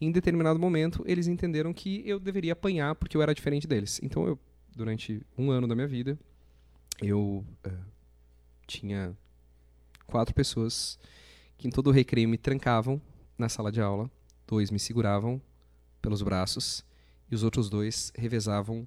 [0.00, 3.98] Em determinado momento, eles entenderam que eu deveria apanhar porque eu era diferente deles.
[4.00, 4.38] Então, eu,
[4.76, 6.16] durante um ano da minha vida,
[7.02, 7.84] eu uh,
[8.64, 9.16] tinha
[10.06, 11.00] quatro pessoas
[11.56, 13.02] que em todo o recreio me trancavam
[13.36, 14.08] na sala de aula,
[14.46, 15.42] dois me seguravam
[16.00, 16.84] pelos braços
[17.28, 18.86] e os outros dois revezavam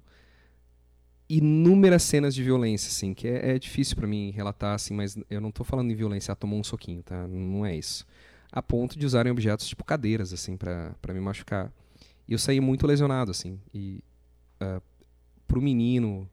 [1.38, 5.40] inúmeras cenas de violência, assim, que é, é difícil para mim relatar, assim, mas eu
[5.40, 7.26] não estou falando em violência, ah, tomou um soquinho, tá?
[7.26, 8.06] Não é isso.
[8.50, 11.72] A ponto de usarem objetos tipo cadeiras, assim, para me machucar.
[12.28, 13.58] E eu saí muito lesionado, assim.
[13.72, 14.04] E
[14.60, 14.82] uh,
[15.46, 16.28] pro menino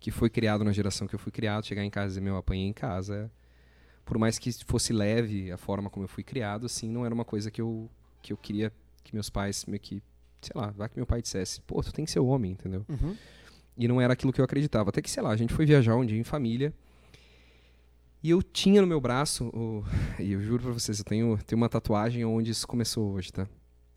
[0.00, 2.36] que foi criado na geração que eu fui criado, chegar em casa e dizer, meu,
[2.36, 3.30] apanhei em casa,
[4.04, 7.24] por mais que fosse leve a forma como eu fui criado, assim, não era uma
[7.24, 7.88] coisa que eu,
[8.20, 8.72] que eu queria
[9.04, 10.02] que meus pais meio que,
[10.40, 12.84] sei lá, vai que meu pai dissesse, pô, tu tem que ser homem, entendeu?
[12.88, 13.16] Uhum.
[13.76, 14.90] E não era aquilo que eu acreditava.
[14.90, 16.72] Até que, sei lá, a gente foi viajar um dia em família.
[18.22, 19.84] E eu tinha no meu braço, o...
[20.20, 23.48] e eu juro pra vocês, eu tenho, tenho uma tatuagem onde isso começou hoje, tá?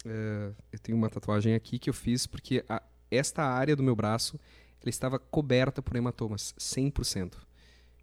[0.06, 2.82] É, eu tenho uma tatuagem aqui que eu fiz porque a,
[3.12, 4.40] esta área do meu braço
[4.82, 7.34] ela estava coberta por hematomas, 100%.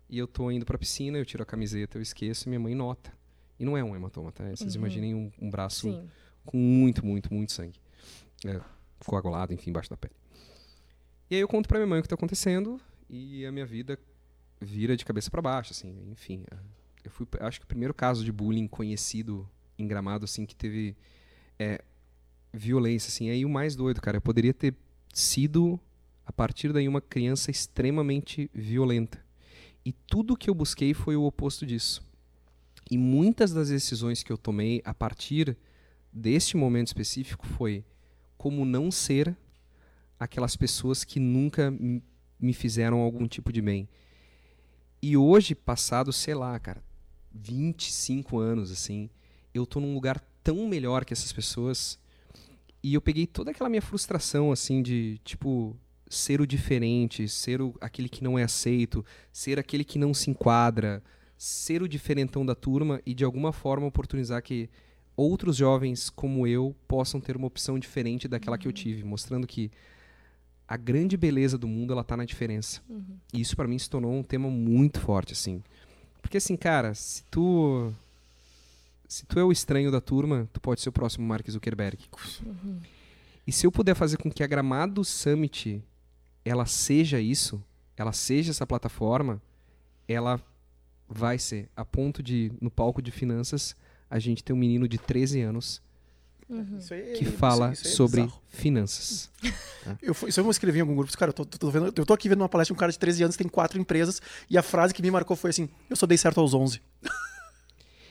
[0.08, 2.74] E eu tô indo pra piscina, eu tiro a camiseta, eu esqueço e minha mãe
[2.74, 3.12] nota.
[3.58, 4.44] E não é um hematoma, tá?
[4.44, 4.80] Vocês uhum.
[4.80, 6.08] imaginem um, um braço Sim.
[6.44, 7.80] com muito, muito, muito sangue.
[8.44, 8.60] É,
[9.06, 10.14] coagulado, enfim, embaixo da pele.
[11.32, 12.78] E aí eu conto pra minha mãe o que tá acontecendo
[13.08, 13.98] e a minha vida
[14.60, 16.44] vira de cabeça para baixo, assim, enfim.
[16.50, 16.58] É,
[17.04, 19.48] eu fui, acho que o primeiro caso de bullying conhecido
[19.78, 20.94] em Gramado, assim, que teve
[21.58, 21.82] é,
[22.52, 23.30] violência, assim.
[23.30, 24.74] Aí o mais doido, cara, eu poderia ter
[25.10, 25.80] sido,
[26.26, 29.24] a partir daí, uma criança extremamente violenta.
[29.86, 32.02] E tudo que eu busquei foi o oposto disso.
[32.90, 35.56] E muitas das decisões que eu tomei a partir
[36.12, 37.86] deste momento específico foi
[38.36, 39.34] como não ser
[40.24, 41.72] aquelas pessoas que nunca
[42.40, 43.88] me fizeram algum tipo de bem.
[45.00, 46.82] E hoje, passado, sei lá, cara,
[47.32, 49.10] 25 anos, assim,
[49.54, 51.98] eu tô num lugar tão melhor que essas pessoas.
[52.82, 55.76] E eu peguei toda aquela minha frustração, assim, de, tipo,
[56.08, 60.30] ser o diferente, ser o, aquele que não é aceito, ser aquele que não se
[60.30, 61.02] enquadra,
[61.36, 64.68] ser o diferentão da turma e, de alguma forma, oportunizar que
[65.16, 68.74] outros jovens como eu possam ter uma opção diferente daquela que eu uhum.
[68.74, 69.70] tive, mostrando que
[70.72, 72.80] a grande beleza do mundo ela tá na diferença.
[72.88, 73.18] Uhum.
[73.30, 75.62] E isso para mim se tornou um tema muito forte assim.
[76.22, 77.92] Porque assim, cara, se tu
[79.06, 81.98] se tu é o estranho da turma, tu pode ser o próximo Mark Zuckerberg.
[82.42, 82.80] Uhum.
[83.46, 85.84] E se eu puder fazer com que a Gramado Summit
[86.42, 87.62] ela seja isso,
[87.94, 89.42] ela seja essa plataforma,
[90.08, 90.40] ela
[91.06, 93.76] vai ser a ponto de no palco de finanças
[94.08, 95.82] a gente ter um menino de 13 anos
[96.52, 96.78] Uhum.
[96.90, 98.42] É, que fala isso, isso é sobre bizarro.
[98.50, 99.30] finanças.
[100.02, 102.28] eu, isso eu escrevi em algum grupo, cara, eu tô, tô, vendo, eu tô aqui
[102.28, 104.20] vendo uma palestra de um cara de 13 anos, tem quatro empresas,
[104.50, 106.80] e a frase que me marcou foi assim: eu só dei certo aos 11.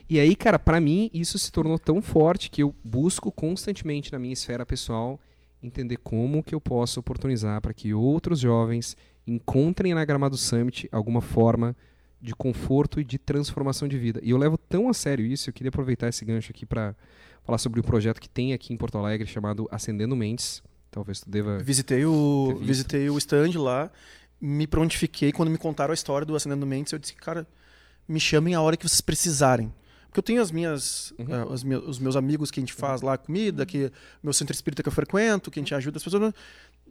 [0.09, 4.19] E aí, cara, para mim isso se tornou tão forte que eu busco constantemente na
[4.19, 5.17] minha esfera pessoal
[5.63, 11.21] entender como que eu posso oportunizar para que outros jovens encontrem na Gramado Summit alguma
[11.21, 11.75] forma
[12.21, 14.19] de conforto e de transformação de vida.
[14.23, 16.95] E eu levo tão a sério isso, eu queria aproveitar esse gancho aqui para
[17.43, 20.61] falar sobre um projeto que tem aqui em Porto Alegre chamado Acendendo Mentes.
[20.89, 21.59] Talvez tu deva.
[21.59, 23.89] Visitei o, visitei o stand lá,
[24.39, 25.31] me prontifiquei.
[25.31, 27.47] Quando me contaram a história do Acendendo Mentes, eu disse, cara,
[28.07, 29.73] me chamem a hora que vocês precisarem.
[30.11, 31.43] Porque eu tenho as minhas, uhum.
[31.43, 33.89] uh, os, meus, os, meus, amigos que a gente faz lá comida, que
[34.21, 36.33] meu centro espírita que eu frequento, que a gente ajuda as pessoas.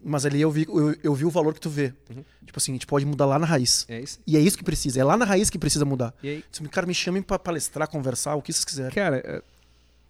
[0.03, 1.93] Mas ali eu vi, eu, eu vi o valor que tu vê.
[2.09, 2.25] Uhum.
[2.47, 3.85] Tipo assim, a gente pode mudar lá na raiz.
[3.91, 4.19] É isso.
[4.27, 4.99] E é isso que precisa.
[4.99, 6.15] É lá na raiz que precisa mudar.
[6.23, 6.45] E aí?
[6.71, 8.93] Cara, me chamem para palestrar, conversar, o que vocês quiserem.
[8.95, 9.43] Cara, é,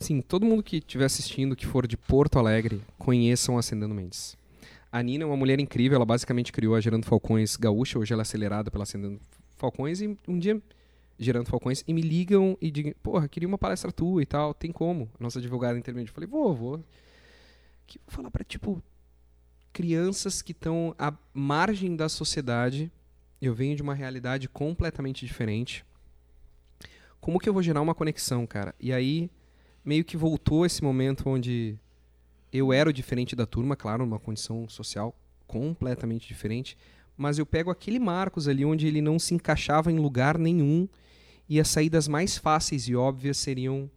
[0.01, 4.35] Sim, todo mundo que estiver assistindo, que for de Porto Alegre, conheçam Acendendo Mendes.
[4.90, 8.22] A Nina é uma mulher incrível, ela basicamente criou a Gerando Falcões Gaúcha, hoje ela
[8.22, 9.20] é acelerada pela Acendendo
[9.59, 10.60] Falcões, e um dia,
[11.18, 14.72] Gerando Falcões, e me ligam e digam, porra, queria uma palestra tua e tal, tem
[14.72, 15.06] como?
[15.20, 16.09] Nossa advogada intermédia.
[16.09, 16.85] Eu falei, vou, vou.
[17.86, 18.82] Que vou falar para tipo,
[19.70, 22.90] crianças que estão à margem da sociedade,
[23.40, 25.85] eu venho de uma realidade completamente diferente.
[27.20, 28.74] Como que eu vou gerar uma conexão, cara?
[28.81, 29.31] E aí
[29.85, 31.78] meio que voltou esse momento onde
[32.52, 35.15] eu era o diferente da turma, claro, numa condição social
[35.47, 36.77] completamente diferente,
[37.16, 40.89] mas eu pego aquele Marcos ali onde ele não se encaixava em lugar nenhum
[41.48, 43.90] e as saídas mais fáceis e óbvias seriam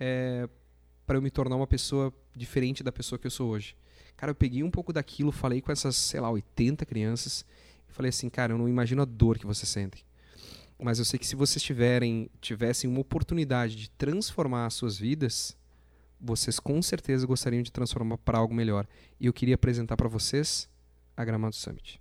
[0.00, 0.48] é,
[1.06, 3.76] para eu me tornar uma pessoa diferente da pessoa que eu sou hoje.
[4.16, 7.44] Cara, eu peguei um pouco daquilo, falei com essas, sei lá, 80 crianças
[7.88, 10.02] e falei assim, cara, eu não imagino a dor que vocês sentem.
[10.84, 15.56] Mas eu sei que se vocês tiverem, tivessem uma oportunidade de transformar as suas vidas,
[16.20, 18.86] vocês com certeza gostariam de transformar para algo melhor.
[19.18, 20.68] E eu queria apresentar para vocês
[21.16, 21.98] a Gramado Summit.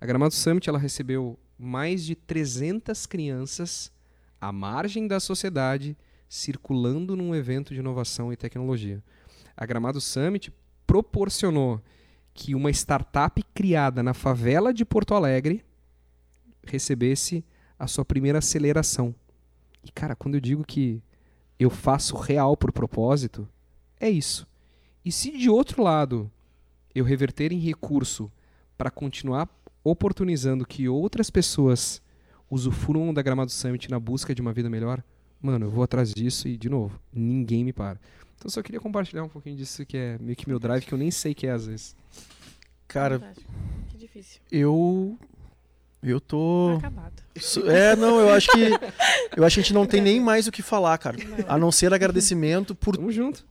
[0.00, 3.92] A Gramado Summit ela recebeu mais de 300 crianças
[4.40, 5.94] à margem da sociedade
[6.26, 9.04] circulando num evento de inovação e tecnologia.
[9.54, 10.50] A Gramado Summit
[10.86, 11.78] proporcionou
[12.32, 15.62] que uma startup criada na favela de Porto Alegre
[16.66, 17.44] recebesse
[17.84, 19.14] a sua primeira aceleração.
[19.84, 21.02] E, cara, quando eu digo que
[21.58, 23.48] eu faço real por propósito,
[24.00, 24.46] é isso.
[25.04, 26.30] E se de outro lado
[26.94, 28.30] eu reverter em recurso
[28.76, 29.48] para continuar
[29.82, 32.00] oportunizando que outras pessoas
[32.50, 35.02] usufruam da Gramado Summit na busca de uma vida melhor,
[35.40, 38.00] mano, eu vou atrás disso e, de novo, ninguém me para.
[38.36, 40.98] Então só queria compartilhar um pouquinho disso que é meio que meu drive, que eu
[40.98, 41.94] nem sei que é às vezes.
[42.88, 43.52] Cara, Fantástico.
[43.88, 44.40] Que difícil.
[44.50, 45.18] eu.
[46.04, 46.74] Eu tô.
[46.78, 47.12] Acabado.
[47.34, 48.70] Isso- É, não, eu acho que.
[49.36, 51.16] Eu acho que a gente não tem nem mais o que falar, cara.
[51.16, 51.44] Não.
[51.48, 53.44] A não ser agradecimento por, Tamo junto.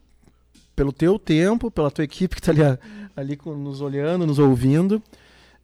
[0.75, 2.61] pelo teu tempo, pela tua equipe que tá ali,
[3.15, 5.01] ali nos olhando, nos ouvindo.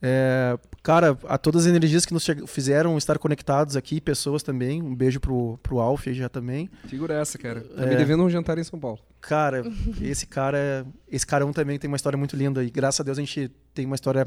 [0.02, 4.82] É, cara, a todas as energias que nos fizeram estar conectados aqui, pessoas também.
[4.82, 6.70] Um beijo pro, pro Alf aí já também.
[6.88, 7.62] Figura essa, cara.
[7.62, 7.90] Tá É.
[7.90, 9.00] me devendo um jantar em São Paulo.
[9.22, 9.62] Cara,
[10.02, 13.22] esse cara, esse carão também tem uma história muito linda e graças a Deus a
[13.22, 14.26] gente tem uma história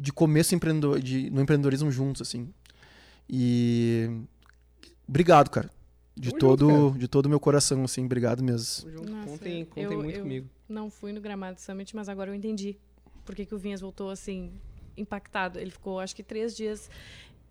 [0.00, 2.48] de começo empreendedor, de, no empreendedorismo juntos assim.
[3.28, 4.08] E
[5.08, 5.70] obrigado, cara.
[6.16, 8.90] De Tamo todo, junto, de todo o meu coração assim, obrigado mesmo.
[9.08, 10.48] Nossa, contem contem eu- muito eu- comigo.
[10.68, 12.76] Não fui no Gramado Summit, mas agora eu entendi
[13.24, 14.52] por que, que o Vinhas voltou assim,
[14.96, 15.58] impactado.
[15.58, 16.90] Ele ficou, acho que, três dias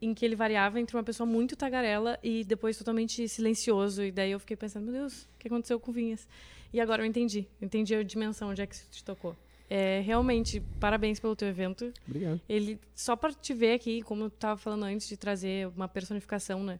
[0.01, 4.03] em que ele variava entre uma pessoa muito tagarela e depois totalmente silencioso.
[4.03, 6.27] E daí eu fiquei pensando, meu Deus, o que aconteceu com o Vinhas?
[6.71, 7.47] E agora eu entendi.
[7.61, 9.35] Entendi a dimensão onde é que isso te tocou.
[9.69, 11.93] É, realmente, parabéns pelo teu evento.
[12.07, 12.41] Obrigado.
[12.49, 16.63] Ele só para te ver aqui, como eu estava falando antes de trazer uma personificação,
[16.63, 16.79] né,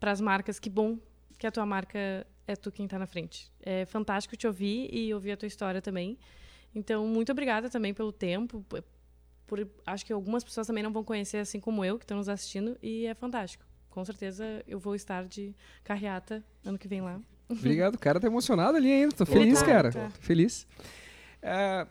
[0.00, 0.98] para as marcas, que bom
[1.38, 3.50] que a tua marca é tu quem está na frente.
[3.62, 6.18] É fantástico te ouvir e ouvir a tua história também.
[6.74, 8.64] Então, muito obrigada também pelo tempo.
[9.46, 12.28] Por, acho que algumas pessoas também não vão conhecer assim como eu, que estão nos
[12.28, 13.64] assistindo, e é fantástico.
[13.90, 15.54] Com certeza eu vou estar de
[15.84, 17.20] carreata ano que vem lá.
[17.48, 19.14] Obrigado, cara tá emocionado ali ainda.
[19.14, 19.92] Tô feliz, tô, cara.
[19.92, 20.66] Tô feliz.
[21.40, 21.86] É,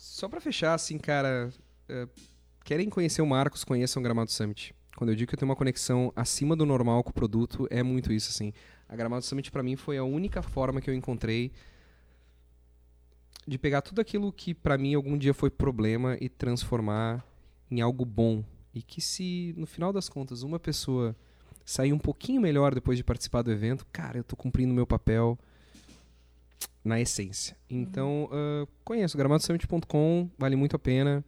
[0.00, 1.50] só pra fechar, assim, cara.
[1.86, 2.08] é,
[2.64, 4.74] querem conhecer o Marcos, conheçam o Gramado Summit.
[4.96, 7.82] Quando eu digo que eu tenho uma conexão acima do normal com o produto, é
[7.82, 8.52] muito isso, assim.
[8.88, 11.52] A Gramado Summit pra mim foi a única forma que eu encontrei
[13.46, 17.22] de pegar tudo aquilo que pra mim algum dia foi problema e transformar
[17.70, 18.42] em algo bom.
[18.74, 21.14] E que se, no final das contas, uma pessoa
[21.62, 25.38] sair um pouquinho melhor depois de participar do evento, cara, eu tô cumprindo meu papel
[26.84, 27.56] na essência.
[27.68, 31.24] Então, ah, conheço, gramadosummit.com, vale muito a pena.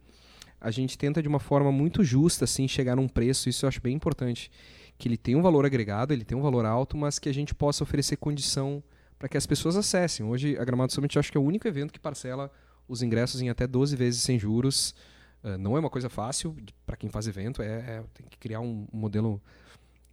[0.59, 3.81] A gente tenta de uma forma muito justa, assim, chegar num preço, isso eu acho
[3.81, 4.49] bem importante,
[4.97, 7.53] que ele tem um valor agregado, ele tem um valor alto, mas que a gente
[7.53, 8.81] possa oferecer condição
[9.19, 10.25] para que as pessoas acessem.
[10.25, 12.51] Hoje, a Gramado Summit eu acho que é o único evento que parcela
[12.87, 14.95] os ingressos em até 12 vezes sem juros.
[15.43, 16.55] Ah, não é uma coisa fácil
[16.85, 19.41] para quem faz evento, é, é- tem que criar um, um modelo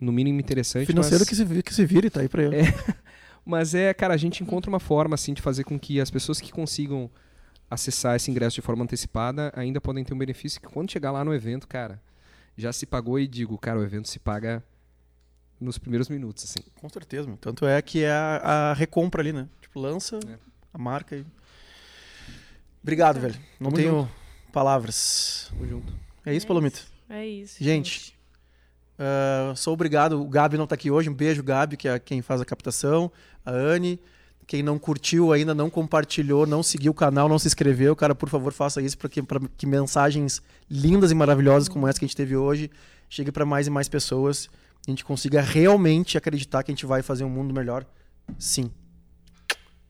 [0.01, 0.87] no mínimo interessante.
[0.87, 1.29] Financeiro mas...
[1.29, 2.53] que, se, que se vire, tá aí pra eu.
[3.51, 6.41] Mas é, cara, a gente encontra uma forma assim de fazer com que as pessoas
[6.41, 7.11] que consigam
[7.71, 11.25] acessar esse ingresso de forma antecipada ainda podem ter um benefício que quando chegar lá
[11.25, 12.01] no evento, cara,
[12.57, 14.63] já se pagou e digo, cara, o evento se paga
[15.61, 16.61] nos primeiros minutos, assim.
[16.81, 17.37] Com certeza, meu.
[17.37, 19.49] Tanto é que é a, a recompra ali, né?
[19.61, 20.39] Tipo, lança É.
[20.73, 21.25] a marca e.
[22.83, 23.35] Obrigado, velho.
[23.59, 24.11] Não Tamo tenho
[24.53, 25.49] palavras.
[25.51, 25.93] Tamo junto.
[26.25, 26.87] É isso, Palomito?
[27.09, 27.63] É isso.
[27.63, 28.19] Gente,
[29.01, 30.21] Ah, sou obrigado.
[30.21, 31.09] O Gabi não tá aqui hoje.
[31.09, 33.11] Um beijo, Gabi, que é quem faz a captação.
[33.45, 33.99] A Anne.
[34.47, 38.29] Quem não curtiu ainda, não compartilhou, não seguiu o canal, não se insceveu, cara, por
[38.29, 39.23] favor, faça isso para que,
[39.57, 42.69] que mensagens lindas e maravilhosas como essa que a gente teve hoje
[43.09, 44.49] chegue para mais e mais pessoas.
[44.87, 47.85] A gente consiga realmente acreditar que a gente vai fazer um mundo melhor.
[48.39, 48.73] Sim.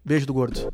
[0.04, 0.70] Beijo do gordo.